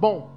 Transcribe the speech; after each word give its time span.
Bom, 0.00 0.30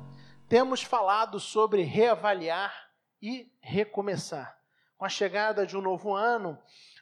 temos 0.50 0.82
falado 0.82 1.40
sobre 1.40 1.84
reavaliar 1.84 2.90
e 3.22 3.48
recomeçar. 3.62 4.60
Com 4.98 5.06
a 5.06 5.10
chegada 5.10 5.68
de 5.68 5.78
um 5.78 5.82
novo 5.82 6.16
ano, 6.16 6.58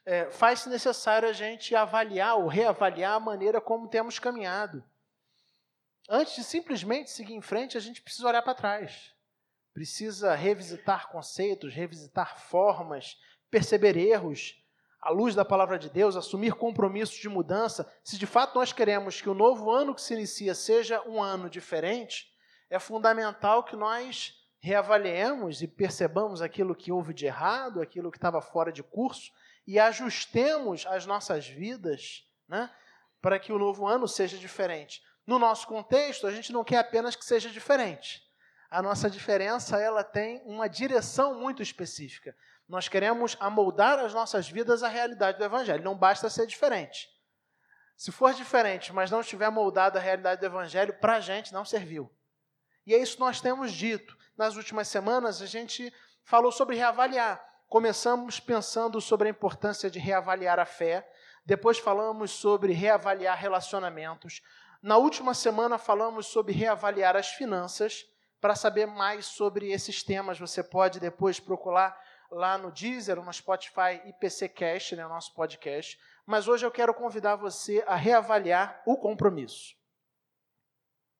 é, 0.05 0.29
faz-se 0.29 0.67
necessário 0.67 1.29
a 1.29 1.31
gente 1.31 1.73
avaliar 1.73 2.35
ou 2.35 2.49
reavaliar 2.49 3.13
a 3.13 3.19
maneira 3.21 3.61
como 3.61 3.87
temos 3.87 4.19
caminhado. 4.19 4.83
Antes 6.09 6.35
de 6.35 6.43
simplesmente 6.43 7.11
seguir 7.11 7.33
em 7.33 7.41
frente, 7.41 7.77
a 7.77 7.79
gente 7.79 8.01
precisa 8.01 8.27
olhar 8.27 8.41
para 8.41 8.55
trás. 8.55 9.15
Precisa 9.73 10.35
revisitar 10.35 11.09
conceitos, 11.09 11.73
revisitar 11.73 12.41
formas, 12.41 13.17
perceber 13.49 13.95
erros, 13.95 14.61
à 14.99 15.11
luz 15.11 15.33
da 15.33 15.45
palavra 15.45 15.79
de 15.79 15.89
Deus, 15.89 16.17
assumir 16.17 16.55
compromissos 16.55 17.15
de 17.15 17.29
mudança. 17.29 17.89
Se 18.03 18.17
de 18.17 18.25
fato 18.25 18.55
nós 18.55 18.73
queremos 18.73 19.21
que 19.21 19.29
o 19.29 19.33
novo 19.33 19.71
ano 19.71 19.95
que 19.95 20.01
se 20.01 20.13
inicia 20.13 20.53
seja 20.53 21.01
um 21.07 21.23
ano 21.23 21.49
diferente, 21.49 22.28
é 22.69 22.77
fundamental 22.79 23.63
que 23.63 23.75
nós 23.75 24.35
reavaliemos 24.59 25.61
e 25.61 25.67
percebamos 25.67 26.41
aquilo 26.41 26.75
que 26.75 26.91
houve 26.91 27.13
de 27.13 27.25
errado, 27.25 27.81
aquilo 27.81 28.11
que 28.11 28.17
estava 28.17 28.41
fora 28.41 28.71
de 28.71 28.83
curso 28.83 29.31
e 29.65 29.79
ajustemos 29.79 30.85
as 30.87 31.05
nossas 31.05 31.47
vidas 31.47 32.27
né, 32.47 32.69
para 33.21 33.39
que 33.39 33.53
o 33.53 33.59
novo 33.59 33.87
ano 33.87 34.07
seja 34.07 34.37
diferente. 34.37 35.01
No 35.25 35.39
nosso 35.39 35.67
contexto, 35.67 36.27
a 36.27 36.31
gente 36.31 36.51
não 36.51 36.63
quer 36.63 36.77
apenas 36.77 37.15
que 37.15 37.23
seja 37.23 37.49
diferente. 37.49 38.21
A 38.69 38.81
nossa 38.81 39.09
diferença 39.09 39.79
ela 39.79 40.03
tem 40.03 40.41
uma 40.45 40.67
direção 40.67 41.39
muito 41.39 41.61
específica. 41.61 42.35
Nós 42.67 42.87
queremos 42.87 43.35
amoldar 43.39 43.99
as 43.99 44.13
nossas 44.13 44.49
vidas 44.49 44.83
à 44.83 44.87
realidade 44.87 45.37
do 45.37 45.43
Evangelho. 45.43 45.83
Não 45.83 45.95
basta 45.95 46.29
ser 46.29 46.45
diferente. 46.45 47.09
Se 47.97 48.11
for 48.11 48.33
diferente, 48.33 48.93
mas 48.93 49.09
não 49.09 49.21
estiver 49.21 49.49
moldado 49.49 49.97
à 49.97 50.01
realidade 50.01 50.39
do 50.39 50.45
Evangelho, 50.45 50.93
para 50.99 51.15
a 51.15 51.19
gente 51.19 51.51
não 51.51 51.65
serviu. 51.65 52.11
E 52.89 52.93
é 52.95 52.97
isso 52.97 53.17
que 53.17 53.19
nós 53.19 53.39
temos 53.39 53.71
dito. 53.71 54.17
Nas 54.35 54.55
últimas 54.55 54.87
semanas, 54.87 55.43
a 55.43 55.45
gente 55.45 55.93
falou 56.23 56.51
sobre 56.51 56.75
reavaliar. 56.75 57.39
Começamos 57.67 58.39
pensando 58.39 58.99
sobre 58.99 59.27
a 59.27 59.29
importância 59.29 59.91
de 59.91 59.99
reavaliar 59.99 60.57
a 60.57 60.65
fé, 60.65 61.07
depois 61.45 61.77
falamos 61.77 62.31
sobre 62.31 62.73
reavaliar 62.73 63.37
relacionamentos. 63.37 64.41
Na 64.81 64.97
última 64.97 65.35
semana, 65.35 65.77
falamos 65.77 66.25
sobre 66.25 66.51
reavaliar 66.51 67.15
as 67.15 67.27
finanças. 67.29 68.07
Para 68.41 68.55
saber 68.55 68.87
mais 68.87 69.27
sobre 69.27 69.71
esses 69.71 70.01
temas, 70.01 70.39
você 70.39 70.63
pode 70.63 70.99
depois 70.99 71.39
procurar 71.39 71.95
lá 72.31 72.57
no 72.57 72.71
Deezer, 72.71 73.21
no 73.21 73.31
Spotify 73.31 74.01
e 74.03 74.13
PCcast, 74.13 74.95
né, 74.95 75.07
nosso 75.07 75.35
podcast. 75.35 75.95
Mas 76.25 76.47
hoje 76.47 76.65
eu 76.65 76.71
quero 76.71 76.91
convidar 76.95 77.35
você 77.35 77.83
a 77.85 77.95
reavaliar 77.95 78.81
o 78.83 78.97
compromisso. 78.97 79.75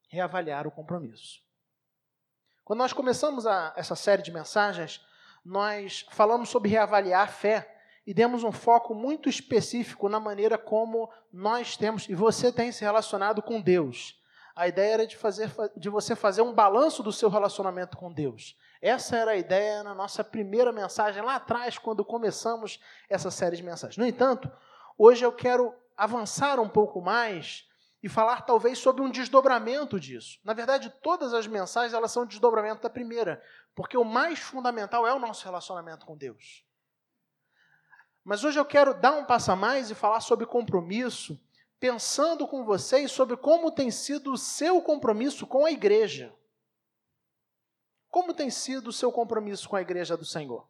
Reavaliar 0.08 0.66
o 0.66 0.72
compromisso. 0.72 1.47
Quando 2.70 2.81
nós 2.81 2.94
começamos 2.94 3.48
a, 3.48 3.73
essa 3.75 3.95
série 3.95 4.22
de 4.22 4.31
mensagens, 4.31 5.03
nós 5.44 6.06
falamos 6.12 6.50
sobre 6.50 6.70
reavaliar 6.70 7.23
a 7.23 7.28
fé 7.28 7.75
e 8.06 8.14
demos 8.14 8.44
um 8.44 8.52
foco 8.52 8.94
muito 8.94 9.28
específico 9.28 10.08
na 10.08 10.20
maneira 10.20 10.56
como 10.56 11.09
nós 11.34 11.75
temos 11.75 12.08
e 12.08 12.14
você 12.14 12.52
tem 12.52 12.72
se 12.72 12.84
relacionado 12.84 13.42
com 13.42 13.59
Deus. 13.59 14.22
A 14.56 14.67
ideia 14.67 14.94
era 14.94 15.08
de, 15.08 15.17
fazer, 15.17 15.50
de 15.75 15.90
você 15.90 16.16
fazer 16.16 16.44
um 16.44 16.53
balanço 16.53 17.02
do 17.02 17.12
seu 17.12 17.28
relacionamento 17.28 17.97
com 17.97 18.14
Deus. 18.14 18.56
Essa 18.80 19.17
era 19.17 19.31
a 19.31 19.36
ideia 19.36 19.81
na 19.81 19.95
nossa 19.95 20.23
primeira 20.23 20.72
mensagem, 20.72 21.23
lá 21.23 21.38
atrás, 21.38 21.80
quando 21.80 22.06
começamos 22.06 22.80
essa 23.09 23.31
série 23.31 23.56
de 23.58 23.64
mensagens. 23.64 23.97
No 23.97 24.06
entanto, 24.06 24.47
hoje 24.95 25.25
eu 25.25 25.31
quero 25.31 25.73
avançar 25.97 26.59
um 26.59 26.70
pouco 26.70 27.02
mais 27.02 27.67
e 28.02 28.08
falar 28.08 28.42
talvez 28.42 28.80
sobre 28.80 29.02
um 29.02 29.09
desdobramento 29.09 30.00
disso. 30.00 30.39
Na 30.44 30.53
verdade, 30.53 30.89
todas 31.02 31.33
as 31.33 31.47
mensagens 31.47 31.94
elas 31.94 32.11
são 32.11 32.25
desdobramento 32.25 32.81
da 32.81 32.89
primeira, 32.89 33.44
porque 33.75 33.97
o 33.97 34.06
mais 34.06 34.40
fundamental 34.40 35.06
é 35.06 35.13
o 35.13 35.19
nosso 35.19 35.44
relacionamento 35.44 36.06
com 36.06 36.18
Deus. 36.18 36.66
Mas 38.24 38.44
hoje 38.44 38.59
eu 38.59 38.66
quero 38.66 38.94
dar 38.94 39.12
um 39.12 39.25
passo 39.25 39.51
a 39.51 39.56
mais 39.56 39.90
e 39.90 39.96
falar 39.96 40.22
sobre 40.22 40.46
compromisso, 40.46 41.40
pensando 41.79 42.47
com 42.47 42.63
vocês 42.63 43.12
sobre 43.12 43.35
como 43.35 43.72
tem 43.72 43.91
sido 43.91 44.34
o 44.34 44.38
seu 44.38 44.81
compromisso 44.81 45.45
com 45.45 45.66
a 45.66 45.72
igreja. 45.72 46.34
Como 48.09 48.34
tem 48.34 48.50
sido 48.50 48.88
o 48.88 48.94
seu 48.94 49.12
compromisso 49.12 49.68
com 49.69 49.75
a 49.75 49.81
igreja 49.81 50.16
do 50.16 50.25
Senhor? 50.25 50.68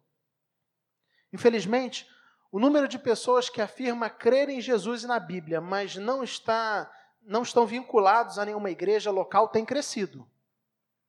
Infelizmente, 1.32 2.08
o 2.52 2.58
número 2.58 2.88
de 2.88 2.98
pessoas 2.98 3.48
que 3.48 3.62
afirma 3.62 4.10
crer 4.10 4.48
em 4.48 4.60
Jesus 4.60 5.04
e 5.04 5.06
na 5.06 5.20
Bíblia, 5.20 5.60
mas 5.60 5.96
não 5.96 6.24
está 6.24 6.90
não 7.22 7.42
estão 7.42 7.66
vinculados 7.66 8.38
a 8.38 8.44
nenhuma 8.44 8.70
igreja 8.70 9.10
local 9.10 9.48
tem 9.48 9.64
crescido. 9.64 10.28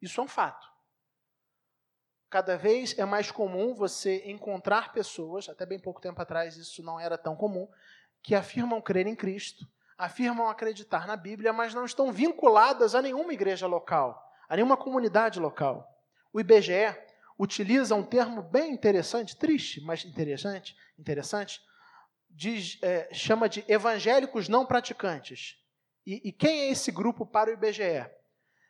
Isso 0.02 0.20
é 0.20 0.24
um 0.24 0.28
fato. 0.28 0.70
Cada 2.30 2.58
vez 2.58 2.98
é 2.98 3.04
mais 3.04 3.30
comum 3.30 3.74
você 3.74 4.24
encontrar 4.26 4.94
pessoas, 4.94 5.50
até 5.50 5.66
bem 5.66 5.80
pouco 5.80 6.00
tempo 6.00 6.22
atrás 6.22 6.56
isso 6.56 6.82
não 6.82 7.00
era 7.00 7.18
tão 7.18 7.36
comum, 7.36 7.68
que 8.24 8.34
afirmam 8.34 8.82
crer 8.82 9.06
em 9.06 9.16
Cristo, 9.16 9.68
afirmam 9.98 10.50
acreditar 10.50 11.06
na 11.06 11.18
Bíblia, 11.18 11.52
mas 11.52 11.74
não 11.74 11.86
estão 11.86 12.12
vinculadas 12.12 12.96
a 12.96 13.02
nenhuma 13.02 13.34
igreja 13.34 13.68
local, 13.68 14.32
a 14.48 14.56
nenhuma 14.56 14.78
comunidade 14.78 15.40
local. 15.40 15.88
O 16.32 16.40
IBGE 16.40 16.96
utiliza 17.38 17.96
um 17.96 18.04
termo 18.04 18.42
bem 18.42 18.72
interessante, 18.72 19.36
triste, 19.36 19.82
mas 19.82 20.06
interessante, 20.06 20.76
interessante, 20.98 21.62
diz, 22.30 22.80
é, 22.82 23.14
chama 23.14 23.50
de 23.50 23.66
evangélicos 23.68 24.48
não 24.48 24.66
praticantes. 24.66 25.61
E, 26.06 26.30
e, 26.30 26.32
quem 26.32 26.62
é 26.62 26.72
esse 26.72 26.92
grupo 26.92 27.26
para 27.26 27.50
o 27.50 27.54
IBGE? 27.54 28.10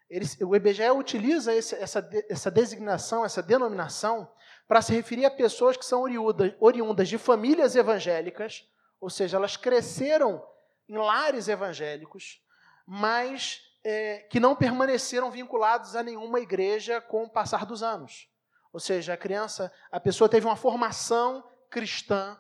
Eles, 0.10 0.38
o 0.42 0.56
IBGE 0.56 0.90
utiliza 0.92 1.54
esse, 1.54 1.76
essa, 1.76 2.08
essa 2.30 2.52
designação, 2.52 3.24
essa 3.24 3.42
denominação, 3.42 4.30
para 4.68 4.82
se 4.82 4.94
referir 4.94 5.26
a 5.26 5.32
pessoas 5.32 5.78
que 5.78 5.86
são 5.86 6.02
oriundas, 6.02 6.54
oriundas 6.60 7.08
de 7.08 7.18
famílias 7.18 7.76
evangélicas, 7.76 8.68
ou 9.00 9.10
seja, 9.10 9.38
elas 9.38 9.56
cresceram 9.56 10.46
em 10.88 10.98
lares 10.98 11.48
evangélicos, 11.48 12.42
mas 12.86 13.62
é, 13.84 14.20
que 14.30 14.40
não 14.40 14.56
permaneceram 14.56 15.32
vinculados 15.32 15.96
a 15.96 16.04
nenhuma 16.04 16.40
igreja 16.40 17.00
com 17.00 17.24
o 17.24 17.30
passar 17.30 17.66
dos 17.66 17.82
anos. 17.82 18.30
Ou 18.74 18.80
seja, 18.80 19.14
a 19.14 19.18
criança, 19.18 19.72
a 19.92 20.00
pessoa 20.00 20.30
teve 20.30 20.46
uma 20.46 20.56
formação 20.56 21.44
cristã, 21.70 22.40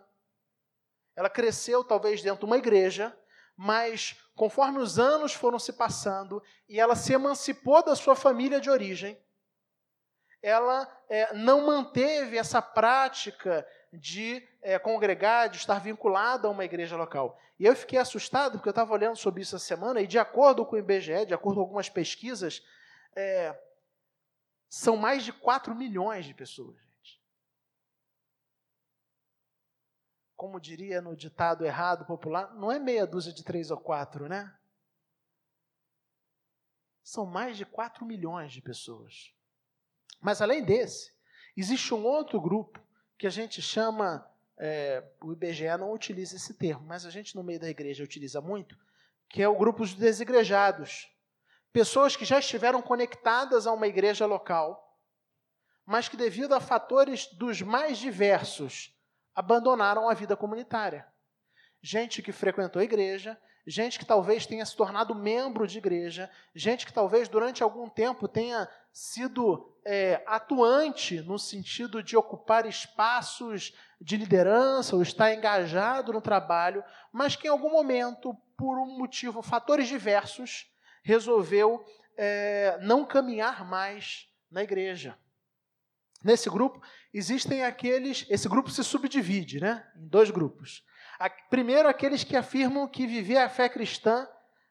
ela 1.15 1.29
cresceu 1.29 1.83
talvez 1.83 2.21
dentro 2.21 2.41
de 2.41 2.45
uma 2.45 2.57
igreja, 2.57 3.15
mas 3.55 4.15
conforme 4.35 4.79
os 4.79 4.97
anos 4.97 5.33
foram 5.33 5.59
se 5.59 5.73
passando 5.73 6.41
e 6.67 6.79
ela 6.79 6.95
se 6.95 7.13
emancipou 7.13 7.83
da 7.83 7.95
sua 7.95 8.15
família 8.15 8.59
de 8.59 8.69
origem, 8.69 9.17
ela 10.41 10.87
é, 11.09 11.33
não 11.33 11.65
manteve 11.65 12.37
essa 12.37 12.61
prática 12.61 13.65
de 13.93 14.41
é, 14.61 14.79
congregar, 14.79 15.49
de 15.49 15.57
estar 15.57 15.79
vinculada 15.79 16.47
a 16.47 16.51
uma 16.51 16.65
igreja 16.65 16.97
local. 16.97 17.39
E 17.59 17.65
eu 17.65 17.75
fiquei 17.75 17.99
assustado, 17.99 18.53
porque 18.53 18.69
eu 18.69 18.71
estava 18.71 18.93
olhando 18.93 19.15
sobre 19.15 19.41
isso 19.43 19.55
essa 19.55 19.65
semana, 19.65 20.01
e 20.01 20.07
de 20.07 20.17
acordo 20.17 20.65
com 20.65 20.75
o 20.75 20.79
IBGE, 20.79 21.25
de 21.27 21.33
acordo 21.33 21.57
com 21.57 21.61
algumas 21.61 21.89
pesquisas, 21.89 22.65
é, 23.15 23.55
são 24.67 24.97
mais 24.97 25.23
de 25.23 25.31
4 25.31 25.75
milhões 25.75 26.25
de 26.25 26.33
pessoas 26.33 26.90
como 30.41 30.59
diria 30.59 31.03
no 31.03 31.15
ditado 31.15 31.63
errado 31.63 32.03
popular, 32.03 32.51
não 32.55 32.71
é 32.71 32.79
meia 32.79 33.05
dúzia 33.05 33.31
de 33.31 33.43
três 33.43 33.69
ou 33.69 33.77
quatro, 33.77 34.27
né? 34.27 34.51
São 37.03 37.27
mais 37.27 37.57
de 37.57 37.63
quatro 37.63 38.03
milhões 38.07 38.51
de 38.51 38.59
pessoas. 38.59 39.35
Mas 40.19 40.41
além 40.41 40.63
desse, 40.63 41.13
existe 41.55 41.93
um 41.93 42.03
outro 42.03 42.41
grupo 42.41 42.83
que 43.19 43.27
a 43.27 43.29
gente 43.29 43.61
chama, 43.61 44.27
é, 44.57 45.07
o 45.21 45.31
IBGE 45.31 45.77
não 45.77 45.93
utiliza 45.93 46.35
esse 46.35 46.55
termo, 46.55 46.87
mas 46.87 47.05
a 47.05 47.11
gente 47.11 47.35
no 47.35 47.43
meio 47.43 47.59
da 47.59 47.69
igreja 47.69 48.03
utiliza 48.03 48.41
muito, 48.41 48.75
que 49.29 49.43
é 49.43 49.47
o 49.47 49.55
grupo 49.55 49.81
dos 49.81 49.93
desigrejados. 49.93 51.07
Pessoas 51.71 52.15
que 52.15 52.25
já 52.25 52.39
estiveram 52.39 52.81
conectadas 52.81 53.67
a 53.67 53.71
uma 53.71 53.85
igreja 53.85 54.25
local, 54.25 54.99
mas 55.85 56.09
que 56.09 56.17
devido 56.17 56.53
a 56.53 56.59
fatores 56.59 57.27
dos 57.27 57.61
mais 57.61 57.99
diversos, 57.99 58.91
abandonaram 59.41 60.07
a 60.07 60.13
vida 60.13 60.37
comunitária. 60.37 61.03
Gente 61.81 62.21
que 62.21 62.31
frequentou 62.31 62.79
a 62.79 62.83
igreja, 62.83 63.35
gente 63.65 63.97
que 63.97 64.05
talvez 64.05 64.45
tenha 64.45 64.63
se 64.63 64.75
tornado 64.75 65.15
membro 65.15 65.65
de 65.65 65.79
igreja, 65.79 66.29
gente 66.53 66.85
que 66.85 66.93
talvez 66.93 67.27
durante 67.27 67.63
algum 67.63 67.89
tempo 67.89 68.27
tenha 68.27 68.69
sido 68.93 69.75
é, 69.83 70.23
atuante 70.27 71.21
no 71.21 71.39
sentido 71.39 72.03
de 72.03 72.15
ocupar 72.15 72.67
espaços 72.67 73.73
de 73.99 74.15
liderança 74.15 74.95
ou 74.95 75.01
estar 75.01 75.33
engajado 75.33 76.13
no 76.13 76.21
trabalho, 76.21 76.83
mas 77.11 77.35
que 77.35 77.47
em 77.47 77.49
algum 77.49 77.71
momento, 77.71 78.35
por 78.55 78.77
um 78.77 78.95
motivo, 78.95 79.41
fatores 79.41 79.87
diversos, 79.87 80.71
resolveu 81.01 81.83
é, 82.15 82.77
não 82.83 83.03
caminhar 83.05 83.65
mais 83.65 84.29
na 84.51 84.61
igreja. 84.61 85.17
Nesse 86.23 86.49
grupo 86.49 86.81
existem 87.13 87.63
aqueles, 87.63 88.25
esse 88.29 88.47
grupo 88.47 88.69
se 88.69 88.83
subdivide, 88.83 89.59
né, 89.59 89.85
em 89.95 90.07
dois 90.07 90.29
grupos. 90.29 90.85
Primeiro, 91.49 91.87
aqueles 91.87 92.23
que 92.23 92.35
afirmam 92.35 92.87
que 92.87 93.07
viver 93.07 93.37
a 93.37 93.49
fé 93.49 93.69
cristã 93.69 94.27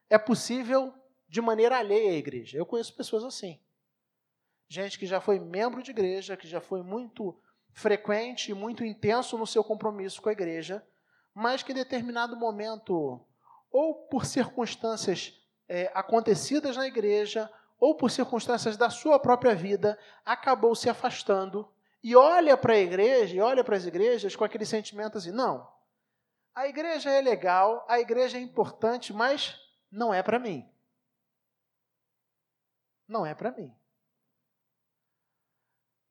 é 0.08 0.19
possível 0.19 0.93
de 1.29 1.41
maneira 1.41 1.79
alheia 1.79 2.11
à 2.11 2.17
igreja. 2.17 2.58
Eu 2.58 2.67
conheço 2.67 2.97
pessoas 2.97 3.25
assim. 3.25 3.61
gente 4.69 4.99
que 4.99 5.06
já 5.06 5.20
foi 5.20 5.38
membro 5.38 5.82
de 5.82 5.91
igreja, 5.91 6.37
que 6.37 6.47
já 6.47 6.61
foi 6.61 6.82
muito 6.82 7.37
frequente 7.73 8.52
muito 8.52 8.85
intenso 8.85 9.38
no 9.38 9.47
seu 9.47 9.62
compromisso 9.62 10.20
com 10.20 10.29
a 10.29 10.32
igreja, 10.32 10.85
mas 11.35 11.62
que 11.62 11.73
em 11.73 11.75
determinado 11.75 12.37
momento, 12.37 13.25
ou 13.70 13.94
por 14.08 14.26
circunstâncias 14.26 15.41
é, 15.69 15.91
acontecidas 15.94 16.76
na 16.76 16.87
igreja, 16.87 17.50
ou 17.81 17.97
por 17.97 18.11
circunstâncias 18.11 18.77
da 18.77 18.91
sua 18.91 19.19
própria 19.19 19.55
vida, 19.55 19.99
acabou 20.25 20.75
se 20.75 20.91
afastando 20.91 21.73
e 22.03 22.15
olha 22.15 22.56
para 22.56 22.75
a 22.75 22.79
igreja, 22.79 23.35
e 23.35 23.41
olha 23.41 23.65
para 23.65 23.77
as 23.77 23.87
igrejas 23.87 24.37
com 24.37 24.44
aquele 24.44 24.67
sentimento 24.67 25.19
assim: 25.19 25.32
não, 25.32 25.67
a 26.55 26.69
igreja 26.69 27.11
é 27.11 27.21
legal, 27.21 27.85
a 27.88 27.99
igreja 27.99 28.37
é 28.37 28.41
importante, 28.41 29.12
mas 29.12 29.59
não 29.91 30.12
é 30.12 30.23
para 30.23 30.38
mim. 30.38 30.71
Não 33.09 33.25
é 33.27 33.35
para 33.35 33.50
mim. 33.50 33.75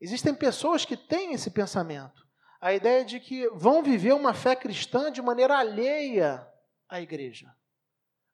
Existem 0.01 0.33
pessoas 0.33 0.85
que 0.85 0.97
têm 0.97 1.33
esse 1.33 1.51
pensamento. 1.51 2.27
A 2.59 2.73
ideia 2.73 3.05
de 3.05 3.19
que 3.19 3.47
vão 3.49 3.81
viver 3.81 4.13
uma 4.13 4.33
fé 4.33 4.55
cristã 4.55 5.11
de 5.11 5.21
maneira 5.21 5.57
alheia 5.57 6.45
à 6.89 6.99
igreja. 6.99 7.55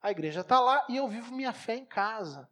A 0.02 0.10
igreja 0.12 0.42
está 0.42 0.60
lá 0.60 0.86
e 0.90 0.98
eu 0.98 1.08
vivo 1.08 1.34
minha 1.34 1.54
fé 1.54 1.76
em 1.76 1.86
casa. 1.86 2.50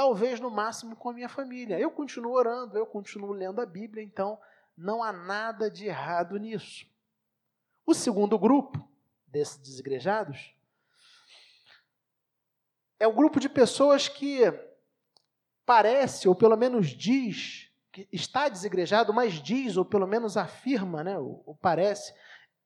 Talvez 0.00 0.40
no 0.40 0.50
máximo 0.50 0.96
com 0.96 1.10
a 1.10 1.12
minha 1.12 1.28
família. 1.28 1.78
Eu 1.78 1.90
continuo 1.90 2.32
orando, 2.32 2.78
eu 2.78 2.86
continuo 2.86 3.32
lendo 3.32 3.60
a 3.60 3.66
Bíblia, 3.66 4.02
então 4.02 4.40
não 4.74 5.02
há 5.02 5.12
nada 5.12 5.70
de 5.70 5.84
errado 5.84 6.38
nisso. 6.38 6.86
O 7.84 7.92
segundo 7.92 8.38
grupo 8.38 8.82
desses 9.26 9.58
desigrejados 9.58 10.54
é 12.98 13.06
o 13.06 13.12
grupo 13.12 13.38
de 13.38 13.46
pessoas 13.46 14.08
que 14.08 14.40
parece, 15.66 16.26
ou 16.26 16.34
pelo 16.34 16.56
menos 16.56 16.86
diz, 16.86 17.70
que 17.92 18.08
está 18.10 18.48
desigrejado, 18.48 19.12
mas 19.12 19.34
diz, 19.34 19.76
ou 19.76 19.84
pelo 19.84 20.06
menos 20.06 20.38
afirma, 20.38 21.04
né, 21.04 21.18
ou, 21.18 21.58
parece, 21.60 22.14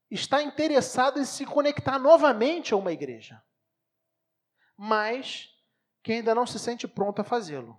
está 0.09 0.41
interessado 0.41 1.19
em 1.19 1.25
se 1.25 1.45
conectar 1.45 1.99
novamente 1.99 2.73
a 2.73 2.77
uma 2.77 2.93
igreja, 2.93 3.43
mas 4.77 5.53
que 6.05 6.13
ainda 6.13 6.35
não 6.35 6.47
se 6.47 6.59
sente 6.59 6.87
pronto 6.87 7.23
a 7.23 7.25
fazê-lo. 7.25 7.77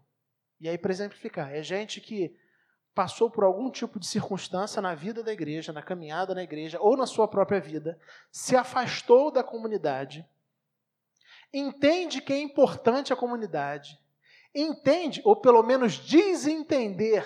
E 0.60 0.68
aí, 0.68 0.80
para 0.80 0.92
exemplificar, 0.92 1.54
é 1.54 1.62
gente 1.62 2.02
que 2.02 2.36
passou 2.96 3.30
por 3.30 3.44
algum 3.44 3.70
tipo 3.70 4.00
de 4.00 4.08
circunstância 4.08 4.82
na 4.82 4.96
vida 4.96 5.22
da 5.22 5.32
igreja, 5.32 5.72
na 5.72 5.84
caminhada 5.84 6.34
na 6.34 6.42
igreja, 6.42 6.80
ou 6.82 6.98
na 6.98 7.06
sua 7.06 7.28
própria 7.28 7.62
vida, 7.62 8.00
se 8.32 8.56
afastou 8.56 9.30
da 9.30 9.44
comunidade, 9.44 10.28
entende 11.54 12.20
que 12.20 12.34
é 12.34 12.40
importante 12.40 13.14
a 13.14 13.16
comunidade, 13.16 14.00
entende, 14.56 15.22
ou 15.24 15.36
pelo 15.36 15.62
menos 15.62 15.94
diz 15.94 16.48
entender, 16.48 17.24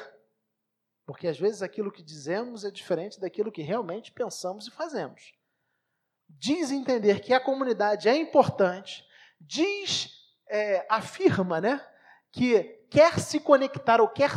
porque 1.06 1.28
às 1.28 1.40
vezes 1.40 1.62
aquilo 1.62 1.92
que 1.92 2.04
dizemos 2.04 2.66
é 2.66 2.72
diferente 2.72 3.22
daquilo 3.22 3.52
que 3.52 3.62
realmente 3.62 4.12
pensamos 4.12 4.68
e 4.68 4.72
fazemos. 4.72 5.34
Diz 6.28 6.72
entender 6.72 7.22
que 7.22 7.34
a 7.34 7.40
comunidade 7.40 8.10
é 8.10 8.18
importante, 8.18 9.06
diz, 9.40 10.19
é, 10.50 10.86
afirma, 10.90 11.62
né, 11.62 11.86
que 12.32 12.64
quer 12.90 13.20
se 13.20 13.40
conectar 13.40 14.02
ou 14.02 14.08
quer 14.08 14.32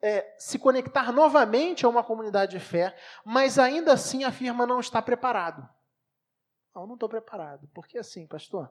é, 0.00 0.34
se 0.38 0.58
conectar 0.58 1.12
novamente 1.12 1.84
a 1.84 1.88
uma 1.88 2.02
comunidade 2.02 2.52
de 2.52 2.60
fé, 2.60 2.96
mas 3.24 3.58
ainda 3.58 3.92
assim 3.92 4.24
afirma 4.24 4.66
não 4.66 4.80
estar 4.80 5.02
preparado. 5.02 5.68
Não, 6.74 6.86
não 6.86 6.94
estou 6.94 7.08
preparado. 7.08 7.68
Porque 7.74 7.98
assim, 7.98 8.26
pastor, 8.26 8.70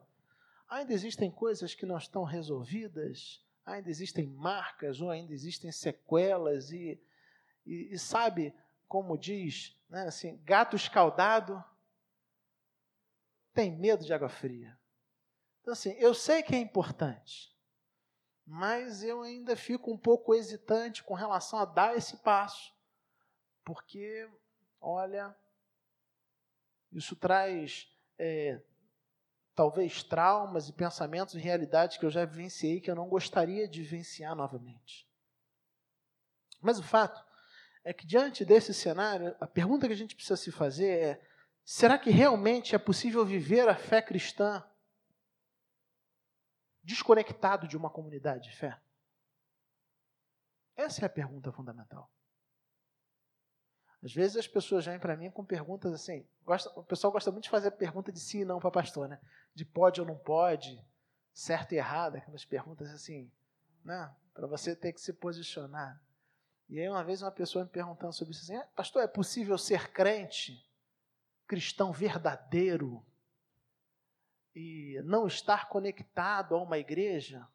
ainda 0.68 0.92
existem 0.92 1.30
coisas 1.30 1.74
que 1.74 1.86
não 1.86 1.96
estão 1.96 2.24
resolvidas, 2.24 3.44
ainda 3.64 3.88
existem 3.88 4.26
marcas 4.26 5.00
ou 5.00 5.10
ainda 5.10 5.32
existem 5.32 5.70
sequelas 5.70 6.70
e, 6.70 7.00
e, 7.66 7.88
e 7.92 7.98
sabe 7.98 8.54
como 8.88 9.18
diz, 9.18 9.76
né, 9.88 10.06
assim, 10.06 10.40
gato 10.44 10.74
escaldado 10.74 11.62
tem 13.52 13.70
medo 13.70 14.04
de 14.04 14.12
água 14.12 14.28
fria. 14.28 14.77
Então 15.68 15.74
assim, 15.74 15.90
eu 15.98 16.14
sei 16.14 16.42
que 16.42 16.54
é 16.54 16.58
importante, 16.58 17.54
mas 18.46 19.02
eu 19.02 19.20
ainda 19.20 19.54
fico 19.54 19.92
um 19.92 19.98
pouco 19.98 20.34
hesitante 20.34 21.04
com 21.04 21.12
relação 21.12 21.58
a 21.58 21.66
dar 21.66 21.94
esse 21.94 22.16
passo, 22.22 22.72
porque, 23.66 24.26
olha, 24.80 25.36
isso 26.90 27.14
traz 27.14 27.86
é, 28.18 28.62
talvez 29.54 30.02
traumas 30.02 30.70
e 30.70 30.72
pensamentos 30.72 31.34
e 31.34 31.38
realidades 31.38 31.98
que 31.98 32.06
eu 32.06 32.10
já 32.10 32.24
vivenciei 32.24 32.80
que 32.80 32.90
eu 32.90 32.96
não 32.96 33.06
gostaria 33.06 33.68
de 33.68 33.82
vivenciar 33.82 34.34
novamente. 34.34 35.06
Mas 36.62 36.78
o 36.78 36.82
fato 36.82 37.22
é 37.84 37.92
que, 37.92 38.06
diante 38.06 38.42
desse 38.42 38.72
cenário, 38.72 39.36
a 39.38 39.46
pergunta 39.46 39.86
que 39.86 39.92
a 39.92 39.96
gente 39.96 40.14
precisa 40.14 40.38
se 40.38 40.50
fazer 40.50 40.98
é: 40.98 41.28
será 41.62 41.98
que 41.98 42.08
realmente 42.08 42.74
é 42.74 42.78
possível 42.78 43.22
viver 43.22 43.68
a 43.68 43.76
fé 43.76 44.00
cristã 44.00 44.64
desconectado 46.88 47.68
de 47.68 47.76
uma 47.76 47.90
comunidade 47.90 48.48
de 48.48 48.56
fé? 48.56 48.80
Essa 50.74 51.02
é 51.02 51.06
a 51.06 51.10
pergunta 51.10 51.52
fundamental. 51.52 52.10
Às 54.02 54.14
vezes 54.14 54.38
as 54.38 54.48
pessoas 54.48 54.86
vêm 54.86 54.98
para 54.98 55.14
mim 55.14 55.30
com 55.30 55.44
perguntas 55.44 55.92
assim. 55.92 56.26
Gosta, 56.44 56.70
o 56.78 56.82
pessoal 56.82 57.12
gosta 57.12 57.30
muito 57.30 57.44
de 57.44 57.50
fazer 57.50 57.72
pergunta 57.72 58.10
de 58.10 58.18
sim 58.20 58.40
e 58.40 58.44
não 58.44 58.58
para 58.58 58.70
pastor, 58.70 59.06
né? 59.06 59.20
De 59.54 59.66
pode 59.66 60.00
ou 60.00 60.06
não 60.06 60.16
pode, 60.16 60.82
certo 61.34 61.72
e 61.72 61.76
errado, 61.76 62.16
aquelas 62.16 62.46
perguntas 62.46 62.90
assim, 62.90 63.30
né? 63.84 64.14
Para 64.32 64.46
você 64.46 64.74
ter 64.74 64.94
que 64.94 65.00
se 65.00 65.12
posicionar. 65.12 66.00
E 66.70 66.80
aí 66.80 66.88
uma 66.88 67.04
vez 67.04 67.20
uma 67.20 67.32
pessoa 67.32 67.64
me 67.64 67.70
perguntando 67.70 68.14
sobre 68.14 68.32
isso 68.32 68.44
assim, 68.44 68.56
ah, 68.56 68.68
pastor, 68.74 69.02
é 69.02 69.08
possível 69.08 69.58
ser 69.58 69.92
crente, 69.92 70.64
cristão 71.46 71.92
verdadeiro, 71.92 73.04
e 74.58 75.00
não 75.02 75.26
estar 75.26 75.68
conectado 75.68 76.54
a 76.54 76.60
uma 76.60 76.78
igreja? 76.78 77.46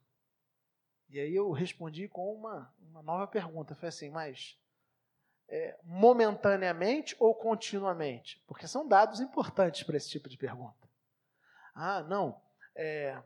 E 1.09 1.19
aí 1.19 1.35
eu 1.35 1.51
respondi 1.51 2.07
com 2.07 2.33
uma, 2.33 2.73
uma 2.89 3.01
nova 3.01 3.27
pergunta. 3.27 3.75
Foi 3.75 3.89
assim, 3.89 4.09
mas 4.09 4.57
é, 5.49 5.77
momentaneamente 5.83 7.15
ou 7.19 7.35
continuamente? 7.35 8.41
Porque 8.47 8.67
são 8.67 8.87
dados 8.87 9.19
importantes 9.19 9.83
para 9.83 9.97
esse 9.97 10.09
tipo 10.09 10.29
de 10.29 10.37
pergunta. 10.37 10.89
Ah, 11.75 12.01
não. 12.03 12.41
É, 12.75 13.21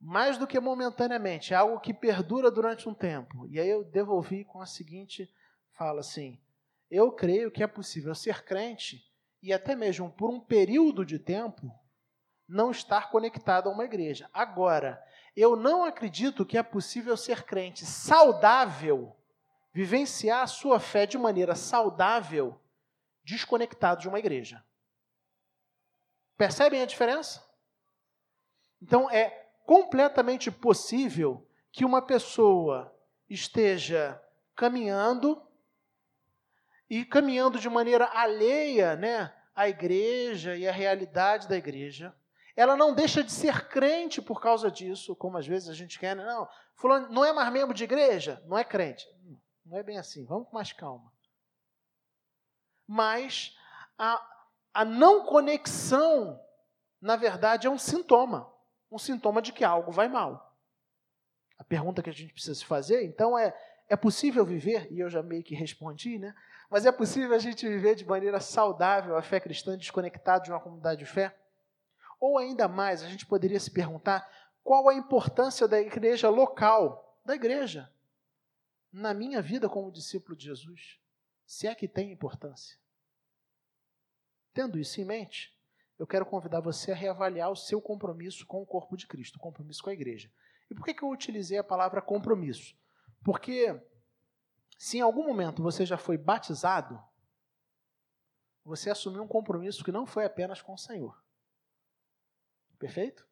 mais 0.00 0.36
do 0.36 0.46
que 0.46 0.58
momentaneamente, 0.58 1.54
é 1.54 1.56
algo 1.56 1.80
que 1.80 1.94
perdura 1.94 2.50
durante 2.50 2.88
um 2.88 2.94
tempo. 2.94 3.46
E 3.46 3.60
aí 3.60 3.68
eu 3.68 3.84
devolvi 3.84 4.44
com 4.44 4.60
a 4.60 4.66
seguinte 4.66 5.32
fala 5.72 6.00
assim: 6.00 6.38
Eu 6.90 7.12
creio 7.12 7.50
que 7.50 7.62
é 7.62 7.66
possível 7.66 8.14
ser 8.14 8.44
crente 8.44 9.08
e 9.40 9.52
até 9.52 9.76
mesmo 9.76 10.10
por 10.10 10.30
um 10.30 10.40
período 10.40 11.06
de 11.06 11.18
tempo 11.18 11.72
não 12.48 12.70
estar 12.70 13.10
conectado 13.10 13.68
a 13.68 13.72
uma 13.72 13.84
igreja. 13.84 14.28
Agora, 14.32 15.02
eu 15.36 15.56
não 15.56 15.84
acredito 15.84 16.44
que 16.44 16.58
é 16.58 16.62
possível 16.62 17.16
ser 17.16 17.42
crente 17.42 17.84
saudável, 17.84 19.16
vivenciar 19.72 20.42
a 20.42 20.46
sua 20.46 20.78
fé 20.78 21.06
de 21.06 21.18
maneira 21.18 21.54
saudável, 21.54 22.60
desconectado 23.24 24.02
de 24.02 24.08
uma 24.08 24.18
igreja. 24.18 24.64
Percebem 26.36 26.82
a 26.82 26.86
diferença? 26.86 27.42
Então, 28.80 29.10
é 29.10 29.30
completamente 29.64 30.50
possível 30.50 31.46
que 31.72 31.84
uma 31.84 32.02
pessoa 32.02 32.94
esteja 33.28 34.20
caminhando 34.54 35.42
e 36.88 37.04
caminhando 37.04 37.58
de 37.58 37.68
maneira 37.68 38.06
alheia 38.12 38.94
né, 38.94 39.34
à 39.54 39.68
igreja 39.68 40.56
e 40.56 40.68
à 40.68 40.72
realidade 40.72 41.48
da 41.48 41.56
igreja, 41.56 42.14
ela 42.56 42.76
não 42.76 42.94
deixa 42.94 43.22
de 43.22 43.32
ser 43.32 43.68
crente 43.68 44.22
por 44.22 44.40
causa 44.40 44.70
disso, 44.70 45.16
como 45.16 45.36
às 45.36 45.46
vezes 45.46 45.68
a 45.68 45.74
gente 45.74 45.98
quer, 45.98 46.14
né? 46.14 46.24
não, 46.24 46.48
fulano 46.76 47.08
não 47.10 47.24
é 47.24 47.32
mais 47.32 47.52
membro 47.52 47.74
de 47.74 47.84
igreja, 47.84 48.42
não 48.46 48.56
é 48.56 48.64
crente. 48.64 49.06
Não 49.64 49.78
é 49.78 49.82
bem 49.82 49.98
assim, 49.98 50.24
vamos 50.24 50.48
com 50.48 50.54
mais 50.54 50.72
calma. 50.72 51.12
Mas 52.86 53.56
a, 53.98 54.22
a 54.74 54.84
não 54.84 55.24
conexão, 55.24 56.40
na 57.00 57.16
verdade, 57.16 57.66
é 57.66 57.70
um 57.70 57.78
sintoma, 57.78 58.52
um 58.90 58.98
sintoma 58.98 59.40
de 59.40 59.52
que 59.52 59.64
algo 59.64 59.90
vai 59.90 60.06
mal. 60.06 60.54
A 61.58 61.64
pergunta 61.64 62.02
que 62.02 62.10
a 62.10 62.12
gente 62.12 62.32
precisa 62.32 62.54
se 62.54 62.64
fazer, 62.64 63.04
então, 63.04 63.38
é: 63.38 63.56
é 63.88 63.96
possível 63.96 64.44
viver? 64.44 64.86
E 64.92 65.00
eu 65.00 65.08
já 65.08 65.22
meio 65.22 65.42
que 65.42 65.54
respondi, 65.54 66.18
né? 66.18 66.34
Mas 66.70 66.84
é 66.84 66.92
possível 66.92 67.34
a 67.34 67.38
gente 67.38 67.66
viver 67.66 67.94
de 67.94 68.04
maneira 68.04 68.40
saudável 68.40 69.16
a 69.16 69.22
fé 69.22 69.40
cristã, 69.40 69.78
desconectado 69.78 70.44
de 70.44 70.50
uma 70.50 70.60
comunidade 70.60 70.98
de 70.98 71.06
fé? 71.06 71.34
Ou 72.20 72.38
ainda 72.38 72.68
mais, 72.68 73.02
a 73.02 73.08
gente 73.08 73.26
poderia 73.26 73.60
se 73.60 73.70
perguntar 73.70 74.28
qual 74.62 74.88
a 74.88 74.94
importância 74.94 75.68
da 75.68 75.80
igreja 75.80 76.28
local, 76.28 77.20
da 77.24 77.34
igreja, 77.34 77.92
na 78.92 79.12
minha 79.12 79.42
vida 79.42 79.68
como 79.68 79.90
discípulo 79.90 80.36
de 80.36 80.44
Jesus, 80.44 80.98
se 81.46 81.66
é 81.66 81.74
que 81.74 81.88
tem 81.88 82.12
importância. 82.12 82.78
Tendo 84.52 84.78
isso 84.78 85.00
em 85.00 85.04
mente, 85.04 85.52
eu 85.98 86.06
quero 86.06 86.24
convidar 86.24 86.60
você 86.60 86.92
a 86.92 86.94
reavaliar 86.94 87.50
o 87.50 87.56
seu 87.56 87.80
compromisso 87.80 88.46
com 88.46 88.62
o 88.62 88.66
corpo 88.66 88.96
de 88.96 89.06
Cristo, 89.06 89.36
o 89.36 89.40
compromisso 89.40 89.82
com 89.82 89.90
a 89.90 89.94
igreja. 89.94 90.30
E 90.70 90.74
por 90.74 90.84
que, 90.84 90.94
que 90.94 91.02
eu 91.02 91.10
utilizei 91.10 91.58
a 91.58 91.64
palavra 91.64 92.00
compromisso? 92.00 92.76
Porque 93.24 93.80
se 94.78 94.98
em 94.98 95.00
algum 95.00 95.24
momento 95.24 95.62
você 95.62 95.86
já 95.86 95.96
foi 95.96 96.18
batizado, 96.18 97.02
você 98.64 98.90
assumiu 98.90 99.22
um 99.22 99.28
compromisso 99.28 99.84
que 99.84 99.92
não 99.92 100.06
foi 100.06 100.24
apenas 100.24 100.62
com 100.62 100.74
o 100.74 100.78
Senhor. 100.78 101.23
Perfeito? 102.78 103.26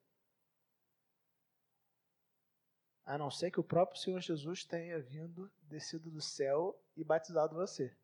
A 3.05 3.19
não 3.19 3.31
ser 3.31 3.51
que 3.51 3.61
o 3.61 3.65
próprio 3.65 4.01
Senhor 4.01 4.21
Jesus 4.21 4.65
tenha 4.65 5.01
vindo, 5.01 5.51
descido 5.63 6.11
do 6.11 6.21
céu 6.21 6.81
e 6.97 7.03
batizado 7.03 7.57
você. 7.57 7.95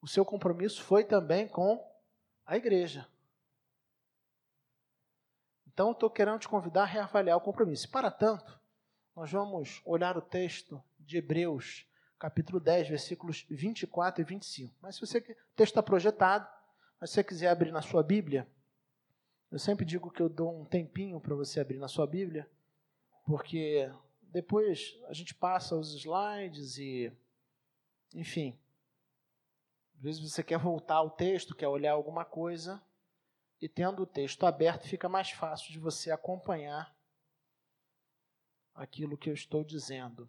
O 0.00 0.06
seu 0.06 0.24
compromisso 0.24 0.82
foi 0.82 1.04
também 1.04 1.48
com 1.48 1.84
a 2.44 2.56
igreja. 2.56 3.08
Então, 5.66 5.92
estou 5.92 6.08
querendo 6.08 6.38
te 6.38 6.48
convidar 6.48 6.82
a 6.82 6.86
reavaliar 6.86 7.36
o 7.36 7.40
compromisso. 7.40 7.90
Para 7.90 8.10
tanto, 8.10 8.58
nós 9.14 9.30
vamos 9.30 9.82
olhar 9.84 10.16
o 10.16 10.22
texto 10.22 10.82
de 10.98 11.18
Hebreus, 11.18 11.86
capítulo 12.18 12.60
10, 12.60 12.88
versículos 12.88 13.46
24 13.50 14.22
e 14.22 14.24
25. 14.24 14.74
Mas 14.80 14.94
se 14.94 15.00
você, 15.00 15.18
o 15.18 15.22
texto 15.54 15.72
está 15.72 15.82
projetado, 15.82 16.48
mas 17.00 17.10
se 17.10 17.16
você 17.16 17.24
quiser 17.24 17.48
abrir 17.48 17.72
na 17.72 17.82
sua 17.82 18.02
Bíblia, 18.02 18.48
eu 19.56 19.58
sempre 19.58 19.86
digo 19.86 20.10
que 20.10 20.20
eu 20.20 20.28
dou 20.28 20.54
um 20.54 20.66
tempinho 20.66 21.18
para 21.18 21.34
você 21.34 21.58
abrir 21.60 21.78
na 21.78 21.88
sua 21.88 22.06
Bíblia, 22.06 22.46
porque 23.24 23.90
depois 24.20 25.00
a 25.08 25.14
gente 25.14 25.34
passa 25.34 25.74
os 25.74 25.94
slides 25.94 26.76
e, 26.76 27.10
enfim, 28.12 28.60
às 29.94 30.02
vezes 30.02 30.20
você 30.20 30.42
quer 30.42 30.58
voltar 30.58 30.96
ao 30.96 31.08
texto, 31.08 31.54
quer 31.54 31.68
olhar 31.68 31.92
alguma 31.92 32.22
coisa, 32.22 32.84
e 33.58 33.66
tendo 33.66 34.02
o 34.02 34.06
texto 34.06 34.44
aberto 34.44 34.86
fica 34.86 35.08
mais 35.08 35.30
fácil 35.30 35.72
de 35.72 35.78
você 35.78 36.10
acompanhar 36.10 36.94
aquilo 38.74 39.16
que 39.16 39.30
eu 39.30 39.34
estou 39.34 39.64
dizendo. 39.64 40.28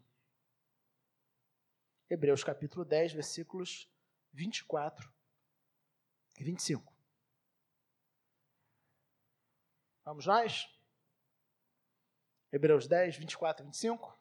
Hebreus 2.10 2.46
capítulo 2.46 2.86
10, 2.86 3.12
versículos 3.12 3.92
24 4.32 5.12
e 6.40 6.46
25. 6.46 6.97
Vamos 10.08 10.26
nós? 10.26 10.74
Hebreus 12.50 12.88
10, 12.88 13.18
24 13.18 13.62
e 13.62 13.66
25. 13.66 14.18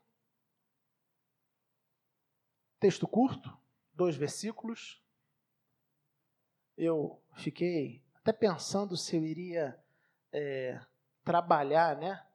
Texto 2.80 3.06
curto, 3.06 3.56
dois 3.94 4.16
versículos. 4.16 5.00
Eu 6.76 7.22
fiquei 7.36 8.02
até 8.16 8.32
pensando 8.32 8.96
se 8.96 9.14
eu 9.14 9.24
iria 9.24 9.80
é, 10.32 10.84
trabalhar 11.22 11.96
né, 11.96 12.26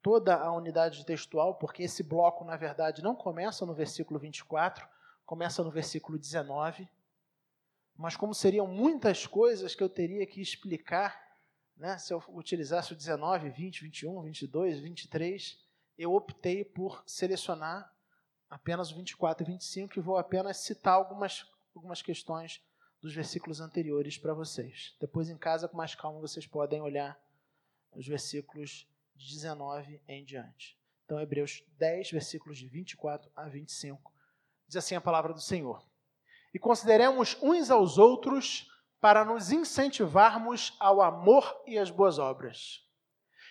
toda 0.00 0.36
a 0.36 0.52
unidade 0.52 1.04
textual, 1.04 1.56
porque 1.56 1.82
esse 1.82 2.04
bloco, 2.04 2.44
na 2.44 2.56
verdade, 2.56 3.02
não 3.02 3.16
começa 3.16 3.66
no 3.66 3.74
versículo 3.74 4.20
24, 4.20 4.88
começa 5.26 5.64
no 5.64 5.72
versículo 5.72 6.16
19. 6.16 6.88
Mas, 7.96 8.16
como 8.16 8.32
seriam 8.32 8.68
muitas 8.68 9.26
coisas 9.26 9.74
que 9.74 9.82
eu 9.82 9.88
teria 9.88 10.24
que 10.24 10.40
explicar 10.40 11.31
né, 11.76 11.98
se 11.98 12.12
eu 12.12 12.22
utilizasse 12.28 12.92
o 12.92 12.96
19, 12.96 13.50
20, 13.50 13.82
21, 13.82 14.22
22, 14.22 14.80
23, 14.80 15.58
eu 15.98 16.14
optei 16.14 16.64
por 16.64 17.02
selecionar 17.06 17.92
apenas 18.48 18.90
o 18.90 18.96
24 18.96 19.44
e 19.44 19.52
25 19.52 19.98
e 19.98 20.02
vou 20.02 20.16
apenas 20.16 20.58
citar 20.58 20.94
algumas, 20.94 21.50
algumas 21.74 22.02
questões 22.02 22.62
dos 23.00 23.14
versículos 23.14 23.60
anteriores 23.60 24.16
para 24.16 24.34
vocês. 24.34 24.94
Depois, 25.00 25.28
em 25.28 25.36
casa, 25.36 25.68
com 25.68 25.76
mais 25.76 25.94
calma, 25.94 26.20
vocês 26.20 26.46
podem 26.46 26.80
olhar 26.80 27.20
os 27.92 28.06
versículos 28.06 28.86
de 29.16 29.34
19 29.34 30.00
em 30.06 30.24
diante. 30.24 30.78
Então, 31.04 31.20
Hebreus 31.20 31.64
10, 31.78 32.10
versículos 32.10 32.58
de 32.58 32.68
24 32.68 33.30
a 33.34 33.48
25. 33.48 34.12
Diz 34.66 34.76
assim 34.76 34.94
a 34.94 35.00
palavra 35.00 35.34
do 35.34 35.40
Senhor. 35.40 35.84
E 36.54 36.58
consideremos 36.58 37.36
uns 37.42 37.70
aos 37.70 37.98
outros 37.98 38.71
para 39.02 39.24
nos 39.24 39.50
incentivarmos 39.50 40.76
ao 40.78 41.02
amor 41.02 41.60
e 41.66 41.76
às 41.76 41.90
boas 41.90 42.20
obras. 42.20 42.86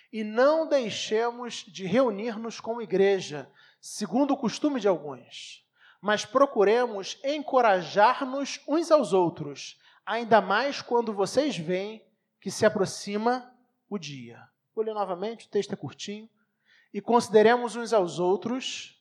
E 0.10 0.24
não 0.24 0.66
deixemos 0.66 1.66
de 1.68 1.86
reunir-nos 1.86 2.62
como 2.62 2.82
igreja, 2.82 3.52
segundo 3.82 4.32
o 4.32 4.38
costume 4.38 4.80
de 4.80 4.88
alguns, 4.88 5.68
mas 6.02 6.24
procuremos 6.24 7.20
encorajar-nos 7.22 8.62
uns 8.66 8.92
aos 8.92 9.12
outros, 9.12 9.78
ainda 10.06 10.40
mais 10.40 10.82
quando 10.82 11.14
vocês 11.14 11.58
veem 11.58 12.02
que 12.40 12.50
se 12.50 12.66
aproxima 12.66 13.54
o 13.90 14.00
dia. 14.00 14.42
Vou 14.74 14.86
ler 14.86 14.94
novamente, 14.94 15.48
o 15.48 15.50
texto 15.50 15.74
é 15.74 15.76
curtinho. 15.76 16.30
E 16.94 17.02
consideremos 17.02 17.76
uns 17.76 17.92
aos 17.92 18.20
outros 18.20 18.98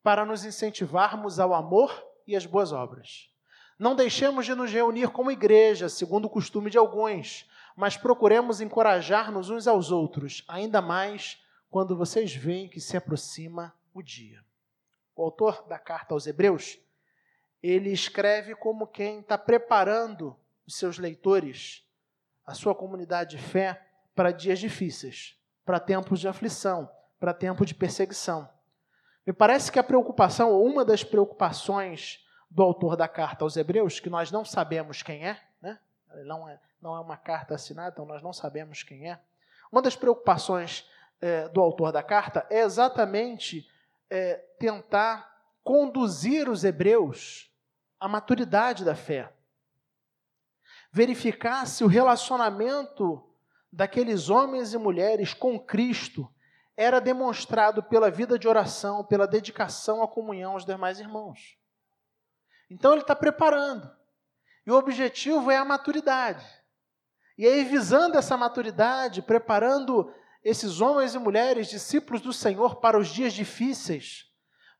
para 0.00 0.24
nos 0.24 0.44
incentivarmos 0.44 1.40
ao 1.40 1.52
amor 1.52 1.92
e 2.24 2.36
às 2.36 2.46
boas 2.46 2.70
obras. 2.70 3.28
Não 3.78 3.94
deixemos 3.94 4.44
de 4.44 4.54
nos 4.54 4.72
reunir 4.72 5.08
como 5.10 5.30
igreja, 5.30 5.88
segundo 5.88 6.24
o 6.24 6.30
costume 6.30 6.68
de 6.68 6.76
alguns, 6.76 7.48
mas 7.76 7.96
procuremos 7.96 8.60
encorajar-nos 8.60 9.50
uns 9.50 9.68
aos 9.68 9.92
outros, 9.92 10.44
ainda 10.48 10.82
mais 10.82 11.40
quando 11.70 11.96
vocês 11.96 12.34
veem 12.34 12.68
que 12.68 12.80
se 12.80 12.96
aproxima 12.96 13.72
o 13.94 14.02
dia. 14.02 14.44
O 15.14 15.22
autor 15.22 15.64
da 15.68 15.78
carta 15.78 16.12
aos 16.12 16.26
Hebreus, 16.26 16.78
ele 17.62 17.92
escreve 17.92 18.56
como 18.56 18.86
quem 18.86 19.20
está 19.20 19.38
preparando 19.38 20.36
os 20.66 20.76
seus 20.76 20.98
leitores, 20.98 21.84
a 22.44 22.54
sua 22.54 22.74
comunidade 22.74 23.36
de 23.36 23.42
fé, 23.42 23.86
para 24.12 24.32
dias 24.32 24.58
difíceis, 24.58 25.38
para 25.64 25.78
tempos 25.78 26.18
de 26.18 26.26
aflição, 26.26 26.90
para 27.20 27.32
tempo 27.32 27.64
de 27.64 27.76
perseguição. 27.76 28.48
Me 29.24 29.32
parece 29.32 29.70
que 29.70 29.78
a 29.78 29.84
preocupação, 29.84 30.50
ou 30.50 30.66
uma 30.66 30.84
das 30.84 31.04
preocupações 31.04 32.26
do 32.50 32.62
autor 32.62 32.96
da 32.96 33.06
carta 33.06 33.44
aos 33.44 33.56
Hebreus, 33.56 34.00
que 34.00 34.10
nós 34.10 34.30
não 34.30 34.44
sabemos 34.44 35.02
quem 35.02 35.26
é, 35.26 35.40
né? 35.60 35.78
não, 36.24 36.48
é 36.48 36.58
não 36.80 36.96
é 36.96 37.00
uma 37.00 37.16
carta 37.16 37.54
assinada, 37.54 37.90
então 37.92 38.06
nós 38.06 38.22
não 38.22 38.32
sabemos 38.32 38.82
quem 38.82 39.10
é. 39.10 39.20
Uma 39.70 39.82
das 39.82 39.96
preocupações 39.96 40.88
é, 41.20 41.48
do 41.48 41.60
autor 41.60 41.92
da 41.92 42.02
carta 42.02 42.46
é 42.48 42.60
exatamente 42.60 43.68
é, 44.08 44.36
tentar 44.58 45.36
conduzir 45.62 46.48
os 46.48 46.64
hebreus 46.64 47.52
à 48.00 48.08
maturidade 48.08 48.84
da 48.84 48.94
fé. 48.94 49.32
Verificar 50.90 51.66
se 51.66 51.84
o 51.84 51.88
relacionamento 51.88 53.22
daqueles 53.70 54.30
homens 54.30 54.72
e 54.72 54.78
mulheres 54.78 55.34
com 55.34 55.60
Cristo 55.60 56.32
era 56.74 57.00
demonstrado 57.00 57.82
pela 57.82 58.10
vida 58.10 58.38
de 58.38 58.48
oração, 58.48 59.04
pela 59.04 59.26
dedicação 59.26 60.02
à 60.02 60.08
comunhão 60.08 60.52
aos 60.52 60.64
demais 60.64 61.00
irmãos. 61.00 61.57
Então 62.70 62.92
ele 62.92 63.02
está 63.02 63.16
preparando. 63.16 63.90
E 64.66 64.70
o 64.70 64.76
objetivo 64.76 65.50
é 65.50 65.56
a 65.56 65.64
maturidade. 65.64 66.46
E 67.38 67.46
aí, 67.46 67.64
visando 67.64 68.18
essa 68.18 68.36
maturidade, 68.36 69.22
preparando 69.22 70.12
esses 70.42 70.80
homens 70.80 71.14
e 71.14 71.18
mulheres, 71.18 71.68
discípulos 71.68 72.20
do 72.20 72.32
Senhor, 72.32 72.76
para 72.76 72.98
os 72.98 73.08
dias 73.08 73.32
difíceis, 73.32 74.26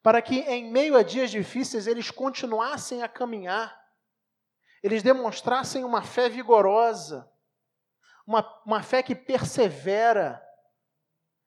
para 0.03 0.21
que 0.21 0.41
em 0.41 0.71
meio 0.71 0.97
a 0.97 1.03
dias 1.03 1.31
difíceis 1.31 1.87
eles 1.87 2.11
continuassem 2.11 3.03
a 3.03 3.09
caminhar, 3.09 3.79
eles 4.83 5.03
demonstrassem 5.03 5.85
uma 5.85 6.03
fé 6.03 6.29
vigorosa, 6.29 7.31
uma, 8.27 8.45
uma 8.67 8.83
fé 8.83 9.03
que 9.03 9.15
persevera. 9.15 10.43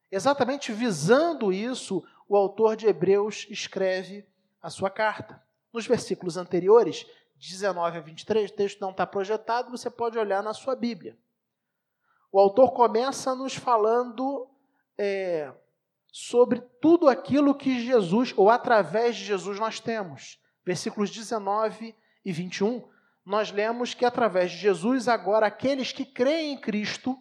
Exatamente 0.09 0.71
visando 0.71 1.53
isso, 1.53 2.03
o 2.27 2.35
autor 2.35 2.75
de 2.75 2.87
Hebreus 2.87 3.45
escreve 3.49 4.27
a 4.61 4.69
sua 4.69 4.89
carta. 4.89 5.41
Nos 5.73 5.87
versículos 5.87 6.37
anteriores, 6.37 7.05
19 7.35 7.97
a 7.97 8.01
23, 8.01 8.51
o 8.51 8.53
texto 8.53 8.79
não 8.79 8.91
está 8.91 9.05
projetado, 9.07 9.71
você 9.71 9.89
pode 9.89 10.17
olhar 10.17 10.43
na 10.43 10.53
sua 10.53 10.75
Bíblia. 10.75 11.17
O 12.31 12.39
autor 12.39 12.71
começa 12.71 13.35
nos 13.35 13.55
falando 13.55 14.47
é, 14.97 15.51
sobre 16.11 16.61
tudo 16.81 17.09
aquilo 17.09 17.55
que 17.55 17.83
Jesus, 17.83 18.33
ou 18.37 18.49
através 18.49 19.15
de 19.15 19.23
Jesus, 19.23 19.59
nós 19.59 19.79
temos. 19.79 20.39
Versículos 20.63 21.09
19 21.09 21.95
e 22.23 22.31
21, 22.31 22.87
nós 23.25 23.51
lemos 23.51 23.93
que 23.93 24.05
através 24.05 24.51
de 24.51 24.57
Jesus, 24.57 25.07
agora 25.07 25.47
aqueles 25.47 25.91
que 25.91 26.05
creem 26.05 26.53
em 26.53 26.61
Cristo 26.61 27.17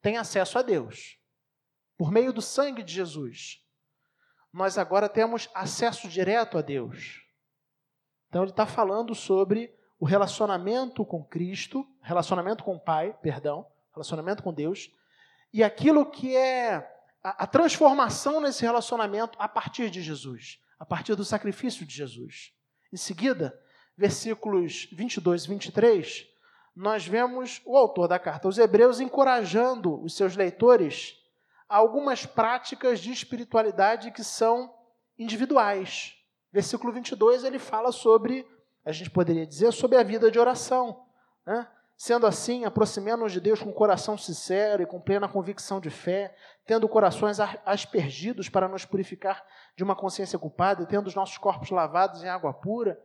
têm 0.00 0.16
acesso 0.16 0.58
a 0.58 0.62
Deus. 0.62 1.18
Por 1.96 2.12
meio 2.12 2.32
do 2.32 2.40
sangue 2.40 2.82
de 2.82 2.92
Jesus. 2.92 3.64
Nós 4.52 4.78
agora 4.78 5.08
temos 5.08 5.48
acesso 5.52 6.08
direto 6.08 6.56
a 6.56 6.62
Deus. 6.62 7.27
Então 8.28 8.42
ele 8.42 8.50
está 8.50 8.66
falando 8.66 9.14
sobre 9.14 9.74
o 9.98 10.04
relacionamento 10.04 11.04
com 11.04 11.24
Cristo, 11.24 11.86
relacionamento 12.02 12.62
com 12.62 12.76
o 12.76 12.80
Pai, 12.80 13.16
perdão, 13.20 13.66
relacionamento 13.92 14.42
com 14.42 14.52
Deus, 14.52 14.90
e 15.52 15.64
aquilo 15.64 16.06
que 16.06 16.36
é 16.36 16.76
a, 17.22 17.44
a 17.44 17.46
transformação 17.46 18.40
nesse 18.40 18.62
relacionamento 18.62 19.36
a 19.40 19.48
partir 19.48 19.90
de 19.90 20.02
Jesus, 20.02 20.60
a 20.78 20.84
partir 20.84 21.14
do 21.14 21.24
sacrifício 21.24 21.84
de 21.84 21.94
Jesus. 21.94 22.52
Em 22.92 22.96
seguida, 22.96 23.58
versículos 23.96 24.88
22 24.92 25.44
e 25.44 25.48
23, 25.48 26.26
nós 26.76 27.06
vemos 27.06 27.60
o 27.66 27.76
autor 27.76 28.06
da 28.06 28.18
carta 28.18 28.46
aos 28.46 28.56
Hebreus 28.56 29.00
encorajando 29.00 30.00
os 30.00 30.14
seus 30.14 30.36
leitores 30.36 31.16
a 31.68 31.76
algumas 31.76 32.24
práticas 32.24 33.00
de 33.00 33.10
espiritualidade 33.10 34.12
que 34.12 34.22
são 34.22 34.72
individuais. 35.18 36.14
Versículo 36.52 36.92
22 36.92 37.44
ele 37.44 37.58
fala 37.58 37.92
sobre, 37.92 38.46
a 38.84 38.92
gente 38.92 39.10
poderia 39.10 39.46
dizer, 39.46 39.72
sobre 39.72 39.98
a 39.98 40.02
vida 40.02 40.30
de 40.30 40.38
oração. 40.38 41.04
Né? 41.46 41.68
Sendo 41.96 42.26
assim, 42.26 42.64
aproximemos 42.64 43.32
de 43.32 43.40
Deus 43.40 43.60
com 43.60 43.72
coração 43.72 44.16
sincero 44.16 44.82
e 44.82 44.86
com 44.86 45.00
plena 45.00 45.28
convicção 45.28 45.80
de 45.80 45.90
fé, 45.90 46.34
tendo 46.64 46.88
corações 46.88 47.38
aspergidos 47.66 48.48
para 48.48 48.68
nos 48.68 48.84
purificar 48.84 49.44
de 49.76 49.82
uma 49.82 49.96
consciência 49.96 50.38
culpada 50.38 50.82
e 50.82 50.86
tendo 50.86 51.08
os 51.08 51.14
nossos 51.14 51.36
corpos 51.38 51.70
lavados 51.70 52.22
em 52.22 52.28
água 52.28 52.52
pura. 52.54 53.02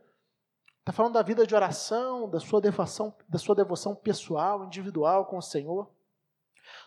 Está 0.78 0.92
falando 0.92 1.14
da 1.14 1.22
vida 1.22 1.46
de 1.46 1.54
oração, 1.54 2.28
da 2.28 2.38
sua 2.38 2.60
devoção, 2.60 3.12
da 3.28 3.38
sua 3.38 3.54
devoção 3.54 3.96
pessoal, 3.96 4.64
individual 4.64 5.26
com 5.26 5.38
o 5.38 5.42
Senhor. 5.42 5.90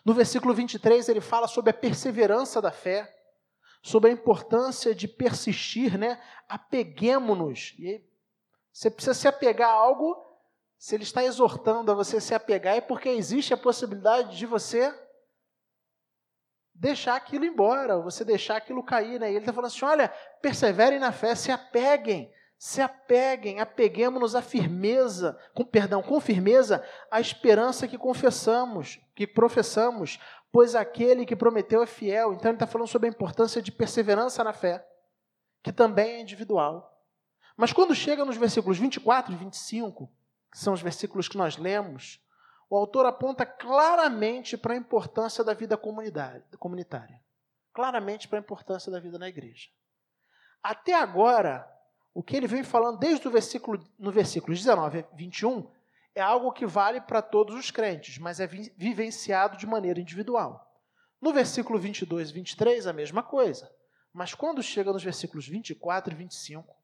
No 0.04 0.14
versículo 0.14 0.54
23, 0.54 1.08
ele 1.08 1.20
fala 1.20 1.46
sobre 1.46 1.70
a 1.70 1.74
perseverança 1.74 2.62
da 2.62 2.70
fé, 2.70 3.17
sobre 3.82 4.10
a 4.10 4.12
importância 4.12 4.94
de 4.94 5.06
persistir, 5.08 5.98
né? 5.98 6.20
Apeguemos-nos. 6.48 7.74
E 7.78 8.04
você 8.72 8.90
precisa 8.90 9.14
se 9.14 9.28
apegar 9.28 9.70
a 9.70 9.72
algo, 9.72 10.16
se 10.76 10.94
ele 10.94 11.02
está 11.02 11.24
exortando 11.24 11.90
a 11.90 11.94
você 11.94 12.20
se 12.20 12.34
apegar, 12.34 12.76
é 12.76 12.80
porque 12.80 13.08
existe 13.08 13.52
a 13.52 13.56
possibilidade 13.56 14.36
de 14.36 14.46
você 14.46 14.94
deixar 16.72 17.16
aquilo 17.16 17.44
embora, 17.44 17.98
você 17.98 18.24
deixar 18.24 18.56
aquilo 18.56 18.84
cair. 18.84 19.18
Né? 19.18 19.28
E 19.28 19.32
ele 19.32 19.40
está 19.40 19.52
falando 19.52 19.70
assim: 19.70 19.84
olha, 19.84 20.08
perseverem 20.40 20.98
na 20.98 21.10
fé, 21.10 21.34
se 21.34 21.50
apeguem, 21.50 22.32
se 22.56 22.80
apeguem, 22.80 23.60
apeguemos-nos 23.60 24.34
à 24.34 24.42
firmeza, 24.42 25.38
com 25.54 25.64
perdão, 25.64 26.02
com 26.02 26.20
firmeza, 26.20 26.84
à 27.10 27.20
esperança 27.20 27.88
que 27.88 27.98
confessamos, 27.98 29.00
que 29.14 29.26
professamos, 29.26 30.20
pois 30.50 30.74
aquele 30.74 31.26
que 31.26 31.36
prometeu 31.36 31.82
é 31.82 31.86
fiel. 31.86 32.32
Então 32.32 32.50
ele 32.50 32.56
está 32.56 32.66
falando 32.66 32.88
sobre 32.88 33.08
a 33.08 33.12
importância 33.12 33.60
de 33.60 33.70
perseverança 33.70 34.42
na 34.42 34.52
fé, 34.52 34.86
que 35.62 35.72
também 35.72 36.14
é 36.16 36.20
individual. 36.20 36.94
Mas 37.56 37.72
quando 37.72 37.94
chega 37.94 38.24
nos 38.24 38.36
versículos 38.36 38.78
24 38.78 39.32
e 39.32 39.36
25, 39.36 40.10
que 40.50 40.58
são 40.58 40.72
os 40.72 40.80
versículos 40.80 41.28
que 41.28 41.36
nós 41.36 41.56
lemos, 41.56 42.24
o 42.70 42.76
autor 42.76 43.06
aponta 43.06 43.46
claramente 43.46 44.56
para 44.56 44.74
a 44.74 44.76
importância 44.76 45.42
da 45.42 45.54
vida 45.54 45.76
comunitária. 45.76 47.20
Claramente 47.72 48.28
para 48.28 48.38
a 48.38 48.40
importância 48.40 48.92
da 48.92 49.00
vida 49.00 49.18
na 49.18 49.28
igreja. 49.28 49.68
Até 50.62 50.94
agora, 50.94 51.68
o 52.12 52.22
que 52.22 52.36
ele 52.36 52.46
vem 52.46 52.62
falando 52.62 52.98
desde 52.98 53.26
o 53.26 53.30
versículo, 53.30 53.82
no 53.98 54.10
versículo 54.10 54.54
19 54.54 55.00
a 55.00 55.16
21 55.16 55.68
é 56.18 56.22
algo 56.22 56.52
que 56.52 56.66
vale 56.66 57.00
para 57.00 57.22
todos 57.22 57.54
os 57.54 57.70
crentes, 57.70 58.18
mas 58.18 58.40
é 58.40 58.46
vivenciado 58.46 59.56
de 59.56 59.66
maneira 59.66 60.00
individual. 60.00 60.68
No 61.20 61.32
versículo 61.32 61.78
22 61.78 62.30
e 62.30 62.32
23, 62.32 62.86
a 62.86 62.92
mesma 62.92 63.22
coisa. 63.22 63.70
Mas 64.12 64.34
quando 64.34 64.62
chega 64.62 64.92
nos 64.92 65.04
versículos 65.04 65.46
24 65.46 66.12
e 66.12 66.16
25, 66.16 66.76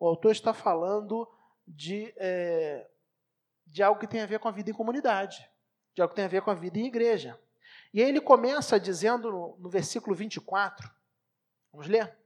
o 0.00 0.06
autor 0.06 0.32
está 0.32 0.54
falando 0.54 1.28
de, 1.66 2.14
é, 2.16 2.88
de 3.66 3.82
algo 3.82 4.00
que 4.00 4.06
tem 4.06 4.22
a 4.22 4.26
ver 4.26 4.38
com 4.38 4.48
a 4.48 4.52
vida 4.52 4.70
em 4.70 4.74
comunidade, 4.74 5.48
de 5.94 6.00
algo 6.00 6.12
que 6.12 6.16
tem 6.16 6.24
a 6.24 6.28
ver 6.28 6.42
com 6.42 6.50
a 6.50 6.54
vida 6.54 6.78
em 6.78 6.86
igreja. 6.86 7.38
E 7.92 8.02
aí 8.02 8.08
ele 8.08 8.20
começa 8.20 8.80
dizendo 8.80 9.30
no, 9.30 9.56
no 9.58 9.68
versículo 9.68 10.16
24, 10.16 10.90
vamos 11.72 11.88
ler? 11.88 12.16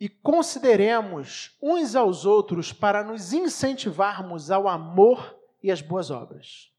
E 0.00 0.08
consideremos 0.08 1.56
uns 1.60 1.96
aos 1.96 2.24
outros 2.24 2.72
para 2.72 3.02
nos 3.02 3.32
incentivarmos 3.32 4.50
ao 4.50 4.68
amor 4.68 5.36
e 5.62 5.70
às 5.70 5.80
boas 5.80 6.10
obras. 6.10 6.72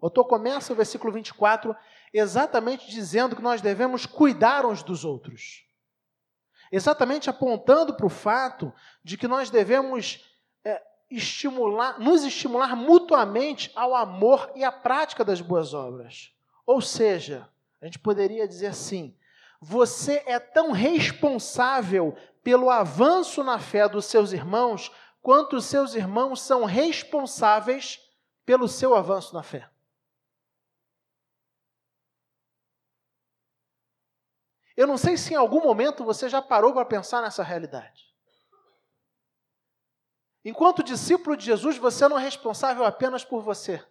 O 0.00 0.06
autor 0.06 0.24
começa 0.26 0.72
o 0.72 0.76
versículo 0.76 1.12
24 1.12 1.74
exatamente 2.12 2.90
dizendo 2.90 3.34
que 3.34 3.42
nós 3.42 3.60
devemos 3.60 4.06
cuidar 4.06 4.66
uns 4.66 4.82
dos 4.82 5.04
outros. 5.04 5.64
Exatamente 6.70 7.30
apontando 7.30 7.94
para 7.94 8.06
o 8.06 8.10
fato 8.10 8.72
de 9.02 9.16
que 9.16 9.26
nós 9.26 9.48
devemos 9.48 10.24
é, 10.64 10.82
estimular, 11.10 11.98
nos 11.98 12.22
estimular 12.22 12.76
mutuamente 12.76 13.72
ao 13.74 13.94
amor 13.94 14.52
e 14.54 14.62
à 14.62 14.70
prática 14.70 15.24
das 15.24 15.40
boas 15.40 15.72
obras. 15.72 16.34
Ou 16.66 16.82
seja, 16.82 17.48
a 17.80 17.86
gente 17.86 17.98
poderia 17.98 18.46
dizer 18.46 18.66
assim: 18.66 19.16
você 19.60 20.22
é 20.26 20.38
tão 20.38 20.72
responsável 20.72 22.14
pelo 22.48 22.70
avanço 22.70 23.44
na 23.44 23.58
fé 23.58 23.86
dos 23.86 24.06
seus 24.06 24.32
irmãos, 24.32 24.90
quanto 25.20 25.56
os 25.56 25.66
seus 25.66 25.94
irmãos 25.94 26.40
são 26.40 26.64
responsáveis 26.64 28.00
pelo 28.46 28.66
seu 28.66 28.94
avanço 28.94 29.34
na 29.34 29.42
fé. 29.42 29.70
Eu 34.74 34.86
não 34.86 34.96
sei 34.96 35.18
se 35.18 35.34
em 35.34 35.36
algum 35.36 35.62
momento 35.62 36.06
você 36.06 36.26
já 36.26 36.40
parou 36.40 36.72
para 36.72 36.86
pensar 36.86 37.20
nessa 37.20 37.42
realidade. 37.42 38.16
Enquanto 40.42 40.82
discípulo 40.82 41.36
de 41.36 41.44
Jesus, 41.44 41.76
você 41.76 42.08
não 42.08 42.18
é 42.18 42.22
responsável 42.22 42.82
apenas 42.86 43.26
por 43.26 43.42
você. 43.42 43.86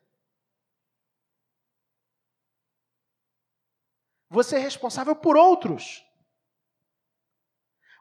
Você 4.32 4.56
é 4.56 4.60
responsável 4.60 5.16
por 5.16 5.38
outros. 5.38 6.07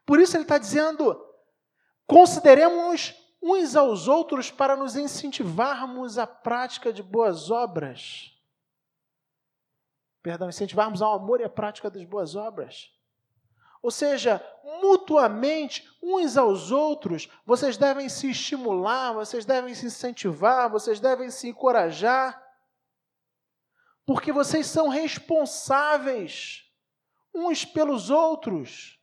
Por 0.07 0.21
isso 0.21 0.37
ele 0.37 0.45
está 0.45 0.57
dizendo: 0.57 1.21
consideremos 2.07 3.15
uns 3.43 3.77
aos 3.77 4.09
outros 4.09 4.51
para 4.51 4.77
nos 4.77 4.97
incentivarmos 4.97 6.17
à 6.17 6.27
prática 6.27 6.93
de 6.93 7.03
boas 7.03 7.51
obras. 7.51 8.33
Perdão, 10.23 10.49
incentivarmos 10.49 11.03
ao 11.03 11.15
amor 11.15 11.41
e 11.41 11.45
à 11.45 11.49
prática 11.49 11.91
das 11.91 12.05
boas 12.05 12.35
obras. 12.35 12.91
Ou 13.83 13.91
seja, 13.91 14.45
mutuamente, 14.83 15.89
uns 16.03 16.37
aos 16.37 16.73
outros, 16.73 17.29
vocês 17.45 17.77
devem 17.77 18.09
se 18.09 18.31
estimular, 18.31 19.13
vocês 19.13 19.45
devem 19.45 19.73
se 19.75 19.87
incentivar, 19.87 20.69
vocês 20.69 20.99
devem 20.99 21.31
se 21.31 21.49
encorajar, 21.49 22.43
porque 24.05 24.33
vocês 24.33 24.67
são 24.67 24.89
responsáveis 24.89 26.65
uns 27.33 27.65
pelos 27.65 28.11
outros. 28.11 28.99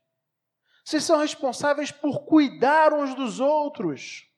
Vocês 0.83 1.03
são 1.03 1.19
responsáveis 1.19 1.91
por 1.91 2.25
cuidar 2.25 2.93
uns 2.93 3.15
dos 3.15 3.39
outros. 3.39 4.29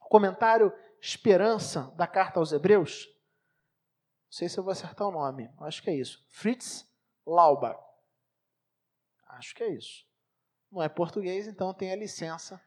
O 0.00 0.08
comentário 0.08 0.72
Esperança 1.00 1.92
da 1.96 2.06
carta 2.06 2.40
aos 2.40 2.52
Hebreus. 2.52 3.06
Não 3.06 4.32
sei 4.32 4.48
se 4.48 4.58
eu 4.58 4.64
vou 4.64 4.72
acertar 4.72 5.06
o 5.06 5.12
nome, 5.12 5.48
acho 5.60 5.82
que 5.82 5.90
é 5.90 5.94
isso. 5.94 6.24
Fritz 6.28 6.86
Laubach. 7.24 7.80
Acho 9.28 9.54
que 9.54 9.62
é 9.62 9.68
isso. 9.68 10.04
Não 10.70 10.82
é 10.82 10.88
português, 10.88 11.46
então 11.46 11.72
tem 11.72 11.92
a 11.92 11.96
licença 11.96 12.60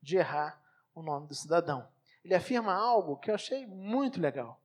de 0.00 0.16
errar 0.16 0.62
o 0.94 1.02
nome 1.02 1.26
do 1.26 1.34
cidadão. 1.34 1.88
Ele 2.22 2.34
afirma 2.34 2.74
algo 2.74 3.16
que 3.16 3.30
eu 3.30 3.34
achei 3.34 3.66
muito 3.66 4.20
legal. 4.20 4.60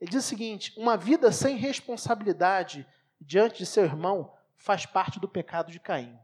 Ele 0.00 0.10
diz 0.10 0.24
o 0.24 0.28
seguinte: 0.28 0.72
uma 0.78 0.96
vida 0.96 1.30
sem 1.30 1.56
responsabilidade 1.56 2.86
diante 3.20 3.58
de 3.58 3.66
seu 3.66 3.84
irmão 3.84 4.34
faz 4.56 4.86
parte 4.86 5.20
do 5.20 5.28
pecado 5.28 5.70
de 5.70 5.78
Caim. 5.78 6.18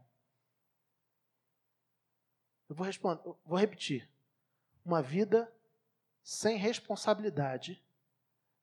Eu 2.73 2.75
vou, 2.75 2.87
responder, 2.87 3.21
vou 3.45 3.59
repetir. 3.59 4.09
Uma 4.83 4.99
vida 4.99 5.53
sem 6.23 6.57
responsabilidade 6.57 7.79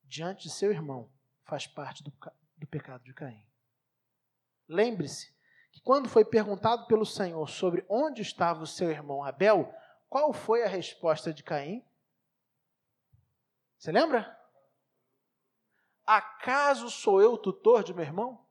diante 0.03 0.49
de 0.49 0.51
seu 0.51 0.73
irmão 0.73 1.09
faz 1.45 1.69
parte 1.69 2.03
do, 2.03 2.13
do 2.57 2.67
pecado 2.67 3.05
de 3.05 3.15
Caim. 3.15 3.47
Lembre-se 4.67 5.33
que 5.71 5.81
quando 5.81 6.09
foi 6.09 6.25
perguntado 6.25 6.89
pelo 6.89 7.07
Senhor 7.07 7.49
sobre 7.49 7.87
onde 7.89 8.21
estava 8.21 8.65
o 8.65 8.67
seu 8.67 8.91
irmão 8.91 9.23
Abel, 9.23 9.73
qual 10.09 10.33
foi 10.33 10.65
a 10.65 10.69
resposta 10.69 11.33
de 11.33 11.45
Caim? 11.45 11.85
Você 13.79 13.93
lembra? 13.93 14.37
Acaso 16.05 16.91
sou 16.91 17.23
eu 17.23 17.35
o 17.35 17.39
tutor 17.39 17.85
de 17.85 17.95
meu 17.95 18.03
irmão? 18.05 18.45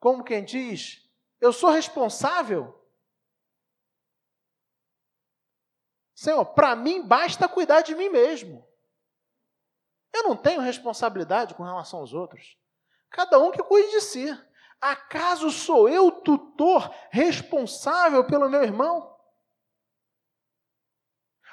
Como 0.00 0.24
quem 0.24 0.44
diz, 0.44 1.08
eu 1.40 1.52
sou 1.52 1.70
responsável 1.70 2.79
Senhor, 6.20 6.44
para 6.44 6.76
mim 6.76 7.00
basta 7.00 7.48
cuidar 7.48 7.80
de 7.80 7.94
mim 7.94 8.10
mesmo. 8.10 8.62
Eu 10.12 10.24
não 10.24 10.36
tenho 10.36 10.60
responsabilidade 10.60 11.54
com 11.54 11.62
relação 11.62 12.00
aos 12.00 12.12
outros. 12.12 12.58
Cada 13.08 13.38
um 13.38 13.50
que 13.50 13.62
cuide 13.62 13.90
de 13.92 14.02
si. 14.02 14.38
Acaso 14.78 15.50
sou 15.50 15.88
eu 15.88 16.10
tutor 16.10 16.94
responsável 17.08 18.22
pelo 18.26 18.50
meu 18.50 18.62
irmão? 18.62 19.16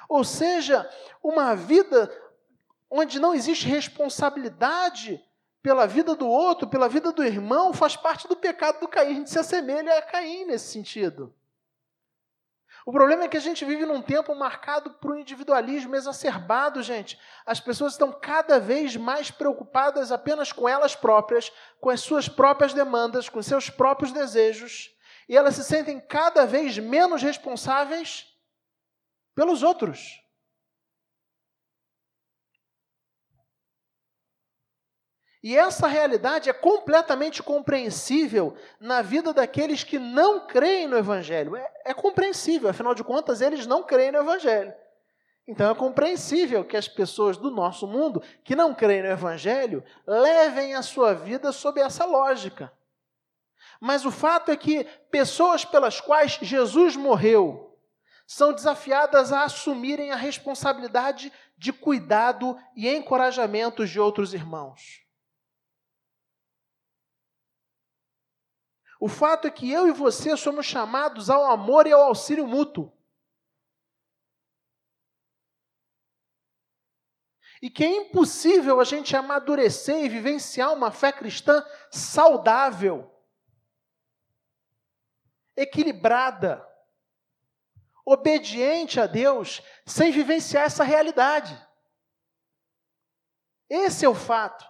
Ou 0.06 0.22
seja, 0.22 0.86
uma 1.22 1.56
vida 1.56 2.14
onde 2.90 3.18
não 3.18 3.34
existe 3.34 3.66
responsabilidade 3.66 5.18
pela 5.62 5.86
vida 5.86 6.14
do 6.14 6.28
outro, 6.28 6.68
pela 6.68 6.90
vida 6.90 7.10
do 7.10 7.24
irmão, 7.24 7.72
faz 7.72 7.96
parte 7.96 8.28
do 8.28 8.36
pecado 8.36 8.80
do 8.80 8.88
Caim. 8.88 9.12
A 9.12 9.14
gente 9.14 9.30
se 9.30 9.38
assemelha 9.38 9.96
a 9.96 10.02
Caim 10.02 10.44
nesse 10.44 10.70
sentido. 10.70 11.34
O 12.86 12.92
problema 12.92 13.24
é 13.24 13.28
que 13.28 13.36
a 13.36 13.40
gente 13.40 13.64
vive 13.64 13.84
num 13.84 14.00
tempo 14.00 14.34
marcado 14.34 14.90
por 14.94 15.12
um 15.12 15.18
individualismo 15.18 15.94
exacerbado, 15.94 16.82
gente. 16.82 17.18
As 17.44 17.60
pessoas 17.60 17.92
estão 17.92 18.12
cada 18.12 18.58
vez 18.58 18.96
mais 18.96 19.30
preocupadas 19.30 20.10
apenas 20.10 20.52
com 20.52 20.68
elas 20.68 20.94
próprias, 20.94 21.52
com 21.80 21.90
as 21.90 22.00
suas 22.00 22.28
próprias 22.28 22.72
demandas, 22.72 23.28
com 23.28 23.42
seus 23.42 23.68
próprios 23.68 24.12
desejos, 24.12 24.90
e 25.28 25.36
elas 25.36 25.54
se 25.54 25.64
sentem 25.64 26.00
cada 26.00 26.46
vez 26.46 26.78
menos 26.78 27.22
responsáveis 27.22 28.26
pelos 29.34 29.62
outros. 29.62 30.22
E 35.42 35.56
essa 35.56 35.86
realidade 35.86 36.50
é 36.50 36.52
completamente 36.52 37.42
compreensível 37.42 38.56
na 38.80 39.02
vida 39.02 39.32
daqueles 39.32 39.84
que 39.84 39.98
não 39.98 40.46
creem 40.46 40.88
no 40.88 40.98
Evangelho. 40.98 41.54
É, 41.54 41.72
é, 41.86 41.94
compreensível, 41.94 42.68
afinal 42.68 42.94
de 42.94 43.04
contas, 43.04 43.40
eles 43.40 43.66
não 43.66 43.82
creem 43.82 44.10
no 44.10 44.18
Evangelho. 44.18 44.74
Então 45.46 45.70
é 45.70 45.74
compreensível 45.74 46.64
que 46.64 46.76
as 46.76 46.88
pessoas 46.88 47.36
do 47.36 47.50
nosso 47.50 47.86
mundo 47.86 48.22
que 48.44 48.56
não 48.56 48.74
creem 48.74 49.02
no 49.02 49.08
Evangelho 49.08 49.82
levem 50.06 50.74
a 50.74 50.82
sua 50.82 51.14
vida 51.14 51.52
sob 51.52 51.80
essa 51.80 52.04
lógica. 52.04 52.72
Mas 53.80 54.04
o 54.04 54.10
fato 54.10 54.50
é 54.50 54.56
que 54.56 54.84
pessoas 55.10 55.64
pelas 55.64 56.00
quais 56.00 56.32
Jesus 56.42 56.96
morreu 56.96 57.78
são 58.26 58.52
desafiadas 58.52 59.32
a 59.32 59.44
assumirem 59.44 60.10
a 60.10 60.16
responsabilidade 60.16 61.32
de 61.56 61.72
cuidado 61.72 62.58
e 62.76 62.88
encorajamento 62.88 63.86
de 63.86 63.98
outros 63.98 64.34
irmãos. 64.34 65.07
O 68.98 69.08
fato 69.08 69.46
é 69.46 69.50
que 69.50 69.70
eu 69.70 69.86
e 69.86 69.92
você 69.92 70.36
somos 70.36 70.66
chamados 70.66 71.30
ao 71.30 71.44
amor 71.46 71.86
e 71.86 71.92
ao 71.92 72.02
auxílio 72.02 72.46
mútuo. 72.46 72.92
E 77.62 77.70
que 77.70 77.84
é 77.84 77.88
impossível 77.88 78.80
a 78.80 78.84
gente 78.84 79.16
amadurecer 79.16 80.04
e 80.04 80.08
vivenciar 80.08 80.72
uma 80.72 80.90
fé 80.90 81.12
cristã 81.12 81.64
saudável, 81.90 83.12
equilibrada, 85.56 86.64
obediente 88.04 89.00
a 89.00 89.06
Deus, 89.06 89.60
sem 89.84 90.10
vivenciar 90.10 90.64
essa 90.64 90.82
realidade. 90.82 91.56
Esse 93.68 94.04
é 94.04 94.08
o 94.08 94.14
fato. 94.14 94.64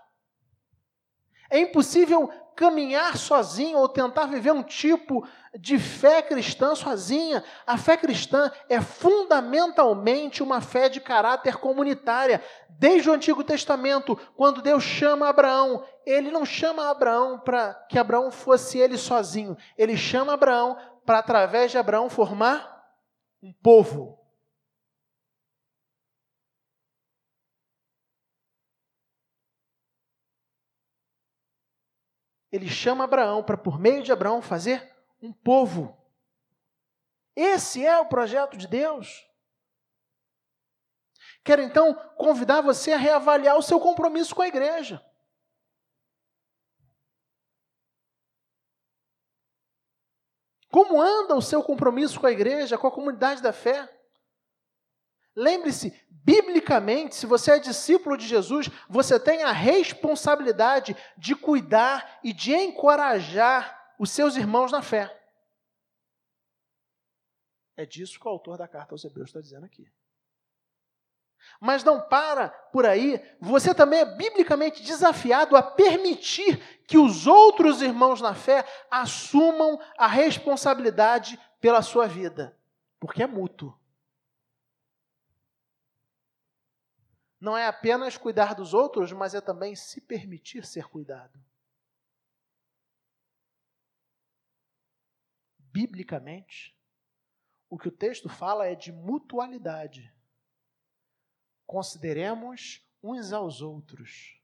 É 1.51 1.59
impossível 1.59 2.29
caminhar 2.59 3.17
sozinho 3.17 3.79
ou 3.79 3.89
tentar 3.89 4.27
viver 4.27 4.51
um 4.51 4.65
tipo 4.65 5.25
de 5.57 5.79
fé 5.79 6.21
cristã 6.21 6.75
sozinha. 6.75 7.45
A 7.65 7.79
fé 7.79 7.97
cristã 7.97 8.51
é 8.69 8.81
fundamentalmente 8.81 10.43
uma 10.43 10.61
fé 10.61 10.89
de 10.89 11.01
caráter 11.01 11.59
comunitária. 11.59 12.43
Desde 12.69 13.09
o 13.09 13.13
Antigo 13.13 13.45
Testamento, 13.45 14.19
quando 14.37 14.61
Deus 14.61 14.83
chama 14.83 15.29
Abraão, 15.29 15.85
ele 16.05 16.33
não 16.33 16.45
chama 16.45 16.91
Abraão 16.91 17.39
para 17.39 17.75
que 17.89 17.97
Abraão 17.97 18.29
fosse 18.33 18.77
ele 18.77 18.99
sozinho. 18.99 19.57
Ele 19.77 19.97
chama 19.97 20.33
Abraão 20.33 20.77
para, 21.07 21.21
através 21.21 21.71
de 21.71 21.79
Abraão, 21.79 22.11
formar 22.11 22.83
um 23.41 23.53
povo. 23.63 24.19
Ele 32.51 32.69
chama 32.69 33.05
Abraão 33.05 33.43
para, 33.43 33.57
por 33.57 33.79
meio 33.79 34.03
de 34.03 34.13
Abraão, 34.13 34.41
fazer 34.41 34.95
um 35.21 35.33
povo. 35.33 35.97
Esse 37.37 37.85
é 37.85 37.99
o 37.99 38.07
projeto 38.07 38.57
de 38.57 38.67
Deus. 38.67 39.27
Quero 41.45 41.63
então 41.63 41.95
convidar 42.17 42.61
você 42.61 42.93
a 42.93 42.99
reavaliar 42.99 43.57
o 43.57 43.63
seu 43.63 43.79
compromisso 43.81 44.35
com 44.35 44.43
a 44.43 44.49
igreja. 44.49 45.05
Como 50.71 51.01
anda 51.01 51.35
o 51.35 51.43
seu 51.43 51.63
compromisso 51.63 52.21
com 52.21 52.27
a 52.27 52.33
igreja, 52.33 52.77
com 52.77 52.87
a 52.87 52.93
comunidade 52.93 53.41
da 53.43 53.53
fé? 53.53 53.89
Lembre-se, 55.35 55.91
biblicamente, 56.29 57.15
se 57.15 57.25
você 57.25 57.53
é 57.53 57.59
discípulo 57.59 58.15
de 58.15 58.27
Jesus, 58.27 58.69
você 58.87 59.19
tem 59.19 59.45
a 59.45 59.51
responsabilidade 59.51 60.95
de 61.17 61.35
cuidar 61.35 62.21
e 62.23 62.35
de 62.35 62.53
encorajar 62.55 63.95
os 63.99 64.11
seus 64.11 64.37
irmãos 64.37 64.71
na 64.71 64.83
fé. 64.83 65.19
É 67.79 67.87
disso 67.87 68.21
que 68.21 68.27
o 68.27 68.31
autor 68.31 68.59
da 68.59 68.69
carta 68.69 68.95
aos 68.95 69.03
Hebreus 69.07 69.31
está 69.31 69.41
dizendo 69.41 69.65
aqui. 69.65 69.91
Mas 71.59 71.83
não 71.83 71.99
para 71.99 72.51
por 72.51 72.85
aí, 72.85 73.19
você 73.41 73.75
também 73.75 74.01
é 74.01 74.05
biblicamente 74.05 74.83
desafiado 74.83 75.57
a 75.57 75.63
permitir 75.63 76.59
que 76.87 76.99
os 76.99 77.27
outros 77.27 77.81
irmãos 77.81 78.21
na 78.21 78.35
fé 78.35 78.67
assumam 78.91 79.81
a 79.97 80.07
responsabilidade 80.07 81.41
pela 81.59 81.81
sua 81.81 82.07
vida, 82.07 82.55
porque 83.01 83.23
é 83.23 83.27
mútuo. 83.27 83.78
Não 87.41 87.57
é 87.57 87.67
apenas 87.67 88.17
cuidar 88.17 88.55
dos 88.55 88.75
outros, 88.75 89.13
mas 89.13 89.35
é 89.35 89.41
também 89.41 89.75
se 89.77 90.01
permitir 90.01 90.67
ser 90.67 90.89
cuidado. 90.89 91.39
Biblicamente, 95.59 96.77
o 97.71 97.79
que 97.79 97.89
o 97.89 97.93
texto 97.93 98.29
fala 98.29 98.67
é 98.67 98.75
de 98.75 98.91
mutualidade. 98.91 100.13
Consideremos 101.67 102.85
uns 103.03 103.33
aos 103.33 103.61
outros. 103.61 104.41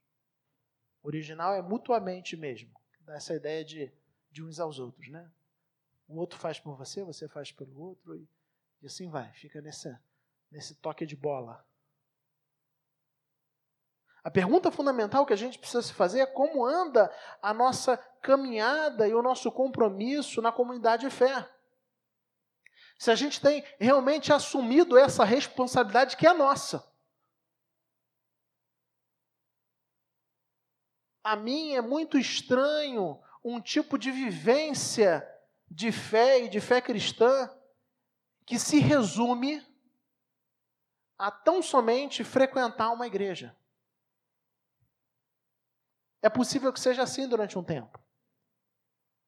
O 1.02 1.08
original 1.08 1.54
é 1.54 1.62
mutuamente 1.62 2.36
mesmo. 2.36 2.72
Dá 3.00 3.14
essa 3.16 3.34
ideia 3.34 3.64
de, 3.64 3.92
de 4.30 4.42
uns 4.42 4.60
aos 4.60 4.78
outros, 4.78 5.08
né? 5.08 5.30
O 6.06 6.16
outro 6.16 6.38
faz 6.38 6.60
por 6.60 6.76
você, 6.76 7.02
você 7.02 7.26
faz 7.26 7.50
pelo 7.50 7.78
outro, 7.80 8.14
e, 8.14 8.28
e 8.82 8.86
assim 8.86 9.08
vai. 9.08 9.32
Fica 9.32 9.60
nesse, 9.60 9.94
nesse 10.50 10.74
toque 10.76 11.04
de 11.04 11.16
bola. 11.16 11.66
A 14.24 14.30
pergunta 14.30 14.70
fundamental 14.70 15.26
que 15.26 15.34
a 15.34 15.36
gente 15.36 15.58
precisa 15.58 15.82
se 15.82 15.92
fazer 15.92 16.20
é 16.20 16.26
como 16.26 16.64
anda 16.64 17.14
a 17.42 17.52
nossa 17.52 17.98
caminhada 18.22 19.06
e 19.06 19.12
o 19.12 19.20
nosso 19.20 19.52
compromisso 19.52 20.40
na 20.40 20.50
comunidade 20.50 21.06
de 21.06 21.14
fé. 21.14 21.46
Se 22.98 23.10
a 23.10 23.14
gente 23.14 23.38
tem 23.38 23.62
realmente 23.78 24.32
assumido 24.32 24.96
essa 24.96 25.24
responsabilidade 25.24 26.16
que 26.16 26.26
é 26.26 26.32
nossa. 26.32 26.90
A 31.22 31.36
mim 31.36 31.74
é 31.74 31.82
muito 31.82 32.16
estranho 32.16 33.22
um 33.44 33.60
tipo 33.60 33.98
de 33.98 34.10
vivência 34.10 35.26
de 35.70 35.92
fé 35.92 36.44
e 36.44 36.48
de 36.48 36.62
fé 36.62 36.80
cristã 36.80 37.50
que 38.46 38.58
se 38.58 38.78
resume 38.78 39.62
a 41.18 41.30
tão 41.30 41.62
somente 41.62 42.24
frequentar 42.24 42.90
uma 42.90 43.06
igreja. 43.06 43.54
É 46.24 46.30
possível 46.30 46.72
que 46.72 46.80
seja 46.80 47.02
assim 47.02 47.28
durante 47.28 47.58
um 47.58 47.62
tempo. 47.62 48.02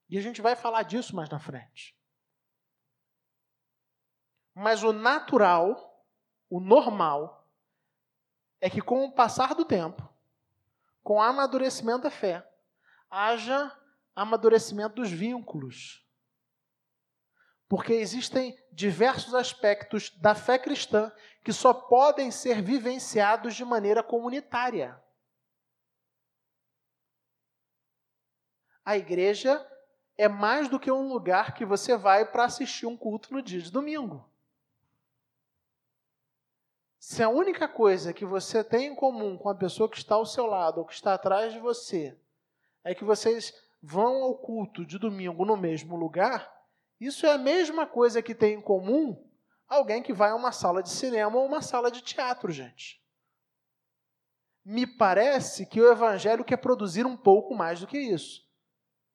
E 0.08 0.16
a 0.16 0.22
gente 0.22 0.40
vai 0.40 0.56
falar 0.56 0.82
disso 0.82 1.14
mais 1.14 1.28
na 1.28 1.38
frente. 1.38 1.94
Mas 4.54 4.82
o 4.82 4.94
natural, 4.94 6.02
o 6.48 6.58
normal, 6.58 7.46
é 8.62 8.70
que 8.70 8.80
com 8.80 9.04
o 9.04 9.12
passar 9.12 9.54
do 9.54 9.62
tempo, 9.62 10.08
com 11.02 11.16
o 11.16 11.20
amadurecimento 11.20 12.04
da 12.04 12.10
fé, 12.10 12.50
haja 13.10 13.70
amadurecimento 14.14 14.94
dos 14.94 15.10
vínculos. 15.10 16.02
Porque 17.68 17.92
existem 17.92 18.58
diversos 18.72 19.34
aspectos 19.34 20.08
da 20.18 20.34
fé 20.34 20.58
cristã 20.58 21.12
que 21.44 21.52
só 21.52 21.74
podem 21.74 22.30
ser 22.30 22.62
vivenciados 22.62 23.54
de 23.54 23.66
maneira 23.66 24.02
comunitária. 24.02 24.98
A 28.86 28.96
igreja 28.96 29.66
é 30.16 30.28
mais 30.28 30.68
do 30.68 30.78
que 30.78 30.92
um 30.92 31.08
lugar 31.08 31.54
que 31.54 31.64
você 31.64 31.96
vai 31.96 32.24
para 32.24 32.44
assistir 32.44 32.86
um 32.86 32.96
culto 32.96 33.34
no 33.34 33.42
dia 33.42 33.60
de 33.60 33.68
domingo. 33.68 34.24
Se 36.96 37.20
a 37.20 37.28
única 37.28 37.66
coisa 37.66 38.12
que 38.12 38.24
você 38.24 38.62
tem 38.62 38.86
em 38.86 38.94
comum 38.94 39.36
com 39.36 39.48
a 39.48 39.56
pessoa 39.56 39.88
que 39.88 39.96
está 39.96 40.14
ao 40.14 40.24
seu 40.24 40.46
lado 40.46 40.78
ou 40.78 40.86
que 40.86 40.94
está 40.94 41.14
atrás 41.14 41.52
de 41.52 41.58
você 41.58 42.16
é 42.84 42.94
que 42.94 43.02
vocês 43.02 43.52
vão 43.82 44.22
ao 44.22 44.36
culto 44.36 44.86
de 44.86 45.00
domingo 45.00 45.44
no 45.44 45.56
mesmo 45.56 45.96
lugar, 45.96 46.48
isso 47.00 47.26
é 47.26 47.32
a 47.32 47.38
mesma 47.38 47.88
coisa 47.88 48.22
que 48.22 48.36
tem 48.36 48.54
em 48.54 48.62
comum 48.62 49.20
alguém 49.66 50.00
que 50.00 50.12
vai 50.12 50.30
a 50.30 50.36
uma 50.36 50.52
sala 50.52 50.80
de 50.80 50.90
cinema 50.90 51.36
ou 51.36 51.44
uma 51.44 51.60
sala 51.60 51.90
de 51.90 52.02
teatro, 52.02 52.52
gente. 52.52 53.04
Me 54.64 54.86
parece 54.86 55.66
que 55.66 55.80
o 55.80 55.90
evangelho 55.90 56.44
quer 56.44 56.58
produzir 56.58 57.04
um 57.04 57.16
pouco 57.16 57.52
mais 57.52 57.80
do 57.80 57.88
que 57.88 57.98
isso 57.98 58.45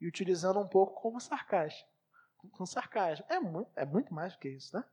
e 0.01 0.07
utilizando 0.07 0.59
um 0.59 0.67
pouco 0.67 0.99
como 0.99 1.21
sarcasmo. 1.21 1.87
Com 2.51 2.65
sarcasmo. 2.65 3.23
É 3.29 3.39
muito, 3.39 3.71
é 3.75 3.85
muito 3.85 4.11
mais 4.11 4.33
do 4.33 4.39
que 4.39 4.49
isso, 4.49 4.75
né? 4.75 4.83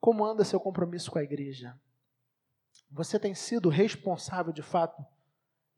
Como 0.00 0.26
anda 0.26 0.44
seu 0.44 0.60
compromisso 0.60 1.10
com 1.10 1.18
a 1.18 1.22
igreja? 1.22 1.80
Você 2.90 3.18
tem 3.18 3.34
sido 3.34 3.68
responsável 3.68 4.52
de 4.52 4.60
fato 4.60 5.06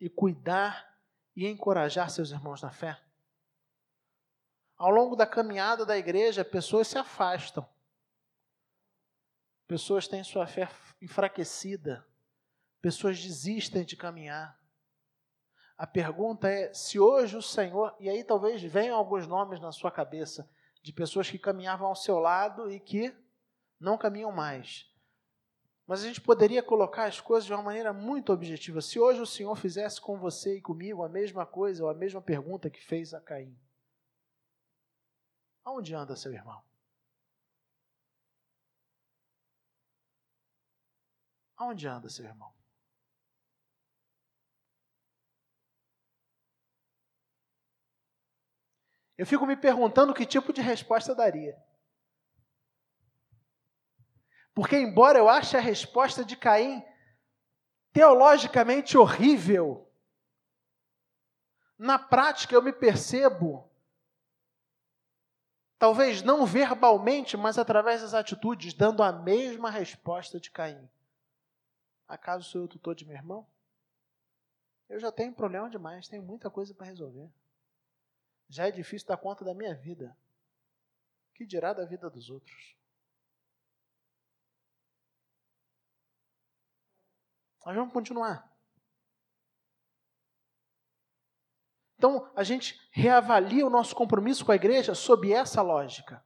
e 0.00 0.08
cuidar 0.08 0.98
e 1.36 1.46
encorajar 1.46 2.10
seus 2.10 2.30
irmãos 2.30 2.62
na 2.62 2.72
fé? 2.72 3.00
Ao 4.76 4.90
longo 4.90 5.14
da 5.14 5.26
caminhada 5.26 5.86
da 5.86 5.96
igreja, 5.96 6.44
pessoas 6.44 6.88
se 6.88 6.98
afastam. 6.98 7.68
Pessoas 9.66 10.08
têm 10.08 10.24
sua 10.24 10.46
fé 10.46 10.68
enfraquecida. 11.00 12.06
Pessoas 12.86 13.20
desistem 13.20 13.84
de 13.84 13.96
caminhar. 13.96 14.56
A 15.76 15.88
pergunta 15.88 16.48
é 16.48 16.72
se 16.72 17.00
hoje 17.00 17.36
o 17.36 17.42
Senhor, 17.42 17.92
e 17.98 18.08
aí 18.08 18.22
talvez 18.22 18.62
venham 18.62 18.96
alguns 18.96 19.26
nomes 19.26 19.60
na 19.60 19.72
sua 19.72 19.90
cabeça, 19.90 20.48
de 20.84 20.92
pessoas 20.92 21.28
que 21.28 21.36
caminhavam 21.36 21.88
ao 21.88 21.96
seu 21.96 22.20
lado 22.20 22.70
e 22.70 22.78
que 22.78 23.12
não 23.80 23.98
caminham 23.98 24.30
mais. 24.30 24.88
Mas 25.84 26.04
a 26.04 26.06
gente 26.06 26.20
poderia 26.20 26.62
colocar 26.62 27.06
as 27.06 27.20
coisas 27.20 27.44
de 27.44 27.52
uma 27.52 27.60
maneira 27.60 27.92
muito 27.92 28.32
objetiva. 28.32 28.80
Se 28.80 29.00
hoje 29.00 29.20
o 29.20 29.26
Senhor 29.26 29.56
fizesse 29.56 30.00
com 30.00 30.16
você 30.16 30.58
e 30.58 30.62
comigo 30.62 31.02
a 31.02 31.08
mesma 31.08 31.44
coisa, 31.44 31.82
ou 31.82 31.90
a 31.90 31.94
mesma 31.94 32.22
pergunta 32.22 32.70
que 32.70 32.80
fez 32.80 33.12
a 33.12 33.20
Caim: 33.20 33.58
Aonde 35.64 35.92
anda 35.92 36.14
seu 36.14 36.32
irmão? 36.32 36.62
Aonde 41.56 41.88
anda 41.88 42.08
seu 42.08 42.24
irmão? 42.24 42.55
Eu 49.16 49.26
fico 49.26 49.46
me 49.46 49.56
perguntando 49.56 50.12
que 50.12 50.26
tipo 50.26 50.52
de 50.52 50.60
resposta 50.60 51.14
daria. 51.14 51.56
Porque, 54.54 54.76
embora 54.76 55.18
eu 55.18 55.28
ache 55.28 55.56
a 55.56 55.60
resposta 55.60 56.24
de 56.24 56.36
Caim 56.36 56.84
teologicamente 57.92 58.96
horrível, 58.96 59.90
na 61.78 61.98
prática 61.98 62.54
eu 62.54 62.62
me 62.62 62.72
percebo, 62.72 63.70
talvez 65.78 66.22
não 66.22 66.44
verbalmente, 66.44 67.36
mas 67.36 67.58
através 67.58 68.02
das 68.02 68.14
atitudes, 68.14 68.74
dando 68.74 69.02
a 69.02 69.12
mesma 69.12 69.70
resposta 69.70 70.40
de 70.40 70.50
Caim. 70.50 70.88
Acaso 72.08 72.48
sou 72.48 72.62
eu 72.62 72.68
tutor 72.68 72.94
de 72.94 73.04
meu 73.04 73.16
irmão? 73.16 73.46
Eu 74.88 75.00
já 75.00 75.10
tenho 75.10 75.32
problema 75.32 75.68
demais, 75.68 76.06
tenho 76.06 76.22
muita 76.22 76.48
coisa 76.48 76.72
para 76.72 76.86
resolver. 76.86 77.28
Já 78.48 78.68
é 78.68 78.70
difícil 78.70 79.08
dar 79.08 79.16
conta 79.16 79.44
da 79.44 79.54
minha 79.54 79.74
vida. 79.74 80.16
Que 81.34 81.44
dirá 81.44 81.72
da 81.72 81.84
vida 81.84 82.08
dos 82.08 82.30
outros? 82.30 82.76
Nós 87.64 87.74
vamos 87.74 87.92
continuar. 87.92 88.56
Então, 91.98 92.30
a 92.36 92.44
gente 92.44 92.78
reavalia 92.92 93.66
o 93.66 93.70
nosso 93.70 93.94
compromisso 93.94 94.44
com 94.44 94.52
a 94.52 94.56
igreja 94.56 94.94
sob 94.94 95.32
essa 95.32 95.62
lógica. 95.62 96.24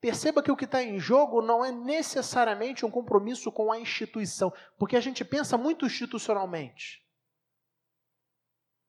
Perceba 0.00 0.42
que 0.42 0.50
o 0.50 0.56
que 0.56 0.64
está 0.64 0.82
em 0.82 0.98
jogo 0.98 1.40
não 1.40 1.64
é 1.64 1.70
necessariamente 1.70 2.84
um 2.84 2.90
compromisso 2.90 3.52
com 3.52 3.70
a 3.70 3.78
instituição, 3.78 4.52
porque 4.76 4.96
a 4.96 5.00
gente 5.00 5.24
pensa 5.24 5.56
muito 5.56 5.86
institucionalmente. 5.86 7.06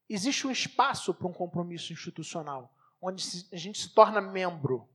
Existe 0.08 0.46
um 0.46 0.50
espaço 0.50 1.14
para 1.14 1.26
um 1.26 1.32
compromisso 1.32 1.92
institucional, 1.92 2.72
onde 3.00 3.24
a 3.52 3.56
gente 3.56 3.80
se 3.80 3.94
torna 3.94 4.20
membro. 4.20 4.88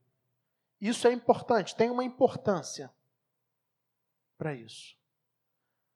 Isso 0.79 1.07
é 1.07 1.11
importante, 1.11 1.75
tem 1.75 1.89
uma 1.89 2.03
importância 2.03 2.93
para 4.37 4.53
isso. 4.53 4.97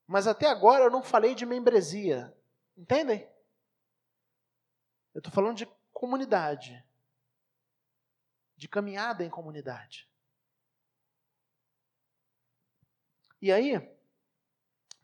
Mas 0.06 0.28
até 0.28 0.48
agora 0.48 0.84
eu 0.84 0.92
não 0.92 1.02
falei 1.02 1.34
de 1.34 1.46
membresia. 1.46 2.36
Entendem? 2.76 3.28
Eu 5.14 5.20
estou 5.20 5.32
falando 5.32 5.58
de 5.58 5.66
comunidade. 5.94 6.84
De 8.58 8.68
caminhada 8.68 9.24
em 9.24 9.30
comunidade. 9.30 10.10
E 13.42 13.52
aí, 13.52 13.80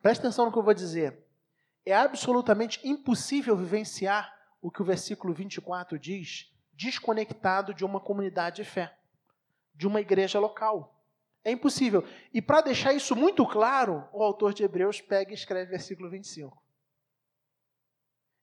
preste 0.01 0.21
atenção 0.21 0.45
no 0.45 0.51
que 0.51 0.57
eu 0.57 0.63
vou 0.63 0.73
dizer. 0.73 1.25
É 1.89 1.95
absolutamente 1.95 2.79
impossível 2.87 3.55
vivenciar 3.57 4.31
o 4.61 4.69
que 4.69 4.79
o 4.79 4.85
versículo 4.85 5.33
24 5.33 5.97
diz, 5.97 6.53
desconectado 6.73 7.73
de 7.73 7.83
uma 7.83 7.99
comunidade 7.99 8.57
de 8.57 8.63
fé, 8.63 8.95
de 9.73 9.87
uma 9.87 9.99
igreja 9.99 10.39
local. 10.39 11.03
É 11.43 11.51
impossível. 11.51 12.03
E 12.31 12.43
para 12.43 12.61
deixar 12.61 12.93
isso 12.93 13.15
muito 13.15 13.43
claro, 13.43 14.07
o 14.13 14.21
autor 14.21 14.53
de 14.53 14.63
Hebreus 14.63 15.01
pega 15.01 15.31
e 15.31 15.33
escreve 15.33 15.71
versículo 15.71 16.11
25. 16.11 16.61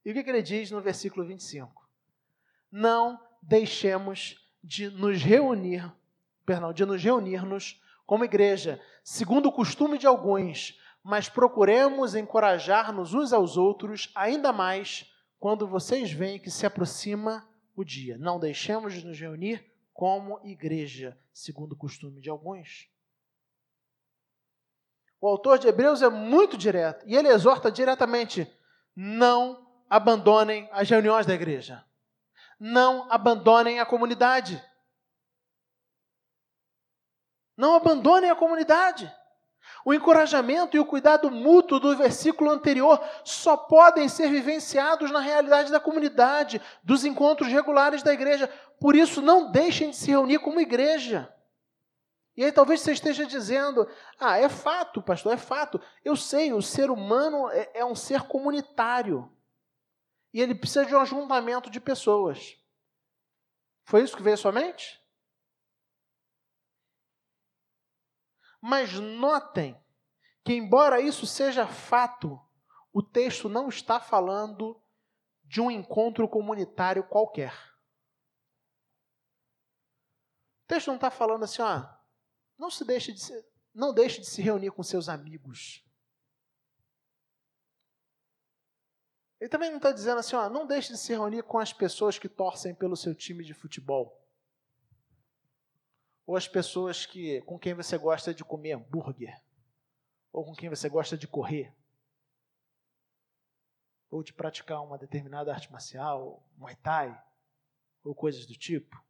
E 0.03 0.11
o 0.11 0.13
que, 0.13 0.23
que 0.23 0.29
ele 0.29 0.41
diz 0.41 0.69
no 0.69 0.81
versículo 0.81 1.25
25? 1.25 1.89
Não 2.69 3.17
deixemos 3.41 4.45
de 4.61 4.89
nos 4.89 5.23
reunir, 5.23 5.89
perdão, 6.45 6.73
de 6.73 6.85
nos 6.85 7.01
reunirmos 7.01 7.81
como 8.05 8.25
igreja, 8.25 8.81
segundo 9.05 9.47
o 9.47 9.53
costume 9.53 9.97
de 9.97 10.05
alguns, 10.05 10.77
mas 11.07 11.29
procuremos 11.29 12.15
encorajar-nos 12.15 13.13
uns 13.13 13.31
aos 13.31 13.55
outros, 13.55 14.11
ainda 14.13 14.51
mais 14.51 15.09
quando 15.39 15.65
vocês 15.65 16.11
veem 16.11 16.37
que 16.37 16.51
se 16.51 16.65
aproxima 16.65 17.47
o 17.73 17.81
dia. 17.85 18.17
Não 18.17 18.37
deixemos 18.37 18.91
de 18.91 19.05
nos 19.05 19.17
reunir 19.17 19.73
como 19.93 20.45
igreja, 20.45 21.17
segundo 21.31 21.71
o 21.71 21.77
costume 21.77 22.19
de 22.19 22.29
alguns. 22.29 22.89
O 25.21 25.29
autor 25.29 25.57
de 25.57 25.69
Hebreus 25.69 26.01
é 26.01 26.09
muito 26.09 26.57
direto 26.57 27.07
e 27.07 27.15
ele 27.15 27.29
exorta 27.29 27.71
diretamente: 27.71 28.45
não 28.93 29.65
abandonem 29.89 30.67
as 30.73 30.89
reuniões 30.89 31.25
da 31.25 31.33
igreja, 31.33 31.85
não 32.59 33.09
abandonem 33.09 33.79
a 33.79 33.85
comunidade. 33.85 34.61
Não 37.55 37.77
abandonem 37.77 38.29
a 38.29 38.35
comunidade. 38.35 39.09
O 39.85 39.93
encorajamento 39.93 40.75
e 40.75 40.79
o 40.79 40.85
cuidado 40.85 41.31
mútuo 41.31 41.79
do 41.79 41.95
versículo 41.95 42.49
anterior 42.49 43.01
só 43.23 43.55
podem 43.55 44.09
ser 44.09 44.29
vivenciados 44.29 45.11
na 45.11 45.19
realidade 45.19 45.71
da 45.71 45.79
comunidade, 45.79 46.61
dos 46.83 47.05
encontros 47.05 47.49
regulares 47.49 48.03
da 48.03 48.13
igreja. 48.13 48.49
Por 48.79 48.95
isso, 48.95 49.21
não 49.21 49.51
deixem 49.51 49.89
de 49.91 49.95
se 49.95 50.11
reunir 50.11 50.39
como 50.39 50.59
igreja. 50.59 51.33
E 52.35 52.43
aí 52.43 52.51
talvez 52.51 52.81
você 52.81 52.91
esteja 52.91 53.25
dizendo: 53.25 53.89
ah, 54.19 54.37
é 54.37 54.47
fato, 54.47 55.01
pastor, 55.01 55.33
é 55.33 55.37
fato. 55.37 55.81
Eu 56.05 56.15
sei, 56.15 56.53
o 56.53 56.61
ser 56.61 56.91
humano 56.91 57.49
é, 57.49 57.71
é 57.75 57.85
um 57.85 57.95
ser 57.95 58.21
comunitário. 58.21 59.31
E 60.31 60.39
ele 60.39 60.53
precisa 60.53 60.85
de 60.85 60.93
um 60.93 60.99
ajuntamento 60.99 61.69
de 61.69 61.79
pessoas. 61.79 62.55
Foi 63.85 64.03
isso 64.03 64.15
que 64.15 64.21
veio 64.21 64.35
à 64.35 64.37
sua 64.37 64.51
mente? 64.51 65.01
Mas 68.61 68.93
notem 68.93 69.79
que, 70.43 70.53
embora 70.53 70.99
isso 70.99 71.25
seja 71.25 71.67
fato, 71.67 72.39
o 72.91 73.03
texto 73.03 73.47
não 73.47 73.69
está 73.69 73.99
falando 73.99 74.81
de 75.43 75.61
um 75.61 75.69
encontro 75.69 76.27
comunitário 76.27 77.07
qualquer. 77.07 77.53
O 80.63 80.67
texto 80.67 80.87
não 80.87 80.95
está 80.95 81.09
falando 81.09 81.43
assim, 81.43 81.61
ó, 81.61 81.87
não 82.57 82.69
se 82.69 82.83
deixe 82.83 83.13
de 83.13 83.21
se, 83.21 83.45
não 83.73 83.93
deixe 83.93 84.19
de 84.19 84.27
se 84.27 84.41
reunir 84.41 84.71
com 84.71 84.83
seus 84.83 85.07
amigos. 85.07 85.85
Ele 89.39 89.49
também 89.49 89.69
não 89.69 89.77
está 89.77 89.91
dizendo 89.91 90.19
assim, 90.19 90.35
ó, 90.35 90.49
não 90.49 90.65
deixe 90.65 90.91
de 90.91 90.97
se 90.97 91.13
reunir 91.13 91.43
com 91.43 91.59
as 91.59 91.71
pessoas 91.71 92.17
que 92.17 92.27
torcem 92.27 92.73
pelo 92.73 92.97
seu 92.97 93.13
time 93.13 93.45
de 93.45 93.53
futebol 93.53 94.26
ou 96.27 96.35
as 96.35 96.45
pessoas 96.45 97.05
que, 97.05 97.41
com 97.43 97.57
quem 97.57 97.73
você 97.73 97.97
gosta 97.97 98.33
de 98.33 98.43
comer 98.43 98.73
hambúrguer, 98.73 99.41
ou 100.33 100.43
com 100.43 100.53
quem 100.53 100.69
você 100.69 100.89
gosta 100.89 101.17
de 101.17 101.25
correr, 101.25 101.73
ou 104.11 104.21
de 104.21 104.33
praticar 104.33 104.83
uma 104.83 104.97
determinada 104.97 105.53
arte 105.53 105.71
marcial, 105.71 106.45
Muay 106.57 106.75
Thai, 106.75 107.23
ou 108.03 108.13
coisas 108.13 108.45
do 108.45 108.53
tipo. 108.53 109.01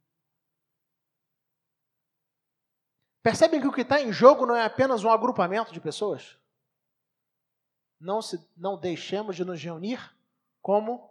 Percebem 3.20 3.60
que 3.60 3.66
o 3.66 3.72
que 3.72 3.80
está 3.80 4.00
em 4.00 4.12
jogo 4.12 4.46
não 4.46 4.54
é 4.54 4.64
apenas 4.64 5.02
um 5.02 5.10
agrupamento 5.10 5.72
de 5.72 5.80
pessoas? 5.80 6.38
Não, 7.98 8.22
se, 8.22 8.48
não 8.56 8.78
deixemos 8.78 9.34
de 9.34 9.44
nos 9.44 9.60
reunir 9.60 10.16
como 10.62 11.10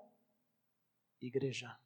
igreja. 1.20 1.78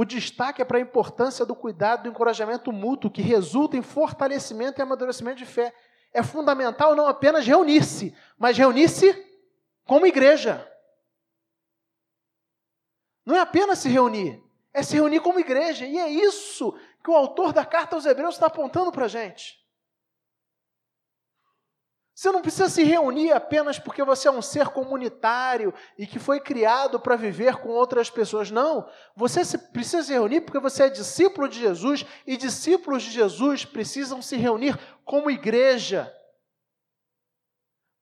O 0.00 0.04
destaque 0.06 0.62
é 0.62 0.64
para 0.64 0.78
a 0.78 0.80
importância 0.80 1.44
do 1.44 1.54
cuidado, 1.54 2.04
do 2.04 2.08
encorajamento 2.08 2.72
mútuo, 2.72 3.10
que 3.10 3.20
resulta 3.20 3.76
em 3.76 3.82
fortalecimento 3.82 4.80
e 4.80 4.82
amadurecimento 4.82 5.36
de 5.36 5.44
fé. 5.44 5.74
É 6.10 6.22
fundamental 6.22 6.96
não 6.96 7.06
apenas 7.06 7.46
reunir-se, 7.46 8.16
mas 8.38 8.56
reunir-se 8.56 9.12
como 9.84 10.06
igreja. 10.06 10.66
Não 13.26 13.36
é 13.36 13.40
apenas 13.40 13.80
se 13.80 13.90
reunir, 13.90 14.42
é 14.72 14.82
se 14.82 14.94
reunir 14.94 15.20
como 15.20 15.38
igreja. 15.38 15.84
E 15.84 15.98
é 15.98 16.08
isso 16.08 16.74
que 17.04 17.10
o 17.10 17.14
autor 17.14 17.52
da 17.52 17.66
carta 17.66 17.94
aos 17.94 18.06
Hebreus 18.06 18.36
está 18.36 18.46
apontando 18.46 18.90
para 18.90 19.04
a 19.04 19.08
gente. 19.08 19.59
Você 22.20 22.30
não 22.32 22.42
precisa 22.42 22.68
se 22.68 22.82
reunir 22.82 23.32
apenas 23.32 23.78
porque 23.78 24.04
você 24.04 24.28
é 24.28 24.30
um 24.30 24.42
ser 24.42 24.68
comunitário 24.68 25.72
e 25.96 26.06
que 26.06 26.18
foi 26.18 26.38
criado 26.38 27.00
para 27.00 27.16
viver 27.16 27.56
com 27.56 27.70
outras 27.70 28.10
pessoas. 28.10 28.50
Não. 28.50 28.86
Você 29.16 29.56
precisa 29.56 30.02
se 30.02 30.12
reunir 30.12 30.42
porque 30.42 30.58
você 30.58 30.82
é 30.82 30.90
discípulo 30.90 31.48
de 31.48 31.58
Jesus 31.58 32.04
e 32.26 32.36
discípulos 32.36 33.04
de 33.04 33.10
Jesus 33.10 33.64
precisam 33.64 34.20
se 34.20 34.36
reunir 34.36 34.78
como 35.02 35.30
igreja 35.30 36.14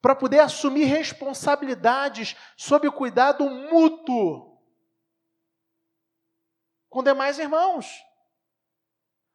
para 0.03 0.17
poder 0.17 0.41
assumir 0.41 0.87
responsabilidades 0.87 2.37
sob 2.57 2.89
o 2.89 2.93
cuidado 2.93 3.49
mútuo 3.49 4.61
com 6.89 7.05
demais 7.05 7.39
irmãos. 7.39 7.87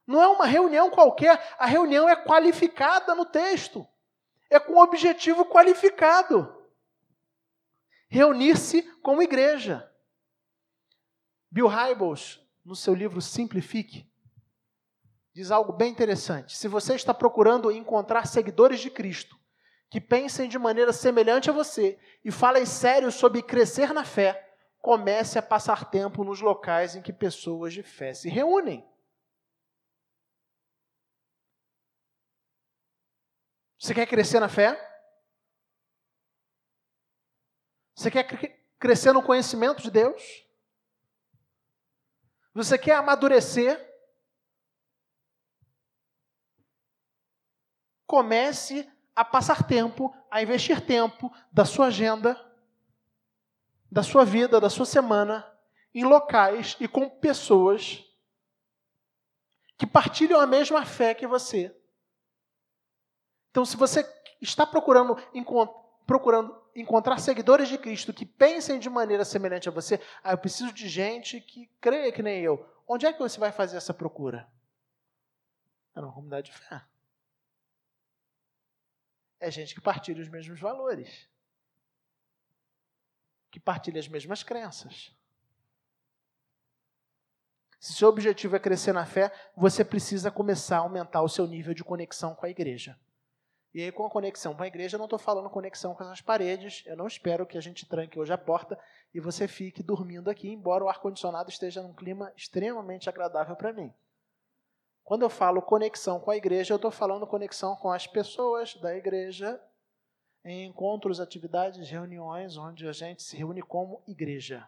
Não 0.05 0.21
é 0.21 0.27
uma 0.27 0.45
reunião 0.45 0.89
qualquer, 0.89 1.55
a 1.57 1.65
reunião 1.65 2.09
é 2.09 2.17
qualificada 2.17 3.15
no 3.15 3.25
texto 3.25 3.87
é 4.53 4.59
com 4.59 4.77
objetivo 4.77 5.45
qualificado. 5.45 6.61
Reunir-se 8.07 8.83
como 9.01 9.21
igreja. 9.21 9.89
Bill 11.49 11.67
Hybels, 11.67 12.39
no 12.63 12.75
seu 12.75 12.93
livro 12.93 13.21
Simplifique, 13.21 14.07
diz 15.33 15.49
algo 15.49 15.73
bem 15.73 15.91
interessante. 15.91 16.55
Se 16.55 16.67
você 16.67 16.95
está 16.95 17.13
procurando 17.13 17.71
encontrar 17.71 18.27
seguidores 18.27 18.79
de 18.79 18.89
Cristo 18.89 19.37
que 19.89 20.01
pensem 20.01 20.49
de 20.49 20.57
maneira 20.57 20.93
semelhante 20.93 21.49
a 21.49 21.53
você 21.53 21.99
e 22.23 22.31
falem 22.31 22.65
sério 22.65 23.11
sobre 23.11 23.43
crescer 23.43 23.93
na 23.93 24.03
fé, 24.03 24.51
comece 24.79 25.37
a 25.39 25.41
passar 25.41 25.89
tempo 25.89 26.23
nos 26.23 26.41
locais 26.41 26.95
em 26.95 27.01
que 27.01 27.13
pessoas 27.13 27.73
de 27.73 27.83
fé 27.83 28.13
se 28.13 28.29
reúnem. 28.29 28.85
Você 33.83 33.93
quer 33.93 34.05
crescer 34.05 34.39
na 34.39 34.47
fé? 34.47 34.79
Você 37.93 38.09
quer 38.09 38.23
crescer 38.79 39.11
no 39.11 39.21
conhecimento 39.21 39.83
de 39.83 39.91
Deus? 39.91 40.47
Você 42.53 42.77
quer 42.77 42.95
amadurecer? 42.95 43.77
Comece 48.07 48.89
a 49.13 49.25
passar 49.25 49.67
tempo, 49.67 50.15
a 50.31 50.41
investir 50.41 50.79
tempo 50.85 51.29
da 51.51 51.65
sua 51.65 51.87
agenda, 51.87 52.39
da 53.91 54.01
sua 54.01 54.23
vida, 54.23 54.61
da 54.61 54.69
sua 54.69 54.85
semana, 54.85 55.45
em 55.93 56.05
locais 56.05 56.77
e 56.79 56.87
com 56.87 57.09
pessoas 57.09 58.01
que 59.77 59.85
partilham 59.85 60.39
a 60.39 60.47
mesma 60.47 60.85
fé 60.85 61.13
que 61.13 61.27
você. 61.27 61.82
Então, 63.53 63.63
se 63.65 63.77
você 63.77 64.03
está 64.41 64.65
procurando, 64.65 65.15
procurando 66.07 66.59
encontrar 66.75 67.19
seguidores 67.19 67.69
de 67.69 67.77
Cristo 67.77 68.11
que 68.11 68.25
pensem 68.25 68.79
de 68.79 68.89
maneira 68.89 69.23
semelhante 69.23 69.69
a 69.69 69.71
você, 69.71 70.01
ah, 70.23 70.31
eu 70.31 70.39
preciso 70.39 70.73
de 70.73 70.89
gente 70.89 71.39
que 71.39 71.67
creia 71.79 72.11
que 72.11 72.23
nem 72.23 72.41
eu. 72.41 72.67
Onde 72.87 73.05
é 73.05 73.13
que 73.13 73.19
você 73.19 73.39
vai 73.39 73.51
fazer 73.51 73.77
essa 73.77 73.93
procura? 73.93 74.51
É 75.95 76.01
numa 76.01 76.11
comunidade 76.11 76.49
de 76.49 76.57
fé. 76.57 76.83
É 79.39 79.51
gente 79.51 79.75
que 79.75 79.81
partilha 79.81 80.23
os 80.23 80.29
mesmos 80.29 80.59
valores, 80.59 81.29
que 83.51 83.59
partilha 83.59 83.99
as 83.99 84.07
mesmas 84.07 84.41
crenças. 84.41 85.15
Se 87.79 87.93
seu 87.93 88.09
objetivo 88.09 88.55
é 88.55 88.59
crescer 88.59 88.93
na 88.93 89.05
fé, 89.05 89.31
você 89.55 89.85
precisa 89.85 90.31
começar 90.31 90.77
a 90.77 90.79
aumentar 90.79 91.21
o 91.21 91.29
seu 91.29 91.45
nível 91.45 91.75
de 91.75 91.83
conexão 91.83 92.33
com 92.33 92.47
a 92.47 92.49
igreja. 92.49 92.99
E 93.73 93.81
aí, 93.81 93.91
com 93.91 94.05
a 94.05 94.09
conexão 94.09 94.53
com 94.53 94.61
a 94.61 94.67
igreja, 94.67 94.95
eu 94.95 94.99
não 94.99 95.05
estou 95.05 95.17
falando 95.17 95.49
conexão 95.49 95.95
com 95.95 96.03
as 96.03 96.21
paredes. 96.21 96.83
Eu 96.85 96.95
não 96.95 97.07
espero 97.07 97.45
que 97.45 97.57
a 97.57 97.61
gente 97.61 97.87
tranque 97.87 98.19
hoje 98.19 98.31
a 98.31 98.37
porta 98.37 98.77
e 99.13 99.19
você 99.19 99.47
fique 99.47 99.81
dormindo 99.81 100.29
aqui, 100.29 100.47
embora 100.47 100.83
o 100.83 100.89
ar-condicionado 100.89 101.49
esteja 101.49 101.81
num 101.81 101.93
clima 101.93 102.31
extremamente 102.37 103.09
agradável 103.09 103.55
para 103.55 103.73
mim. 103.73 103.91
Quando 105.03 105.23
eu 105.23 105.29
falo 105.29 105.61
conexão 105.61 106.19
com 106.19 106.29
a 106.29 106.37
igreja, 106.37 106.73
eu 106.73 106.75
estou 106.75 106.91
falando 106.91 107.25
conexão 107.25 107.75
com 107.75 107.91
as 107.91 108.05
pessoas 108.05 108.75
da 108.75 108.95
igreja, 108.95 109.59
em 110.45 110.65
encontros, 110.67 111.19
atividades, 111.19 111.89
reuniões, 111.89 112.57
onde 112.57 112.87
a 112.87 112.91
gente 112.91 113.23
se 113.23 113.35
reúne 113.35 113.61
como 113.61 114.03
igreja. 114.07 114.67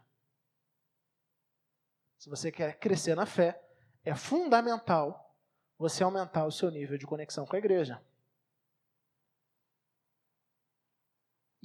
Se 2.17 2.29
você 2.29 2.51
quer 2.51 2.79
crescer 2.79 3.15
na 3.15 3.25
fé, 3.25 3.61
é 4.03 4.15
fundamental 4.15 5.33
você 5.77 6.03
aumentar 6.03 6.45
o 6.45 6.51
seu 6.51 6.71
nível 6.71 6.97
de 6.97 7.05
conexão 7.05 7.45
com 7.45 7.55
a 7.55 7.59
igreja. 7.59 8.01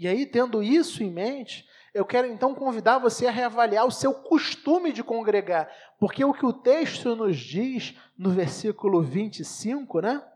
E 0.01 0.09
aí, 0.09 0.25
tendo 0.25 0.63
isso 0.63 1.03
em 1.03 1.11
mente, 1.11 1.69
eu 1.93 2.07
quero 2.07 2.27
então 2.27 2.55
convidar 2.55 2.97
você 2.97 3.27
a 3.27 3.31
reavaliar 3.31 3.85
o 3.85 3.91
seu 3.91 4.15
costume 4.15 4.95
de 4.95 5.05
congregar, 5.05 5.71
porque 5.99 6.25
o 6.25 6.33
que 6.33 6.47
o 6.47 6.55
texto 6.55 7.15
nos 7.15 7.37
diz 7.37 7.95
no 8.17 8.31
versículo 8.31 9.03
25, 9.03 10.01
né? 10.01 10.27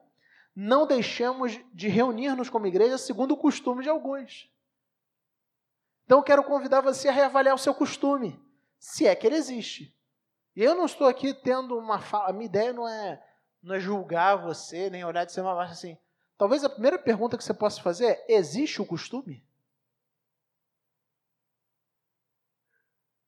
Não 0.55 0.87
deixamos 0.87 1.59
de 1.73 1.89
reunir-nos 1.89 2.51
como 2.51 2.67
igreja 2.67 2.99
segundo 2.99 3.33
o 3.33 3.39
costume 3.39 3.83
de 3.83 3.89
alguns. 3.89 4.53
Então 6.05 6.19
eu 6.19 6.25
quero 6.25 6.45
convidar 6.45 6.83
você 6.83 7.09
a 7.09 7.13
reavaliar 7.13 7.55
o 7.55 7.59
seu 7.59 7.73
costume, 7.73 8.39
se 8.79 9.07
é 9.07 9.15
que 9.15 9.27
ele 9.27 9.37
existe. 9.37 9.97
E 10.55 10.63
eu 10.63 10.75
não 10.75 10.85
estou 10.85 11.07
aqui 11.07 11.33
tendo 11.33 11.79
uma 11.79 11.99
fala, 11.99 12.29
a 12.29 12.33
minha 12.35 12.45
ideia 12.45 12.71
não 12.71 12.87
é, 12.87 13.25
não 13.63 13.77
é 13.77 13.81
julgar 13.81 14.37
você, 14.37 14.91
nem 14.91 15.07
olhar 15.07 15.25
de 15.25 15.33
cima 15.33 15.53
a 15.53 15.55
baixo 15.55 15.73
assim. 15.73 15.97
Talvez 16.37 16.63
a 16.65 16.69
primeira 16.69 16.99
pergunta 16.99 17.39
que 17.39 17.43
você 17.43 17.55
possa 17.55 17.81
fazer 17.81 18.05
é: 18.09 18.35
existe 18.35 18.83
o 18.83 18.85
costume? 18.85 19.43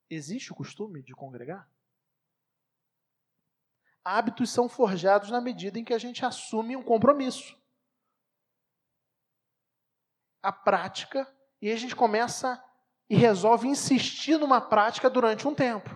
Existe 0.08 0.52
o 0.52 0.54
costume 0.54 1.02
de 1.02 1.14
congregar? 1.14 1.68
Hábitos 4.04 4.50
são 4.50 4.68
forjados 4.68 5.30
na 5.30 5.40
medida 5.40 5.78
em 5.78 5.84
que 5.84 5.92
a 5.92 5.98
gente 5.98 6.24
assume 6.24 6.76
um 6.76 6.82
compromisso. 6.82 7.58
A 10.40 10.52
prática, 10.52 11.26
e 11.60 11.72
a 11.72 11.76
gente 11.76 11.96
começa 11.96 12.62
e 13.10 13.16
resolve 13.16 13.66
insistir 13.66 14.38
numa 14.38 14.60
prática 14.60 15.10
durante 15.10 15.48
um 15.48 15.54
tempo. 15.54 15.90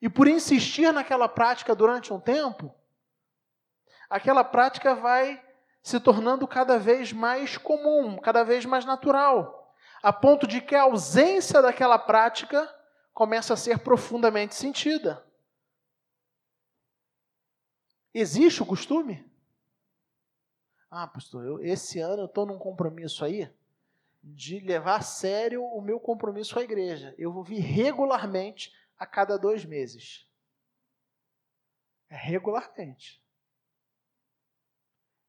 E 0.00 0.08
por 0.08 0.28
insistir 0.28 0.92
naquela 0.92 1.28
prática 1.28 1.74
durante 1.74 2.12
um 2.12 2.20
tempo, 2.20 2.72
aquela 4.08 4.44
prática 4.44 4.94
vai 4.94 5.44
se 5.82 5.98
tornando 5.98 6.46
cada 6.46 6.78
vez 6.78 7.12
mais 7.12 7.56
comum, 7.56 8.20
cada 8.20 8.44
vez 8.44 8.64
mais 8.64 8.84
natural 8.84 9.57
a 10.02 10.12
ponto 10.12 10.46
de 10.46 10.60
que 10.60 10.74
a 10.74 10.82
ausência 10.82 11.60
daquela 11.60 11.98
prática 11.98 12.74
começa 13.12 13.54
a 13.54 13.56
ser 13.56 13.80
profundamente 13.80 14.54
sentida. 14.54 15.24
Existe 18.14 18.62
o 18.62 18.66
costume? 18.66 19.28
Ah, 20.90 21.06
pastor, 21.06 21.44
eu, 21.44 21.62
esse 21.62 21.98
ano 22.00 22.22
eu 22.22 22.26
estou 22.26 22.46
num 22.46 22.58
compromisso 22.58 23.24
aí 23.24 23.52
de 24.22 24.58
levar 24.60 24.96
a 24.96 25.02
sério 25.02 25.62
o 25.62 25.80
meu 25.80 26.00
compromisso 26.00 26.54
com 26.54 26.60
a 26.60 26.64
igreja. 26.64 27.14
Eu 27.18 27.32
vou 27.32 27.44
vir 27.44 27.60
regularmente 27.60 28.72
a 28.98 29.06
cada 29.06 29.36
dois 29.36 29.64
meses. 29.64 30.26
É 32.08 32.16
regularmente. 32.16 33.22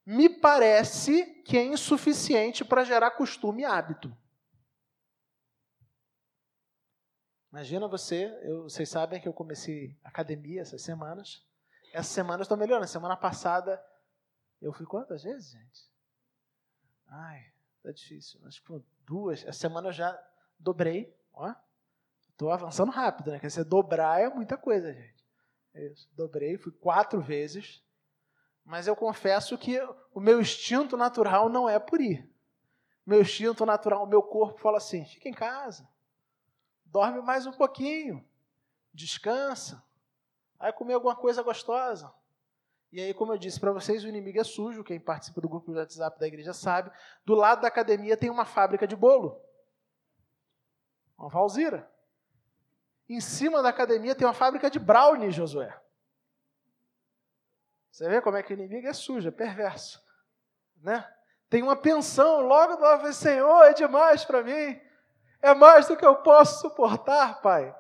Me 0.06 0.30
parece 0.30 1.26
que 1.44 1.58
é 1.58 1.64
insuficiente 1.64 2.66
para 2.66 2.84
gerar 2.84 3.12
costume 3.12 3.62
e 3.62 3.66
hábito. 3.66 4.16
Imagina 7.52 7.88
você, 7.88 8.26
eu, 8.44 8.64
vocês 8.64 8.88
sabem 8.88 9.20
que 9.20 9.28
eu 9.28 9.34
comecei 9.34 9.98
academia 10.04 10.62
essas 10.62 10.84
semanas. 10.84 11.44
Essa 11.92 12.14
semana 12.14 12.42
eu 12.42 12.44
estou 12.44 12.58
melhorando. 12.58 12.88
Semana 12.88 13.18
passada 13.18 13.84
eu 14.62 14.72
fui 14.72 14.86
quantas 14.86 15.24
vezes, 15.24 15.52
gente? 15.52 15.90
Ai, 17.08 17.44
tá 17.82 17.92
difícil. 17.92 18.40
Acho 18.46 18.64
que 18.64 18.84
duas. 19.04 19.42
Essa 19.42 19.60
semana 19.60 19.88
eu 19.88 19.94
já 19.94 20.18
dobrei. 20.60 21.18
Ó, 21.34 21.52
estou 22.30 22.52
avançando 22.52 22.92
rápido, 22.92 23.32
né? 23.32 23.40
Quer 23.40 23.48
dizer, 23.48 23.64
dobrar 23.64 24.22
é 24.22 24.30
muita 24.30 24.56
coisa, 24.56 24.94
gente. 24.94 25.26
É 25.74 25.88
isso. 25.88 26.08
Dobrei, 26.14 26.56
fui 26.56 26.72
quatro 26.72 27.20
vezes. 27.20 27.84
Mas 28.64 28.86
eu 28.86 28.96
confesso 28.96 29.58
que 29.58 29.80
o 30.14 30.20
meu 30.20 30.40
instinto 30.40 30.96
natural 30.96 31.50
não 31.50 31.68
é 31.68 31.80
por 31.80 32.00
ir. 32.00 32.32
Meu 33.04 33.22
instinto 33.22 33.66
natural, 33.66 34.04
o 34.04 34.08
meu 34.08 34.22
corpo 34.22 34.60
fala 34.60 34.78
assim: 34.78 35.04
fica 35.04 35.28
em 35.28 35.34
casa 35.34 35.90
dorme 36.92 37.22
mais 37.22 37.46
um 37.46 37.52
pouquinho, 37.52 38.26
descansa, 38.94 39.84
vai 40.58 40.74
comer 40.74 40.94
alguma 40.94 41.16
coisa 41.16 41.42
gostosa. 41.42 42.14
E 42.92 43.00
aí, 43.00 43.14
como 43.14 43.32
eu 43.32 43.38
disse 43.38 43.60
para 43.60 43.72
vocês, 43.72 44.04
o 44.04 44.08
inimigo 44.08 44.40
é 44.40 44.44
sujo. 44.44 44.84
Quem 44.84 45.00
participa 45.00 45.40
do 45.40 45.48
grupo 45.48 45.72
do 45.72 45.78
WhatsApp 45.78 46.20
da 46.20 46.28
igreja 46.28 46.54
sabe. 46.54 46.92
Do 47.24 47.36
lado 47.36 47.62
da 47.62 47.68
academia 47.68 48.18
tem 48.18 48.32
uma 48.32 48.46
fábrica 48.46 48.88
de 48.88 48.96
bolo. 48.96 49.40
Uma 51.16 51.30
Valzira. 51.30 51.90
Em 53.08 53.22
cima 53.22 53.62
da 53.62 53.70
academia 53.70 54.16
tem 54.16 54.26
uma 54.26 54.34
fábrica 54.34 54.72
de 54.72 54.80
brownie, 54.80 55.30
Josué. 55.30 55.80
Você 57.92 58.10
vê 58.10 58.22
como 58.22 58.38
é 58.38 58.44
que 58.44 58.54
o 58.54 58.56
inimigo 58.56 58.88
é 58.88 58.94
sujo, 58.94 59.28
é 59.28 59.32
perverso. 59.32 60.04
Né? 60.82 61.08
Tem 61.48 61.62
uma 61.62 61.76
pensão, 61.76 62.42
logo 62.42 62.76
do 62.76 63.14
Senhor, 63.14 63.66
é 63.66 63.74
demais 63.74 64.26
para 64.26 64.42
mim. 64.44 64.80
É 65.42 65.54
mais 65.54 65.88
do 65.88 65.96
que 65.96 66.06
eu 66.06 66.18
posso 66.18 66.62
suportar, 66.62 67.42
Pai. 67.42 67.76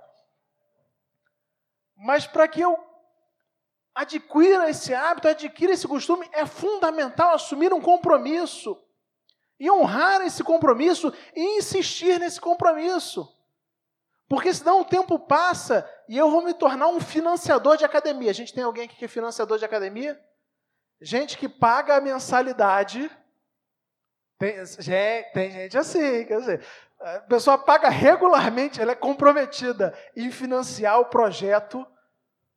Mas 1.95 2.25
para 2.25 2.47
que 2.47 2.61
eu 2.61 2.77
adquira 3.93 4.69
esse 4.69 4.93
hábito, 4.93 5.27
adquira 5.27 5.73
esse 5.73 5.87
costume, 5.87 6.29
é 6.31 6.45
fundamental 6.45 7.33
assumir 7.33 7.73
um 7.73 7.81
compromisso 7.81 8.81
e 9.59 9.69
honrar 9.69 10.21
esse 10.21 10.41
compromisso 10.43 11.13
e 11.35 11.57
insistir 11.57 12.17
nesse 12.17 12.39
compromisso. 12.39 13.27
Porque 14.29 14.53
senão 14.53 14.81
o 14.81 14.85
tempo 14.85 15.19
passa 15.19 15.89
e 16.07 16.17
eu 16.17 16.29
vou 16.29 16.43
me 16.43 16.53
tornar 16.53 16.87
um 16.87 16.99
financiador 16.99 17.75
de 17.75 17.83
academia. 17.83 18.29
A 18.31 18.33
gente 18.33 18.53
tem 18.53 18.63
alguém 18.63 18.85
aqui 18.85 18.95
que 18.95 19.05
é 19.05 19.07
financiador 19.07 19.57
de 19.57 19.65
academia? 19.65 20.17
Gente 21.01 21.37
que 21.37 21.49
paga 21.49 21.95
a 21.95 22.01
mensalidade. 22.01 23.11
Tem, 24.37 24.65
gente, 24.65 25.33
tem 25.33 25.51
gente 25.51 25.77
assim, 25.77 26.25
quer 26.25 26.39
dizer, 26.39 26.65
a 26.99 27.19
pessoa 27.21 27.57
paga 27.57 27.89
regularmente, 27.89 28.81
ela 28.81 28.91
é 28.91 28.95
comprometida 28.95 29.97
em 30.15 30.31
financiar 30.31 30.99
o 30.99 31.05
projeto 31.05 31.87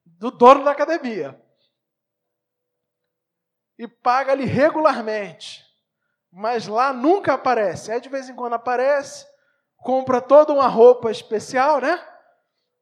do 0.05 0.31
dono 0.31 0.65
da 0.65 0.73
academia. 0.73 1.41
E 3.79 3.87
paga 3.87 4.33
ali 4.33 4.45
regularmente. 4.45 5.65
Mas 6.31 6.67
lá 6.67 6.93
nunca 6.93 7.35
aparece. 7.35 7.93
Aí 7.93 8.01
de 8.01 8.09
vez 8.09 8.29
em 8.29 8.35
quando 8.35 8.55
aparece, 8.55 9.27
compra 9.77 10.21
toda 10.21 10.53
uma 10.53 10.67
roupa 10.67 11.11
especial, 11.11 11.81
né? 11.81 12.05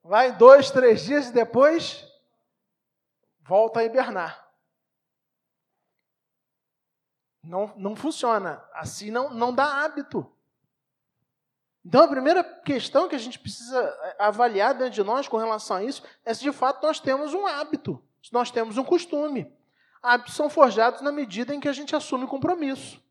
Vai 0.02 0.32
dois, 0.32 0.70
três 0.70 1.02
dias 1.02 1.28
e 1.28 1.32
depois 1.32 2.06
volta 3.40 3.80
a 3.80 3.84
hibernar. 3.84 4.48
Não, 7.42 7.74
não 7.76 7.96
funciona. 7.96 8.64
Assim 8.72 9.10
não, 9.10 9.30
não 9.30 9.54
dá 9.54 9.84
hábito. 9.84 10.30
Então, 11.84 12.02
a 12.02 12.08
primeira 12.08 12.44
questão 12.44 13.08
que 13.08 13.14
a 13.14 13.18
gente 13.18 13.38
precisa 13.38 13.78
é, 13.78 14.16
avaliar 14.18 14.74
dentro 14.74 14.92
de 14.92 15.02
nós 15.02 15.26
com 15.26 15.38
relação 15.38 15.78
a 15.78 15.84
isso 15.84 16.02
é 16.24 16.34
se 16.34 16.42
de 16.42 16.52
fato 16.52 16.86
nós 16.86 17.00
temos 17.00 17.32
um 17.32 17.46
hábito, 17.46 18.02
se 18.22 18.32
nós 18.32 18.50
temos 18.50 18.76
um 18.76 18.84
costume. 18.84 19.50
Hábitos 20.02 20.34
são 20.34 20.50
forjados 20.50 21.00
na 21.00 21.10
medida 21.10 21.54
em 21.54 21.60
que 21.60 21.68
a 21.68 21.72
gente 21.72 21.96
assume 21.96 22.26
compromisso. 22.26 23.02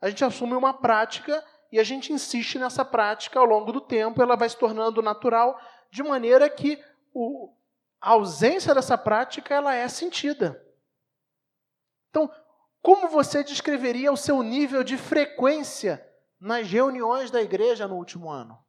A 0.00 0.08
gente 0.08 0.24
assume 0.24 0.54
uma 0.54 0.72
prática 0.72 1.44
e 1.70 1.78
a 1.78 1.84
gente 1.84 2.12
insiste 2.12 2.58
nessa 2.58 2.84
prática 2.84 3.38
ao 3.38 3.44
longo 3.44 3.72
do 3.72 3.80
tempo, 3.80 4.22
ela 4.22 4.36
vai 4.36 4.48
se 4.48 4.56
tornando 4.56 5.02
natural, 5.02 5.60
de 5.90 6.02
maneira 6.02 6.48
que 6.48 6.82
o, 7.12 7.52
a 8.00 8.10
ausência 8.10 8.74
dessa 8.74 8.96
prática 8.96 9.54
ela 9.54 9.74
é 9.74 9.88
sentida. 9.88 10.62
Então, 12.10 12.30
como 12.80 13.08
você 13.08 13.42
descreveria 13.42 14.12
o 14.12 14.16
seu 14.16 14.42
nível 14.42 14.84
de 14.84 14.96
frequência 14.96 16.05
nas 16.38 16.70
reuniões 16.70 17.30
da 17.30 17.42
igreja 17.42 17.88
no 17.88 17.96
último 17.96 18.30
ano? 18.30 18.64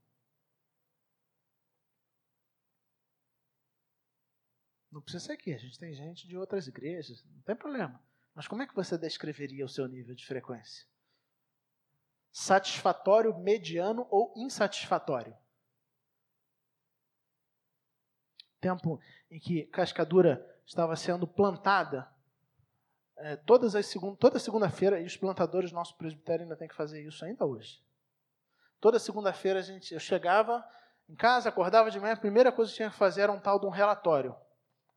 Não 4.92 5.02
precisa 5.02 5.26
ser 5.26 5.34
aqui, 5.34 5.54
a 5.54 5.58
gente 5.58 5.78
tem 5.78 5.94
gente 5.94 6.28
de 6.28 6.38
outras 6.38 6.68
igrejas, 6.68 7.24
não 7.26 7.42
tem 7.42 7.56
problema. 7.56 8.04
Mas 8.34 8.48
como 8.48 8.62
é 8.64 8.68
que 8.68 8.76
você 8.76 8.98
descreveria 8.98 9.66
o 9.66 9.70
seu 9.70 9.88
nível 9.88 10.16
de 10.16 10.26
frequência? 10.26 10.88
Satisfatório, 12.32 13.38
mediano 13.38 14.08
ou 14.10 14.34
insatisfatório? 14.36 15.36
Tempo 18.60 19.00
em 19.30 19.40
que 19.40 19.66
Cascadura 19.68 20.44
estava 20.66 20.96
sendo 20.96 21.28
plantada 21.28 22.12
é, 23.18 23.36
todas 23.36 23.76
as 23.76 23.86
segun, 23.86 24.16
toda 24.16 24.40
segunda-feira, 24.40 25.00
e 25.00 25.06
os 25.06 25.18
plantadores 25.18 25.72
do 25.72 25.76
nosso 25.76 25.96
presbitério 25.98 26.44
ainda 26.44 26.56
tem 26.56 26.68
que 26.68 26.76
fazer 26.76 27.02
isso 27.02 27.24
ainda 27.26 27.46
hoje. 27.46 27.82
Toda 28.80 29.00
segunda-feira 29.00 29.60
a 29.60 29.62
gente, 29.62 29.94
eu 29.94 30.00
chegava 30.00 30.64
em 31.10 31.16
casa, 31.16 31.50
acordava 31.50 31.90
de 31.90 32.00
manhã, 32.00 32.14
a 32.14 32.18
primeira 32.18 32.52
coisa 32.52 32.70
que 32.70 32.78
tinha 32.78 32.90
que 32.90 32.96
fazer 32.96 33.22
era 33.22 33.32
um 33.32 33.40
tal 33.40 33.60
de 33.60 33.66
um 33.66 33.70
relatório. 33.70 34.36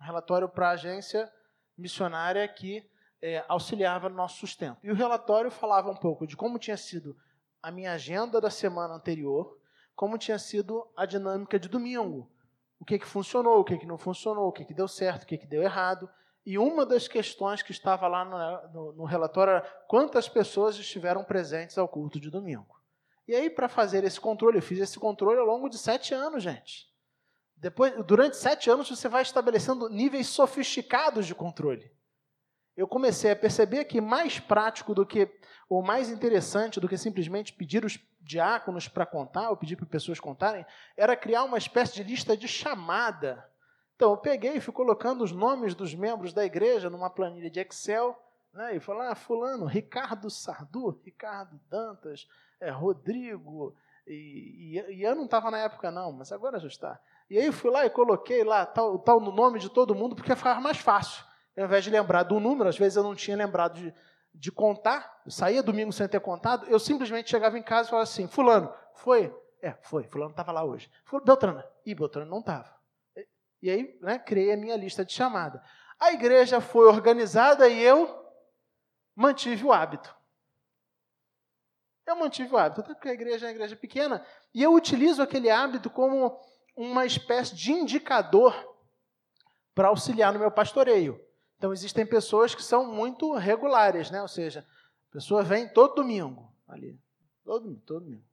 Um 0.00 0.04
relatório 0.04 0.48
para 0.48 0.68
a 0.68 0.72
agência 0.72 1.30
missionária 1.76 2.46
que 2.48 2.88
é, 3.22 3.44
auxiliava 3.48 4.08
no 4.08 4.16
nosso 4.16 4.38
sustento. 4.38 4.78
E 4.82 4.90
o 4.90 4.94
relatório 4.94 5.50
falava 5.50 5.90
um 5.90 5.96
pouco 5.96 6.26
de 6.26 6.36
como 6.36 6.58
tinha 6.58 6.76
sido 6.76 7.16
a 7.62 7.70
minha 7.70 7.92
agenda 7.92 8.40
da 8.40 8.50
semana 8.50 8.94
anterior, 8.94 9.58
como 9.94 10.18
tinha 10.18 10.38
sido 10.38 10.86
a 10.96 11.04
dinâmica 11.04 11.58
de 11.58 11.68
domingo. 11.68 12.30
O 12.78 12.84
que, 12.84 12.98
que 12.98 13.06
funcionou, 13.06 13.60
o 13.60 13.64
que, 13.64 13.76
que 13.76 13.86
não 13.86 13.98
funcionou, 13.98 14.48
o 14.48 14.52
que, 14.52 14.64
que 14.64 14.72
deu 14.72 14.88
certo, 14.88 15.24
o 15.24 15.26
que, 15.26 15.36
que 15.36 15.46
deu 15.46 15.62
errado. 15.62 16.10
E 16.44 16.58
uma 16.58 16.86
das 16.86 17.06
questões 17.06 17.62
que 17.62 17.72
estava 17.72 18.08
lá 18.08 18.24
no, 18.24 18.72
no, 18.72 18.92
no 18.92 19.04
relatório 19.04 19.52
era 19.52 19.62
quantas 19.86 20.28
pessoas 20.28 20.76
estiveram 20.76 21.22
presentes 21.22 21.76
ao 21.76 21.88
culto 21.88 22.18
de 22.18 22.30
domingo. 22.30 22.80
E 23.28 23.34
aí, 23.34 23.50
para 23.50 23.68
fazer 23.68 24.02
esse 24.04 24.20
controle, 24.20 24.58
eu 24.58 24.62
fiz 24.62 24.78
esse 24.80 24.98
controle 24.98 25.38
ao 25.38 25.46
longo 25.46 25.68
de 25.68 25.78
sete 25.78 26.14
anos, 26.14 26.42
gente. 26.42 26.88
Depois, 27.56 27.94
durante 28.06 28.36
sete 28.36 28.70
anos, 28.70 28.88
você 28.88 29.08
vai 29.08 29.22
estabelecendo 29.22 29.88
níveis 29.88 30.28
sofisticados 30.28 31.26
de 31.26 31.34
controle. 31.34 31.92
Eu 32.74 32.88
comecei 32.88 33.30
a 33.30 33.36
perceber 33.36 33.84
que 33.84 34.00
mais 34.00 34.40
prático 34.40 34.94
do 34.94 35.04
que, 35.04 35.30
ou 35.68 35.82
mais 35.82 36.08
interessante 36.08 36.80
do 36.80 36.88
que 36.88 36.96
simplesmente 36.96 37.52
pedir 37.52 37.84
os 37.84 37.98
diáconos 38.20 38.88
para 38.88 39.04
contar, 39.04 39.50
ou 39.50 39.56
pedir 39.56 39.76
para 39.76 39.86
pessoas 39.86 40.18
contarem, 40.18 40.64
era 40.96 41.14
criar 41.14 41.44
uma 41.44 41.58
espécie 41.58 41.94
de 41.94 42.02
lista 42.02 42.34
de 42.34 42.48
chamada 42.48 43.49
então, 44.00 44.12
eu 44.12 44.16
peguei 44.16 44.54
e 44.54 44.60
fui 44.62 44.72
colocando 44.72 45.22
os 45.22 45.30
nomes 45.30 45.74
dos 45.74 45.94
membros 45.94 46.32
da 46.32 46.42
igreja 46.42 46.88
numa 46.88 47.10
planilha 47.10 47.50
de 47.50 47.60
Excel, 47.60 48.18
né, 48.50 48.74
e 48.74 48.80
falei, 48.80 49.08
ah, 49.08 49.14
fulano, 49.14 49.66
Ricardo 49.66 50.30
Sardu, 50.30 50.98
Ricardo 51.04 51.60
Dantas, 51.68 52.26
é, 52.58 52.70
Rodrigo, 52.70 53.76
e, 54.06 54.78
e, 54.78 54.94
e 54.94 55.02
eu 55.02 55.14
não 55.14 55.26
estava 55.26 55.50
na 55.50 55.58
época 55.58 55.90
não, 55.90 56.12
mas 56.12 56.32
agora 56.32 56.58
já 56.58 56.66
está. 56.66 56.98
E 57.28 57.38
aí 57.38 57.52
fui 57.52 57.70
lá 57.70 57.84
e 57.84 57.90
coloquei 57.90 58.42
lá 58.42 58.64
tal, 58.64 58.98
tal 59.00 59.20
no 59.20 59.30
nome 59.30 59.58
de 59.58 59.68
todo 59.68 59.94
mundo, 59.94 60.16
porque 60.16 60.34
ficava 60.34 60.62
mais 60.62 60.78
fácil. 60.78 61.22
Ao 61.54 61.66
invés 61.66 61.84
de 61.84 61.90
lembrar 61.90 62.22
do 62.22 62.40
número, 62.40 62.70
às 62.70 62.78
vezes 62.78 62.96
eu 62.96 63.02
não 63.02 63.14
tinha 63.14 63.36
lembrado 63.36 63.74
de, 63.74 63.94
de 64.34 64.50
contar, 64.50 65.20
eu 65.26 65.30
saía 65.30 65.62
domingo 65.62 65.92
sem 65.92 66.08
ter 66.08 66.20
contado, 66.20 66.64
eu 66.68 66.78
simplesmente 66.78 67.28
chegava 67.28 67.58
em 67.58 67.62
casa 67.62 67.88
e 67.88 67.90
falava 67.90 68.04
assim, 68.04 68.26
fulano, 68.26 68.72
foi? 68.94 69.30
É, 69.60 69.74
foi, 69.82 70.04
fulano 70.04 70.30
estava 70.30 70.52
lá 70.52 70.64
hoje. 70.64 70.90
Beltrana, 71.22 71.66
e 71.84 71.94
Beltrana 71.94 72.30
não 72.30 72.38
estava. 72.38 72.79
E 73.62 73.70
aí, 73.70 73.98
né, 74.00 74.18
criei 74.18 74.52
a 74.52 74.56
minha 74.56 74.76
lista 74.76 75.04
de 75.04 75.12
chamada. 75.12 75.62
A 75.98 76.12
igreja 76.12 76.60
foi 76.60 76.86
organizada 76.86 77.68
e 77.68 77.82
eu 77.82 78.18
mantive 79.14 79.64
o 79.64 79.72
hábito. 79.72 80.14
Eu 82.06 82.16
mantive 82.16 82.54
o 82.54 82.58
hábito, 82.58 82.80
até 82.80 82.94
porque 82.94 83.08
a 83.08 83.12
igreja 83.12 83.46
é 83.46 83.48
uma 83.48 83.54
igreja 83.54 83.76
pequena, 83.76 84.24
e 84.52 84.62
eu 84.62 84.74
utilizo 84.74 85.22
aquele 85.22 85.50
hábito 85.50 85.88
como 85.90 86.40
uma 86.74 87.04
espécie 87.04 87.54
de 87.54 87.70
indicador 87.70 88.54
para 89.74 89.88
auxiliar 89.88 90.32
no 90.32 90.38
meu 90.38 90.50
pastoreio. 90.50 91.24
Então, 91.56 91.72
existem 91.72 92.06
pessoas 92.06 92.54
que 92.54 92.62
são 92.62 92.90
muito 92.90 93.34
regulares, 93.34 94.10
né? 94.10 94.22
ou 94.22 94.28
seja, 94.28 94.66
a 95.10 95.12
pessoa 95.12 95.42
vem 95.42 95.68
todo 95.68 95.96
domingo, 95.96 96.50
ali, 96.66 96.98
todo, 97.44 97.76
todo 97.80 98.04
domingo, 98.04 98.24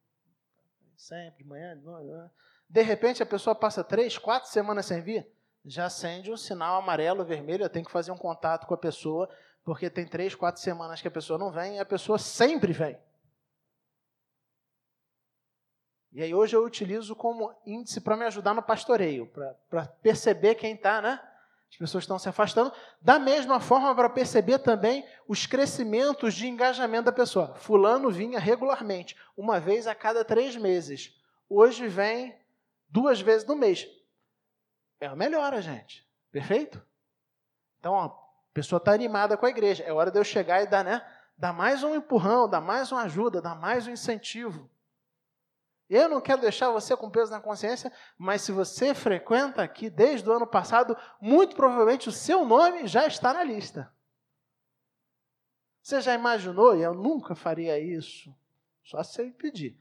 sempre, 0.95 1.43
de 1.43 1.49
manhã, 1.49 1.77
de 1.77 1.83
noite, 1.83 2.31
de 2.69 2.81
repente, 2.81 3.23
a 3.23 3.25
pessoa 3.25 3.55
passa 3.55 3.83
três, 3.83 4.17
quatro 4.17 4.49
semanas 4.49 4.85
sem 4.85 5.01
vir, 5.01 5.27
já 5.65 5.85
acende 5.85 6.31
um 6.31 6.37
sinal 6.37 6.77
amarelo, 6.77 7.25
vermelho. 7.25 7.63
Eu 7.63 7.69
tenho 7.69 7.85
que 7.85 7.91
fazer 7.91 8.11
um 8.11 8.17
contato 8.17 8.65
com 8.67 8.73
a 8.73 8.77
pessoa, 8.77 9.29
porque 9.63 9.89
tem 9.89 10.05
três, 10.05 10.35
quatro 10.35 10.61
semanas 10.61 11.01
que 11.01 11.07
a 11.07 11.11
pessoa 11.11 11.37
não 11.37 11.51
vem 11.51 11.75
e 11.75 11.79
a 11.79 11.85
pessoa 11.85 12.17
sempre 12.17 12.71
vem. 12.71 12.97
E 16.11 16.21
aí 16.21 16.33
hoje 16.33 16.55
eu 16.55 16.63
utilizo 16.63 17.15
como 17.15 17.53
índice 17.65 18.01
para 18.01 18.15
me 18.17 18.25
ajudar 18.25 18.53
no 18.53 18.63
pastoreio, 18.63 19.27
para 19.69 19.85
perceber 20.01 20.55
quem 20.55 20.73
está, 20.73 21.01
né? 21.01 21.21
As 21.69 21.77
pessoas 21.77 22.05
estão 22.05 22.17
se 22.17 22.29
afastando. 22.29 22.71
Da 23.01 23.19
mesma 23.19 23.59
forma, 23.59 23.93
para 23.93 24.09
perceber 24.09 24.59
também 24.59 25.05
os 25.27 25.45
crescimentos 25.45 26.33
de 26.33 26.47
engajamento 26.47 27.05
da 27.05 27.11
pessoa. 27.11 27.53
Fulano 27.55 28.09
vinha 28.09 28.39
regularmente, 28.39 29.17
uma 29.35 29.59
vez 29.59 29.85
a 29.85 29.93
cada 29.93 30.23
três 30.23 30.55
meses. 30.55 31.13
Hoje 31.49 31.87
vem 31.87 32.33
duas 32.89 33.21
vezes 33.21 33.47
no 33.47 33.55
mês. 33.55 33.87
É 34.99 35.07
uma 35.07 35.15
melhora, 35.15 35.61
gente. 35.61 36.07
Perfeito? 36.31 36.85
Então, 37.79 37.99
a 37.99 38.09
pessoa 38.53 38.77
está 38.77 38.93
animada 38.93 39.37
com 39.37 39.45
a 39.45 39.49
igreja. 39.49 39.83
É 39.83 39.93
hora 39.93 40.11
de 40.11 40.19
eu 40.19 40.23
chegar 40.23 40.61
e 40.61 40.67
dar, 40.67 40.83
né? 40.83 41.05
Dar 41.37 41.53
mais 41.53 41.83
um 41.83 41.95
empurrão, 41.95 42.49
dar 42.49 42.61
mais 42.61 42.91
uma 42.91 43.03
ajuda, 43.03 43.41
dar 43.41 43.55
mais 43.55 43.87
um 43.87 43.91
incentivo. 43.91 44.69
Eu 45.89 46.09
não 46.09 46.19
quero 46.19 46.41
deixar 46.41 46.69
você 46.69 46.97
com 46.97 47.09
peso 47.09 47.31
na 47.31 47.39
consciência, 47.39 47.91
mas 48.17 48.41
se 48.41 48.51
você 48.51 48.93
frequenta 48.93 49.63
aqui 49.63 49.89
desde 49.89 50.29
o 50.29 50.33
ano 50.33 50.45
passado, 50.45 50.97
muito 51.21 51.55
provavelmente 51.55 52.09
o 52.09 52.11
seu 52.11 52.43
nome 52.43 52.87
já 52.87 53.07
está 53.07 53.33
na 53.33 53.43
lista. 53.43 53.93
Você 55.81 56.01
já 56.01 56.13
imaginou? 56.13 56.75
E 56.75 56.81
eu 56.81 56.93
nunca 56.93 57.33
faria 57.35 57.79
isso. 57.79 58.35
Só 58.83 59.01
se 59.03 59.21
ele 59.21 59.31
pedir. 59.31 59.79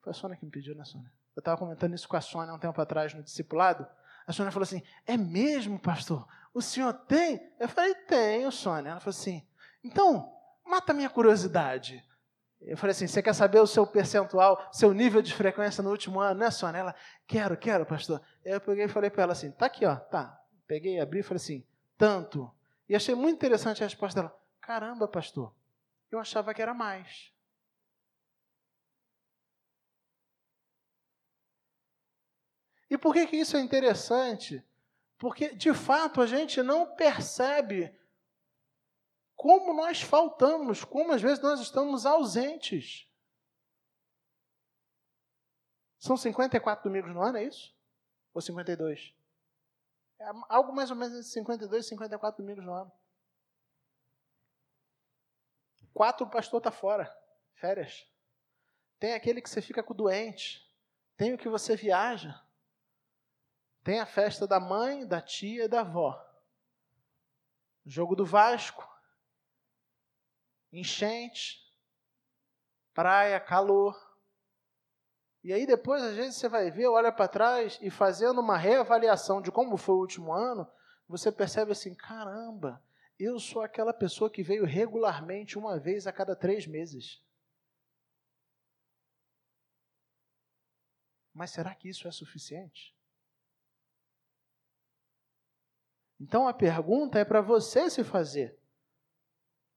Foi 0.00 0.12
a 0.12 0.14
Sônia 0.14 0.36
que 0.36 0.46
me 0.46 0.50
pediu, 0.50 0.74
né, 0.74 0.84
Sônia? 0.84 1.12
Eu 1.36 1.40
estava 1.40 1.58
comentando 1.58 1.94
isso 1.94 2.08
com 2.08 2.16
a 2.16 2.20
Sônia 2.20 2.54
um 2.54 2.58
tempo 2.58 2.80
atrás 2.80 3.12
no 3.12 3.22
discipulado. 3.22 3.86
A 4.26 4.32
Sônia 4.32 4.50
falou 4.50 4.64
assim: 4.64 4.82
É 5.06 5.18
mesmo, 5.18 5.78
pastor? 5.78 6.26
O 6.54 6.62
senhor 6.62 6.94
tem? 6.94 7.52
Eu 7.60 7.68
falei: 7.68 7.94
Tenho, 7.94 8.50
Sônia. 8.50 8.92
Ela 8.92 9.00
falou 9.00 9.16
assim: 9.16 9.46
Então, 9.84 10.32
mata 10.64 10.94
minha 10.94 11.10
curiosidade. 11.10 12.02
Eu 12.62 12.76
falei 12.78 12.92
assim: 12.92 13.06
Você 13.06 13.22
quer 13.22 13.34
saber 13.34 13.60
o 13.60 13.66
seu 13.66 13.86
percentual, 13.86 14.66
seu 14.72 14.94
nível 14.94 15.20
de 15.20 15.34
frequência 15.34 15.82
no 15.82 15.90
último 15.90 16.20
ano, 16.20 16.40
né, 16.40 16.50
Sônia? 16.50 16.78
Ela: 16.78 16.94
Quero, 17.26 17.54
quero, 17.54 17.84
pastor. 17.84 18.22
Eu 18.42 18.58
peguei 18.58 18.86
e 18.86 18.88
falei 18.88 19.10
para 19.10 19.24
ela 19.24 19.32
assim: 19.32 19.50
Tá 19.50 19.66
aqui, 19.66 19.84
ó, 19.84 19.94
tá. 19.94 20.40
Peguei, 20.66 20.98
abri 20.98 21.20
e 21.20 21.22
falei 21.22 21.36
assim: 21.36 21.66
Tanto. 21.98 22.50
E 22.88 22.96
achei 22.96 23.14
muito 23.14 23.36
interessante 23.36 23.82
a 23.82 23.86
resposta 23.86 24.22
dela: 24.22 24.34
Caramba, 24.58 25.06
pastor, 25.06 25.52
eu 26.10 26.18
achava 26.18 26.54
que 26.54 26.62
era 26.62 26.72
mais. 26.72 27.35
E 32.88 32.96
por 32.96 33.12
que, 33.12 33.26
que 33.26 33.36
isso 33.36 33.56
é 33.56 33.60
interessante? 33.60 34.64
Porque, 35.18 35.54
de 35.54 35.72
fato, 35.72 36.20
a 36.20 36.26
gente 36.26 36.62
não 36.62 36.94
percebe 36.94 37.94
como 39.34 39.74
nós 39.74 40.00
faltamos, 40.00 40.84
como 40.84 41.12
às 41.12 41.20
vezes 41.20 41.42
nós 41.42 41.60
estamos 41.60 42.06
ausentes. 42.06 43.08
São 45.98 46.16
54 46.16 46.84
domingos 46.84 47.12
no 47.12 47.22
ano, 47.22 47.38
é 47.38 47.44
isso? 47.44 47.74
Ou 48.32 48.40
52? 48.40 49.14
É 50.18 50.30
algo 50.48 50.72
mais 50.72 50.90
ou 50.90 50.96
menos 50.96 51.14
entre 51.16 51.28
52 51.30 51.84
e 51.84 51.88
54 51.88 52.42
domingos 52.42 52.64
no 52.64 52.72
ano. 52.72 52.92
Quatro 55.92 56.28
pastor 56.28 56.58
está 56.58 56.70
fora, 56.70 57.14
férias. 57.54 58.06
Tem 58.98 59.14
aquele 59.14 59.42
que 59.42 59.48
você 59.48 59.60
fica 59.60 59.82
com 59.82 59.92
o 59.92 59.96
doente. 59.96 60.62
Tem 61.16 61.32
o 61.32 61.38
que 61.38 61.48
você 61.48 61.74
viaja. 61.74 62.38
Tem 63.86 64.00
a 64.00 64.04
festa 64.04 64.48
da 64.48 64.58
mãe, 64.58 65.06
da 65.06 65.22
tia 65.22 65.66
e 65.66 65.68
da 65.68 65.82
avó. 65.82 66.20
Jogo 67.84 68.16
do 68.16 68.26
Vasco. 68.26 68.84
Enchente. 70.72 71.72
Praia, 72.92 73.38
calor. 73.38 73.96
E 75.44 75.52
aí 75.52 75.64
depois, 75.64 76.02
às 76.02 76.16
vezes, 76.16 76.34
você 76.34 76.48
vai 76.48 76.68
ver, 76.68 76.88
olha 76.88 77.12
para 77.12 77.28
trás 77.28 77.78
e 77.80 77.88
fazendo 77.88 78.40
uma 78.40 78.58
reavaliação 78.58 79.40
de 79.40 79.52
como 79.52 79.76
foi 79.76 79.94
o 79.94 80.00
último 80.00 80.32
ano, 80.32 80.68
você 81.06 81.30
percebe 81.30 81.70
assim, 81.70 81.94
caramba, 81.94 82.82
eu 83.16 83.38
sou 83.38 83.62
aquela 83.62 83.94
pessoa 83.94 84.28
que 84.28 84.42
veio 84.42 84.64
regularmente 84.64 85.56
uma 85.56 85.78
vez 85.78 86.08
a 86.08 86.12
cada 86.12 86.34
três 86.34 86.66
meses. 86.66 87.24
Mas 91.32 91.52
será 91.52 91.72
que 91.72 91.88
isso 91.88 92.08
é 92.08 92.10
suficiente? 92.10 92.95
Então 96.20 96.48
a 96.48 96.54
pergunta 96.54 97.18
é 97.18 97.24
para 97.24 97.40
você 97.40 97.88
se 97.90 98.02
fazer. 98.02 98.58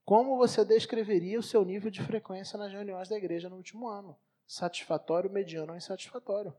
Como 0.05 0.37
você 0.37 0.65
descreveria 0.65 1.37
o 1.37 1.43
seu 1.43 1.63
nível 1.63 1.91
de 1.91 2.01
frequência 2.01 2.57
nas 2.57 2.71
reuniões 2.71 3.07
da 3.07 3.17
igreja 3.17 3.49
no 3.49 3.57
último 3.57 3.87
ano? 3.87 4.17
Satisfatório, 4.47 5.29
mediano 5.29 5.71
ou 5.71 5.77
insatisfatório? 5.77 6.53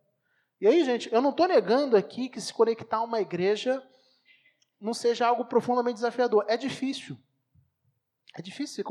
E 0.60 0.68
aí, 0.68 0.84
gente, 0.84 1.12
eu 1.12 1.20
não 1.20 1.30
estou 1.30 1.48
negando 1.48 1.96
aqui 1.96 2.28
que 2.28 2.40
se 2.40 2.52
conectar 2.52 2.98
a 2.98 3.02
uma 3.02 3.20
igreja 3.20 3.82
não 4.80 4.94
seja 4.94 5.26
algo 5.26 5.44
profundamente 5.46 5.96
desafiador. 5.96 6.44
É 6.48 6.56
difícil. 6.56 7.18
É 8.36 8.42
difícil 8.42 8.76
se 8.76 8.84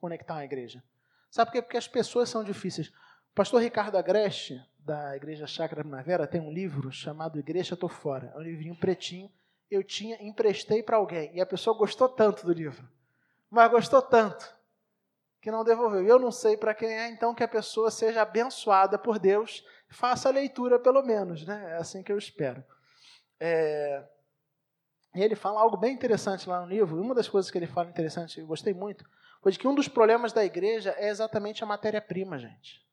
conectar 0.00 0.36
à 0.36 0.44
igreja. 0.44 0.82
Sabe 1.30 1.50
por 1.50 1.52
quê? 1.52 1.62
Porque 1.62 1.78
as 1.78 1.88
pessoas 1.88 2.28
são 2.28 2.44
difíceis. 2.44 2.88
O 2.88 3.34
pastor 3.34 3.62
Ricardo 3.62 3.96
Agreste, 3.96 4.62
da 4.78 5.16
Igreja 5.16 5.46
Chácara 5.46 5.82
Primavera, 5.82 6.26
tem 6.26 6.40
um 6.40 6.52
livro 6.52 6.92
chamado 6.92 7.38
Igreja 7.38 7.76
Tô 7.76 7.88
Fora. 7.88 8.30
É 8.34 8.38
um 8.38 8.42
livrinho 8.42 8.76
pretinho. 8.76 9.30
Eu 9.72 9.82
tinha, 9.82 10.22
emprestei 10.22 10.82
para 10.82 10.98
alguém. 10.98 11.34
E 11.34 11.40
a 11.40 11.46
pessoa 11.46 11.74
gostou 11.74 12.06
tanto 12.06 12.44
do 12.44 12.52
livro. 12.52 12.86
Mas 13.48 13.70
gostou 13.70 14.02
tanto 14.02 14.54
que 15.40 15.50
não 15.50 15.64
devolveu. 15.64 16.06
Eu 16.06 16.18
não 16.18 16.30
sei 16.30 16.58
para 16.58 16.74
quem 16.74 16.90
é, 16.90 17.08
então 17.08 17.34
que 17.34 17.42
a 17.42 17.48
pessoa 17.48 17.90
seja 17.90 18.20
abençoada 18.20 18.98
por 18.98 19.18
Deus. 19.18 19.64
Faça 19.88 20.28
a 20.28 20.32
leitura, 20.32 20.78
pelo 20.78 21.02
menos. 21.02 21.46
Né? 21.46 21.70
É 21.70 21.76
assim 21.78 22.02
que 22.02 22.12
eu 22.12 22.18
espero. 22.18 22.62
É... 23.40 24.06
E 25.14 25.22
ele 25.22 25.34
fala 25.34 25.58
algo 25.58 25.78
bem 25.78 25.94
interessante 25.94 26.46
lá 26.46 26.60
no 26.60 26.68
livro. 26.68 27.00
Uma 27.00 27.14
das 27.14 27.28
coisas 27.28 27.50
que 27.50 27.56
ele 27.56 27.66
fala 27.66 27.88
interessante, 27.88 28.40
eu 28.40 28.46
gostei 28.46 28.74
muito, 28.74 29.08
foi 29.40 29.52
de 29.52 29.58
que 29.58 29.66
um 29.66 29.74
dos 29.74 29.88
problemas 29.88 30.34
da 30.34 30.44
igreja 30.44 30.94
é 30.98 31.08
exatamente 31.08 31.64
a 31.64 31.66
matéria-prima, 31.66 32.38
gente. 32.38 32.86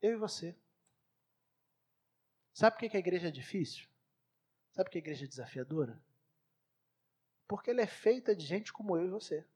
Eu 0.00 0.12
e 0.12 0.16
você. 0.16 0.56
Sabe 2.54 2.78
por 2.78 2.88
que 2.88 2.96
a 2.96 3.00
igreja 3.00 3.28
é 3.28 3.30
difícil? 3.30 3.89
Sabe 4.80 4.88
por 4.88 4.92
que 4.92 4.98
a 4.98 5.00
igreja 5.00 5.26
é 5.26 5.28
desafiadora? 5.28 6.02
Porque 7.46 7.70
ela 7.70 7.82
é 7.82 7.86
feita 7.86 8.34
de 8.34 8.46
gente 8.46 8.72
como 8.72 8.96
eu 8.96 9.04
e 9.04 9.10
você. 9.10 9.46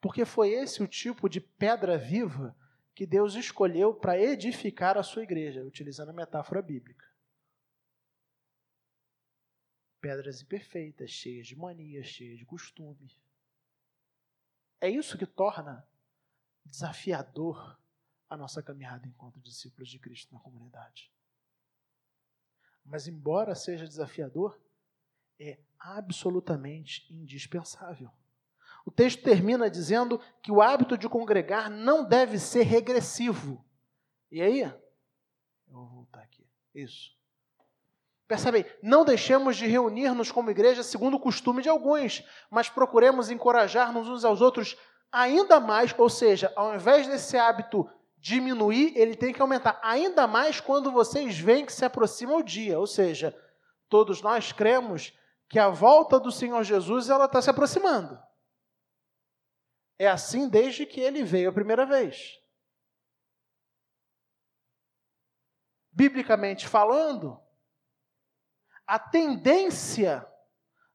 Porque 0.00 0.24
foi 0.24 0.50
esse 0.50 0.82
o 0.82 0.88
tipo 0.88 1.28
de 1.28 1.40
pedra 1.40 1.96
viva 1.96 2.56
que 2.92 3.06
Deus 3.06 3.36
escolheu 3.36 3.94
para 3.94 4.18
edificar 4.18 4.98
a 4.98 5.04
sua 5.04 5.22
igreja, 5.22 5.62
utilizando 5.62 6.08
a 6.08 6.12
metáfora 6.12 6.60
bíblica 6.60 7.08
pedras 10.00 10.42
imperfeitas, 10.42 11.12
cheias 11.12 11.46
de 11.46 11.54
manias, 11.54 12.06
cheias 12.06 12.36
de 12.36 12.44
costumes. 12.44 13.16
É 14.80 14.90
isso 14.90 15.16
que 15.16 15.24
torna 15.24 15.88
desafiador 16.64 17.80
a 18.28 18.36
nossa 18.36 18.60
caminhada 18.60 19.06
enquanto 19.06 19.38
discípulos 19.38 19.88
de 19.88 20.00
Cristo 20.00 20.34
na 20.34 20.40
comunidade. 20.40 21.12
Mas, 22.84 23.06
embora 23.06 23.54
seja 23.54 23.86
desafiador, 23.86 24.60
é 25.38 25.58
absolutamente 25.78 27.06
indispensável. 27.12 28.10
O 28.84 28.90
texto 28.90 29.22
termina 29.22 29.70
dizendo 29.70 30.20
que 30.42 30.50
o 30.50 30.60
hábito 30.60 30.98
de 30.98 31.08
congregar 31.08 31.70
não 31.70 32.04
deve 32.04 32.38
ser 32.38 32.62
regressivo. 32.62 33.64
E 34.30 34.42
aí? 34.42 34.62
Eu 34.62 34.74
vou 35.68 35.86
voltar 35.86 36.20
aqui. 36.20 36.44
Isso. 36.74 37.16
Percebem? 38.26 38.64
Não 38.82 39.04
deixemos 39.04 39.56
de 39.56 39.66
reunir-nos 39.66 40.32
como 40.32 40.50
igreja 40.50 40.82
segundo 40.82 41.16
o 41.16 41.20
costume 41.20 41.62
de 41.62 41.68
alguns, 41.68 42.24
mas 42.50 42.68
procuremos 42.68 43.30
encorajar-nos 43.30 44.08
uns 44.08 44.24
aos 44.24 44.40
outros 44.40 44.76
ainda 45.12 45.60
mais, 45.60 45.94
ou 45.98 46.08
seja, 46.08 46.50
ao 46.56 46.74
invés 46.74 47.06
desse 47.06 47.36
hábito 47.36 47.88
diminuir, 48.22 48.96
ele 48.96 49.16
tem 49.16 49.32
que 49.32 49.42
aumentar 49.42 49.80
ainda 49.82 50.28
mais 50.28 50.60
quando 50.60 50.92
vocês 50.92 51.36
veem 51.36 51.66
que 51.66 51.72
se 51.72 51.84
aproxima 51.84 52.36
o 52.36 52.42
dia, 52.42 52.78
ou 52.78 52.86
seja, 52.86 53.36
todos 53.88 54.22
nós 54.22 54.52
cremos 54.52 55.12
que 55.48 55.58
a 55.58 55.68
volta 55.68 56.20
do 56.20 56.30
Senhor 56.30 56.62
Jesus 56.62 57.10
ela 57.10 57.24
está 57.24 57.42
se 57.42 57.50
aproximando. 57.50 58.16
É 59.98 60.06
assim 60.06 60.48
desde 60.48 60.86
que 60.86 61.00
ele 61.00 61.24
veio 61.24 61.50
a 61.50 61.52
primeira 61.52 61.84
vez. 61.84 62.40
Biblicamente 65.90 66.68
falando, 66.68 67.40
a 68.86 69.00
tendência 69.00 70.24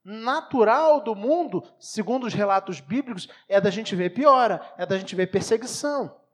natural 0.01 1.01
do 1.01 1.13
mundo, 1.13 1.61
segundo 1.77 2.25
os 2.25 2.33
relatos 2.33 2.79
bíblicos, 2.79 3.27
é 3.49 3.59
da 3.59 3.69
gente 3.69 3.93
ver 3.97 4.11
piora, 4.11 4.73
é 4.77 4.85
da 4.85 4.97
gente 4.97 5.13
ver 5.13 5.27
perseguição. 5.27 6.25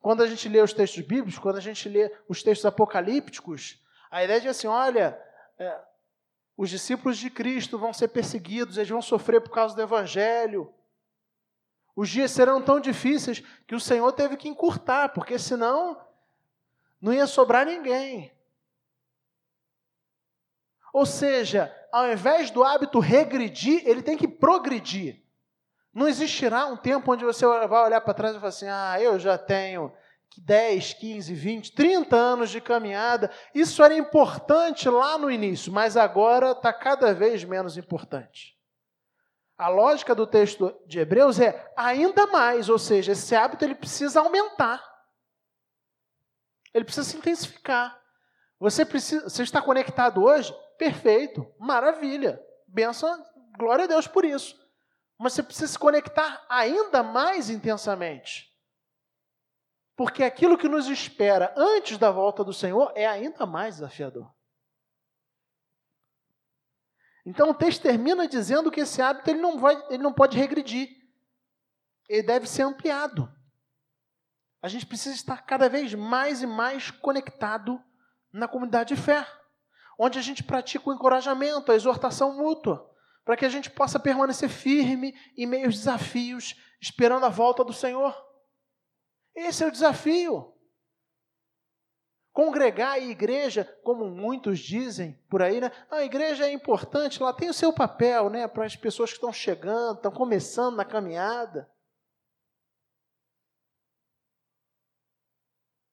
Quando 0.00 0.22
a 0.22 0.26
gente 0.26 0.48
lê 0.48 0.60
os 0.60 0.72
textos 0.72 1.02
bíblicos, 1.02 1.38
quando 1.38 1.56
a 1.56 1.60
gente 1.60 1.88
lê 1.88 2.10
os 2.28 2.42
textos 2.42 2.64
apocalípticos, 2.64 3.78
a 4.10 4.24
ideia 4.24 4.38
é 4.38 4.40
de 4.40 4.48
assim, 4.48 4.66
olha, 4.66 5.20
é, 5.58 5.78
os 6.56 6.70
discípulos 6.70 7.18
de 7.18 7.30
Cristo 7.30 7.78
vão 7.78 7.92
ser 7.92 8.08
perseguidos, 8.08 8.76
eles 8.76 8.88
vão 8.88 9.02
sofrer 9.02 9.40
por 9.40 9.50
causa 9.50 9.74
do 9.74 9.82
Evangelho. 9.82 10.72
Os 11.94 12.08
dias 12.08 12.30
serão 12.30 12.62
tão 12.62 12.80
difíceis 12.80 13.40
que 13.66 13.74
o 13.74 13.80
Senhor 13.80 14.10
teve 14.12 14.36
que 14.36 14.48
encurtar, 14.48 15.10
porque 15.10 15.38
senão 15.38 16.00
não 17.00 17.12
ia 17.12 17.26
sobrar 17.26 17.66
ninguém. 17.66 18.32
Ou 20.92 21.06
seja, 21.06 21.74
ao 21.92 22.10
invés 22.10 22.50
do 22.50 22.64
hábito 22.64 22.98
regredir, 22.98 23.82
ele 23.86 24.02
tem 24.02 24.16
que 24.16 24.26
progredir. 24.26 25.19
Não 25.92 26.06
existirá 26.06 26.66
um 26.66 26.76
tempo 26.76 27.12
onde 27.12 27.24
você 27.24 27.44
vai 27.46 27.84
olhar 27.84 28.00
para 28.00 28.14
trás 28.14 28.34
e 28.34 28.38
falar 28.38 28.48
assim: 28.48 28.68
ah, 28.68 28.96
eu 29.00 29.18
já 29.18 29.36
tenho 29.36 29.92
10, 30.38 30.94
15, 30.94 31.34
20, 31.34 31.72
30 31.74 32.16
anos 32.16 32.50
de 32.50 32.60
caminhada. 32.60 33.30
Isso 33.54 33.82
era 33.82 33.94
importante 33.94 34.88
lá 34.88 35.18
no 35.18 35.30
início, 35.30 35.72
mas 35.72 35.96
agora 35.96 36.52
está 36.52 36.72
cada 36.72 37.12
vez 37.12 37.44
menos 37.44 37.76
importante. 37.76 38.56
A 39.58 39.68
lógica 39.68 40.14
do 40.14 40.26
texto 40.26 40.74
de 40.86 41.00
Hebreus 41.00 41.38
é 41.38 41.70
ainda 41.76 42.26
mais, 42.28 42.68
ou 42.68 42.78
seja, 42.78 43.12
esse 43.12 43.34
hábito 43.34 43.64
ele 43.64 43.74
precisa 43.74 44.20
aumentar. 44.20 44.82
Ele 46.72 46.84
precisa 46.84 47.08
se 47.08 47.16
intensificar. 47.16 48.00
Você, 48.58 48.84
precisa, 48.84 49.28
você 49.28 49.42
está 49.42 49.60
conectado 49.60 50.22
hoje? 50.22 50.54
Perfeito, 50.78 51.46
maravilha. 51.58 52.40
Benção, 52.66 53.22
glória 53.58 53.84
a 53.84 53.88
Deus 53.88 54.06
por 54.06 54.24
isso. 54.24 54.59
Mas 55.20 55.34
você 55.34 55.42
precisa 55.42 55.66
se 55.66 55.78
conectar 55.78 56.46
ainda 56.48 57.02
mais 57.02 57.50
intensamente. 57.50 58.50
Porque 59.94 60.24
aquilo 60.24 60.56
que 60.56 60.66
nos 60.66 60.86
espera 60.86 61.52
antes 61.54 61.98
da 61.98 62.10
volta 62.10 62.42
do 62.42 62.54
Senhor 62.54 62.90
é 62.96 63.06
ainda 63.06 63.44
mais 63.44 63.74
desafiador. 63.74 64.34
Então 67.26 67.50
o 67.50 67.54
texto 67.54 67.82
termina 67.82 68.26
dizendo 68.26 68.70
que 68.70 68.80
esse 68.80 69.02
hábito 69.02 69.28
ele 69.28 69.42
não, 69.42 69.58
vai, 69.58 69.76
ele 69.90 70.02
não 70.02 70.10
pode 70.14 70.38
regredir. 70.38 70.88
Ele 72.08 72.22
deve 72.22 72.46
ser 72.46 72.62
ampliado. 72.62 73.30
A 74.62 74.68
gente 74.68 74.86
precisa 74.86 75.14
estar 75.14 75.44
cada 75.44 75.68
vez 75.68 75.92
mais 75.92 76.40
e 76.40 76.46
mais 76.46 76.90
conectado 76.90 77.78
na 78.32 78.48
comunidade 78.48 78.94
de 78.94 79.00
fé, 79.00 79.30
onde 79.98 80.18
a 80.18 80.22
gente 80.22 80.42
pratica 80.42 80.88
o 80.88 80.94
encorajamento, 80.94 81.70
a 81.70 81.74
exortação 81.74 82.38
mútua, 82.38 82.89
para 83.30 83.36
que 83.36 83.44
a 83.44 83.48
gente 83.48 83.70
possa 83.70 83.96
permanecer 84.00 84.48
firme 84.48 85.14
em 85.36 85.46
meio 85.46 85.66
aos 85.66 85.76
desafios, 85.76 86.60
esperando 86.80 87.24
a 87.24 87.28
volta 87.28 87.62
do 87.62 87.72
Senhor. 87.72 88.12
Esse 89.36 89.62
é 89.62 89.68
o 89.68 89.70
desafio. 89.70 90.52
Congregar 92.32 92.94
a 92.94 92.98
igreja, 92.98 93.64
como 93.84 94.10
muitos 94.10 94.58
dizem 94.58 95.12
por 95.30 95.42
aí, 95.42 95.60
né? 95.60 95.70
A 95.88 96.02
igreja 96.02 96.44
é 96.44 96.52
importante, 96.52 97.22
ela 97.22 97.32
tem 97.32 97.48
o 97.48 97.54
seu 97.54 97.72
papel, 97.72 98.28
né? 98.30 98.48
Para 98.48 98.64
as 98.64 98.74
pessoas 98.74 99.10
que 99.10 99.18
estão 99.18 99.32
chegando, 99.32 99.98
estão 99.98 100.10
começando 100.10 100.74
na 100.74 100.84
caminhada. 100.84 101.70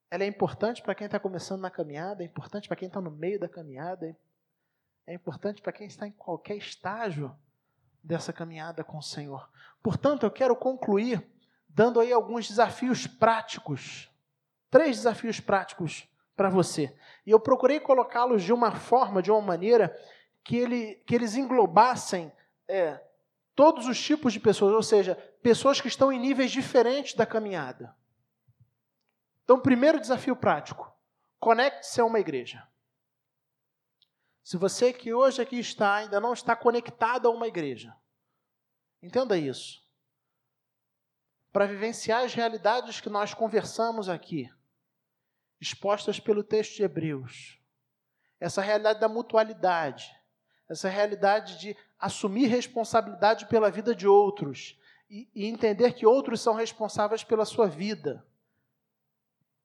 Ela 0.09 0.23
é 0.23 0.27
importante 0.27 0.81
para 0.81 0.95
quem 0.95 1.05
está 1.05 1.19
começando 1.19 1.61
na 1.61 1.69
caminhada, 1.69 2.23
é 2.23 2.25
importante 2.25 2.67
para 2.67 2.77
quem 2.77 2.88
está 2.88 2.99
no 2.99 3.11
meio 3.11 3.39
da 3.39 3.47
caminhada, 3.47 4.07
é 4.07 4.15
importante 5.13 5.61
para 5.61 5.71
quem 5.71 5.87
está 5.87 6.07
em 6.07 6.11
qualquer 6.11 6.57
estágio 6.57 7.35
dessa 8.03 8.33
caminhada 8.33 8.83
com 8.83 8.97
o 8.97 9.03
Senhor. 9.03 9.49
Portanto, 9.81 10.25
eu 10.25 10.31
quero 10.31 10.55
concluir 10.55 11.25
dando 11.69 11.99
aí 11.99 12.11
alguns 12.11 12.47
desafios 12.47 13.05
práticos. 13.05 14.11
Três 14.69 14.97
desafios 14.97 15.39
práticos 15.39 16.09
para 16.35 16.49
você. 16.49 16.95
E 17.25 17.31
eu 17.31 17.39
procurei 17.39 17.79
colocá-los 17.79 18.43
de 18.43 18.51
uma 18.51 18.71
forma, 18.71 19.21
de 19.21 19.31
uma 19.31 19.41
maneira, 19.41 19.95
que, 20.43 20.55
ele, 20.55 20.95
que 21.05 21.15
eles 21.15 21.35
englobassem 21.35 22.31
é, 22.67 23.01
todos 23.55 23.87
os 23.87 24.01
tipos 24.01 24.33
de 24.33 24.39
pessoas, 24.39 24.73
ou 24.73 24.83
seja, 24.83 25.15
pessoas 25.41 25.81
que 25.81 25.87
estão 25.87 26.11
em 26.11 26.19
níveis 26.19 26.51
diferentes 26.51 27.13
da 27.13 27.25
caminhada. 27.25 27.95
Então, 29.43 29.59
primeiro 29.59 29.99
desafio 29.99 30.35
prático: 30.35 30.91
conecte-se 31.39 31.99
a 31.99 32.05
uma 32.05 32.19
igreja. 32.19 32.67
Se 34.47 34.55
você 34.55 34.93
que 34.93 35.13
hoje 35.13 35.41
aqui 35.41 35.59
está 35.59 35.95
ainda 35.95 36.21
não 36.21 36.31
está 36.31 36.55
conectado 36.55 37.27
a 37.27 37.31
uma 37.31 37.49
igreja, 37.49 37.93
entenda 39.03 39.37
isso. 39.37 39.85
Para 41.51 41.65
vivenciar 41.65 42.23
as 42.23 42.33
realidades 42.33 43.01
que 43.01 43.09
nós 43.09 43.33
conversamos 43.33 44.07
aqui, 44.07 44.49
expostas 45.59 46.17
pelo 46.17 46.45
texto 46.45 46.77
de 46.77 46.83
Hebreus, 46.83 47.59
essa 48.39 48.61
realidade 48.61 49.01
da 49.01 49.09
mutualidade, 49.09 50.09
essa 50.69 50.87
realidade 50.87 51.59
de 51.59 51.75
assumir 51.99 52.45
responsabilidade 52.45 53.47
pela 53.47 53.69
vida 53.69 53.93
de 53.93 54.07
outros 54.07 54.79
e, 55.09 55.29
e 55.35 55.45
entender 55.45 55.91
que 55.91 56.05
outros 56.05 56.39
são 56.39 56.53
responsáveis 56.53 57.21
pela 57.21 57.43
sua 57.43 57.67
vida 57.67 58.25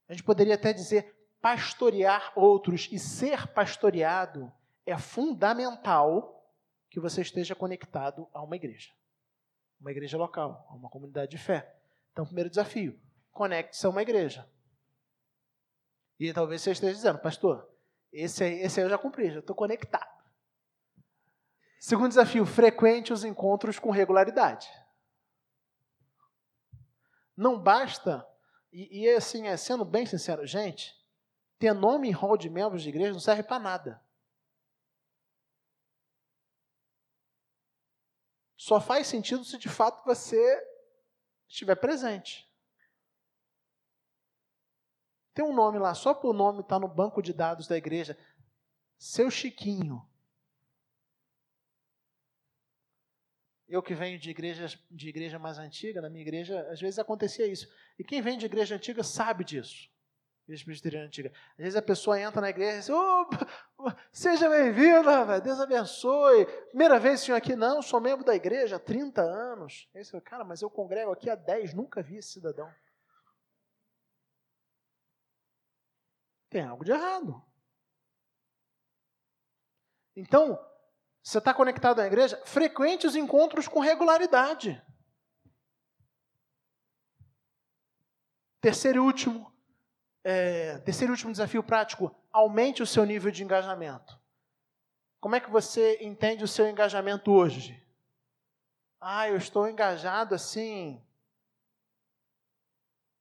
a 0.09 0.13
gente 0.13 0.25
poderia 0.25 0.57
até 0.57 0.73
dizer 0.73 1.15
pastorear 1.41 2.33
outros 2.35 2.89
e 2.91 2.99
ser 2.99 3.47
pastoreado 3.47 4.53
é 4.85 4.97
fundamental 4.99 6.43
que 6.91 7.01
você 7.01 7.23
esteja 7.23 7.55
conectado 7.55 8.29
a 8.33 8.43
uma 8.43 8.57
igreja. 8.57 8.93
Uma 9.81 9.91
igreja 9.91 10.17
local, 10.19 10.67
a 10.69 10.75
uma 10.75 10.91
comunidade 10.91 11.31
de 11.31 11.39
fé. 11.39 11.75
Então, 12.13 12.27
primeiro 12.27 12.51
desafio, 12.51 12.99
conecte-se 13.31 13.87
a 13.87 13.91
uma 13.91 14.03
igreja. 14.03 14.49
E 16.19 16.33
talvez 16.33 16.63
você 16.63 16.73
esteja 16.73 16.95
dizendo, 16.95 17.19
pastor, 17.19 17.69
esse 18.13 18.45
aí, 18.45 18.61
esse 18.61 18.79
aí 18.79 18.87
eu 18.87 18.91
já 18.91 18.99
cumpri, 18.99 19.31
já 19.31 19.41
estou 19.41 19.57
conectado. 19.57 20.23
Segundo 21.81 22.09
desafio, 22.09 22.47
frequente 22.47 23.13
os 23.13 23.25
encontros 23.25 23.79
com 23.79 23.91
regularidade. 23.91 24.69
Não 27.37 27.59
basta 27.59 28.27
e, 28.73 29.03
e 29.03 29.11
assim, 29.11 29.47
é, 29.47 29.57
sendo 29.57 29.85
bem 29.85 30.07
sincero, 30.07 30.47
gente, 30.47 30.95
ter 31.59 31.75
nome 31.75 32.09
em 32.09 32.13
hall 32.13 32.37
de 32.37 32.49
membros 32.49 32.83
de 32.83 32.89
igreja 32.89 33.13
não 33.13 33.21
serve 33.21 33.43
para 33.43 33.59
nada. 33.59 34.02
Só 38.63 38.81
faz 38.81 39.09
sentido 39.09 39.45
se 39.45 39.59
de 39.59 39.69
fato 39.69 40.05
você 40.05 40.41
estiver 41.49 41.75
presente. 41.75 42.49
Tem 45.35 45.45
um 45.45 45.53
nome 45.53 45.81
lá, 45.81 45.93
só 45.95 46.15
por 46.15 46.33
nome 46.33 46.61
estar 46.61 46.77
tá 46.77 46.79
no 46.79 46.87
banco 46.87 47.21
de 47.21 47.33
dados 47.33 47.67
da 47.67 47.77
igreja. 47.77 48.17
Seu 48.97 49.33
Chiquinho. 49.33 50.09
Eu 53.67 53.83
que 53.83 53.97
venho 53.97 54.17
de 54.17 54.33
de 54.33 55.09
igreja 55.09 55.41
mais 55.41 55.59
antiga, 55.59 56.01
na 56.01 56.09
minha 56.09 56.23
igreja, 56.23 56.61
às 56.71 56.81
vezes 56.81 57.01
acontecia 57.01 57.49
isso. 57.49 57.67
E 57.99 58.05
quem 58.05 58.23
vem 58.23 58.39
de 58.39 58.47
igreja 58.47 58.77
antiga 58.77 59.03
sabe 59.03 59.43
disso. 59.43 59.92
Igreja 60.49 61.05
antiga. 61.05 61.33
Às 61.53 61.59
vezes 61.59 61.77
a 61.77 61.83
pessoa 61.83 62.21
entra 62.21 62.41
na 62.41 62.51
igreja 62.51 62.77
e 62.77 62.81
diz, 62.81 62.89
seja 64.13 64.49
bem-vinda, 64.51 65.41
Deus 65.41 65.61
abençoe. 65.61 66.47
Primeira 66.69 66.99
vez 66.99 67.21
senhor 67.21 67.37
aqui, 67.37 67.55
não, 67.55 67.81
sou 67.81 68.01
membro 68.01 68.25
da 68.25 68.35
igreja 68.35 68.77
há 68.77 68.81
30 68.81 69.23
anos. 69.23 69.89
Cara, 70.25 70.45
mas 70.45 70.61
eu 70.61 70.69
congrego 70.69 71.13
aqui 71.13 71.31
há 71.31 71.35
10, 71.35 71.75
nunca 71.75 72.03
vi 72.03 72.17
esse 72.17 72.33
cidadão. 72.33 72.73
Tem 76.51 76.63
algo 76.65 76.85
de 76.85 76.91
errado. 76.91 77.43
Então, 80.15 80.59
você 81.23 81.39
está 81.39 81.55
conectado 81.55 82.01
à 82.01 82.07
igreja? 82.07 82.37
Frequente 82.45 83.07
os 83.07 83.17
encontros 83.17 83.69
com 83.69 83.81
regularidade. 83.81 84.83
Terceiro 88.61 88.99
e 88.99 89.01
último, 89.01 89.52
é, 90.25 90.79
terceiro 90.79 91.13
e 91.13 91.15
último 91.15 91.33
desafio 91.33 91.63
prático: 91.63 92.15
aumente 92.33 92.83
o 92.83 92.87
seu 92.87 93.05
nível 93.05 93.31
de 93.31 93.43
engajamento. 93.43 94.21
Como 95.21 95.37
é 95.37 95.41
que 95.41 95.51
você 95.51 95.99
entende 96.03 96.43
o 96.43 96.49
seu 96.49 96.69
engajamento 96.69 97.33
hoje? 97.33 97.81
Ah, 99.01 99.29
eu 99.29 99.37
estou 99.37 99.69
engajado 99.69 100.35
assim. 100.35 101.05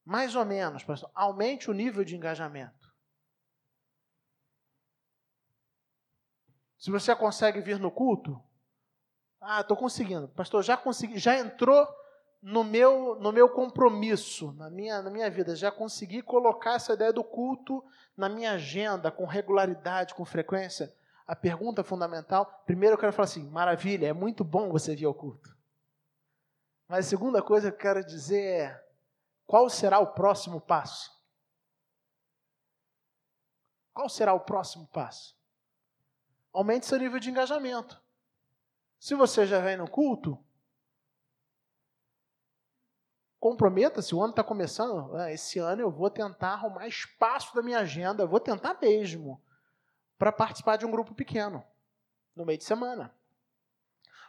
Mais 0.04 0.36
ou 0.36 0.46
menos, 0.46 0.84
pastor. 0.84 1.12
Aumente 1.14 1.70
o 1.70 1.74
nível 1.74 2.04
de 2.04 2.16
engajamento. 2.16 2.92
Se 6.78 6.90
você 6.90 7.16
consegue 7.16 7.62
vir 7.62 7.80
no 7.80 7.92
culto, 7.92 8.44
ah, 9.40 9.62
estou 9.62 9.78
conseguindo. 9.78 10.28
Pastor, 10.30 10.64
já 10.64 10.76
consegui, 10.76 11.20
já 11.20 11.38
entrou 11.38 11.88
no 12.42 12.64
meu, 12.64 13.16
no 13.20 13.32
meu 13.32 13.48
compromisso, 13.48 14.52
na 14.54 14.70
minha, 14.70 15.02
na 15.02 15.12
minha 15.12 15.30
vida, 15.30 15.56
já 15.56 15.72
consegui 15.72 16.22
colocar 16.22 16.76
essa 16.76 16.94
ideia 16.94 17.14
do 17.14 17.24
culto 17.24 17.84
na 18.18 18.28
minha 18.28 18.54
agenda, 18.54 19.12
com 19.12 19.26
regularidade, 19.26 20.16
com 20.16 20.26
frequência. 20.26 20.94
A 21.28 21.36
pergunta 21.36 21.84
fundamental, 21.84 22.64
primeiro 22.66 22.96
eu 22.96 23.00
quero 23.00 23.14
falar 23.14 23.26
assim, 23.26 23.48
maravilha, 23.50 24.08
é 24.08 24.14
muito 24.14 24.44
bom 24.44 24.72
você 24.72 24.96
vir 24.96 25.06
ao 25.06 25.14
culto. 25.14 25.56
Mas 26.88 27.06
a 27.06 27.10
segunda 27.10 27.42
coisa 27.42 27.70
que 27.72 27.78
eu 27.78 27.82
quero 27.82 28.04
dizer 28.04 28.44
é, 28.44 28.86
qual 29.46 29.70
será 29.70 30.00
o 30.00 30.08
próximo 30.08 30.60
passo? 30.60 31.12
Qual 33.94 34.10
será 34.10 34.34
o 34.34 34.40
próximo 34.40 34.88
passo? 34.88 35.38
Aumente 36.52 36.86
seu 36.86 36.98
nível 36.98 37.20
de 37.20 37.30
engajamento. 37.30 38.02
Se 39.00 39.16
você 39.16 39.46
já 39.46 39.60
vem 39.60 39.78
no 39.78 39.90
culto, 39.90 40.44
comprometa-se, 43.42 44.14
o 44.14 44.22
ano 44.22 44.30
está 44.30 44.44
começando, 44.44 45.16
ah, 45.16 45.32
esse 45.32 45.58
ano 45.58 45.82
eu 45.82 45.90
vou 45.90 46.12
tentar 46.12 46.50
arrumar 46.50 46.88
espaço 46.88 47.56
da 47.56 47.64
minha 47.64 47.80
agenda, 47.80 48.24
vou 48.24 48.40
tentar 48.40 48.78
mesmo, 48.80 49.42
para 50.16 50.32
participar 50.32 50.78
de 50.78 50.86
um 50.86 50.92
grupo 50.92 51.16
pequeno, 51.16 51.64
no 52.36 52.46
meio 52.46 52.60
de 52.60 52.64
semana. 52.64 53.12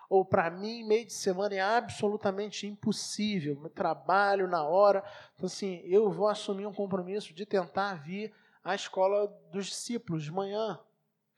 Ou 0.09 0.25
para 0.25 0.51
mim, 0.51 0.83
meio 0.83 1.05
de 1.05 1.13
semana 1.13 1.55
é 1.55 1.61
absolutamente 1.61 2.67
impossível, 2.67 3.61
eu 3.63 3.69
trabalho 3.69 4.49
na 4.49 4.63
hora, 4.65 5.05
então 5.35 5.45
assim, 5.47 5.83
eu 5.85 6.11
vou 6.11 6.27
assumir 6.27 6.67
um 6.67 6.73
compromisso 6.73 7.35
de 7.35 7.45
tentar 7.45 8.03
vir 8.03 8.35
à 8.65 8.75
escola 8.75 9.27
dos 9.53 9.67
discípulos 9.67 10.25
de 10.25 10.33
manhã, 10.33 10.81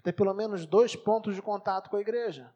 ter 0.04 0.12
pelo 0.12 0.32
menos 0.32 0.64
dois 0.64 0.94
pontos 0.94 1.34
de 1.34 1.42
contato 1.42 1.90
com 1.90 1.96
a 1.96 2.00
igreja. 2.00 2.54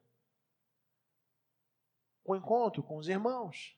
O 2.24 2.36
encontro 2.36 2.84
com 2.84 2.98
os 2.98 3.08
irmãos. 3.08 3.77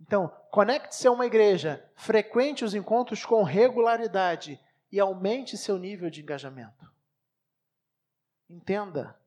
Então, 0.00 0.28
conecte-se 0.50 1.06
a 1.06 1.12
uma 1.12 1.26
igreja, 1.26 1.90
frequente 1.96 2.64
os 2.64 2.74
encontros 2.74 3.24
com 3.24 3.42
regularidade 3.42 4.60
e 4.90 5.00
aumente 5.00 5.56
seu 5.56 5.78
nível 5.78 6.10
de 6.10 6.20
engajamento. 6.20 6.92
Entenda, 8.48 9.18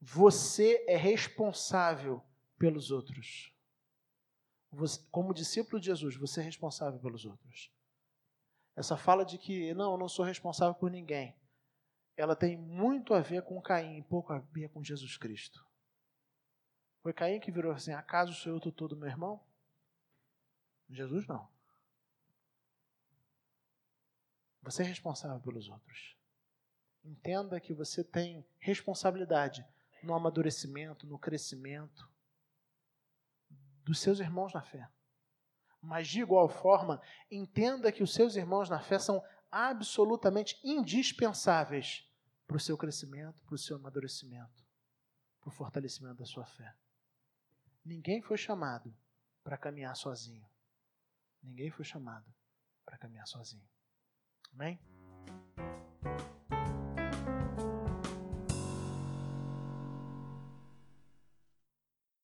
você 0.00 0.84
é 0.88 0.96
responsável 0.96 2.22
pelos 2.58 2.90
outros. 2.90 3.52
Você, 4.72 5.00
como 5.10 5.34
discípulo 5.34 5.80
de 5.80 5.86
Jesus, 5.86 6.16
você 6.16 6.40
é 6.40 6.44
responsável 6.44 6.98
pelos 7.00 7.24
outros. 7.24 7.72
essa 8.74 8.96
fala 8.96 9.24
de 9.24 9.38
que 9.38 9.72
não, 9.74 9.92
eu 9.92 9.98
não 9.98 10.08
sou 10.08 10.24
responsável 10.24 10.74
por 10.74 10.90
ninguém, 10.90 11.34
ela 12.16 12.34
tem 12.34 12.56
muito 12.56 13.14
a 13.14 13.20
ver 13.20 13.42
com 13.42 13.60
Caim 13.60 13.98
e 13.98 14.02
pouco 14.02 14.32
a 14.32 14.38
ver 14.38 14.68
com 14.70 14.82
Jesus 14.82 15.16
Cristo. 15.16 15.64
Foi 17.02 17.12
Caim 17.12 17.40
que 17.40 17.52
virou 17.52 17.72
assim: 17.72 17.92
acaso 17.92 18.32
sou 18.32 18.52
eu 18.52 18.60
tutor 18.60 18.88
do 18.88 18.96
meu 18.96 19.08
irmão? 19.08 19.40
Jesus 20.88 21.26
não. 21.26 21.48
Você 24.62 24.82
é 24.82 24.86
responsável 24.86 25.40
pelos 25.40 25.68
outros. 25.68 26.16
Entenda 27.04 27.60
que 27.60 27.72
você 27.72 28.02
tem 28.02 28.44
responsabilidade 28.58 29.64
no 30.02 30.14
amadurecimento, 30.14 31.06
no 31.06 31.18
crescimento 31.18 32.10
dos 33.84 34.00
seus 34.00 34.18
irmãos 34.18 34.52
na 34.52 34.62
fé. 34.62 34.88
Mas, 35.80 36.08
de 36.08 36.20
igual 36.20 36.48
forma, 36.48 37.00
entenda 37.30 37.92
que 37.92 38.02
os 38.02 38.12
seus 38.12 38.34
irmãos 38.34 38.68
na 38.68 38.80
fé 38.80 38.98
são 38.98 39.22
absolutamente 39.50 40.58
indispensáveis 40.64 42.04
para 42.46 42.56
o 42.56 42.60
seu 42.60 42.76
crescimento, 42.76 43.40
para 43.44 43.54
o 43.54 43.58
seu 43.58 43.76
amadurecimento, 43.76 44.64
para 45.40 45.48
o 45.48 45.52
fortalecimento 45.52 46.16
da 46.16 46.26
sua 46.26 46.44
fé. 46.44 46.74
Ninguém 47.84 48.20
foi 48.20 48.36
chamado 48.36 48.92
para 49.44 49.56
caminhar 49.56 49.94
sozinho. 49.94 50.44
Ninguém 51.46 51.70
foi 51.70 51.84
chamado 51.84 52.26
para 52.84 52.98
caminhar 52.98 53.26
sozinho. 53.26 53.66
Amém? 54.52 54.80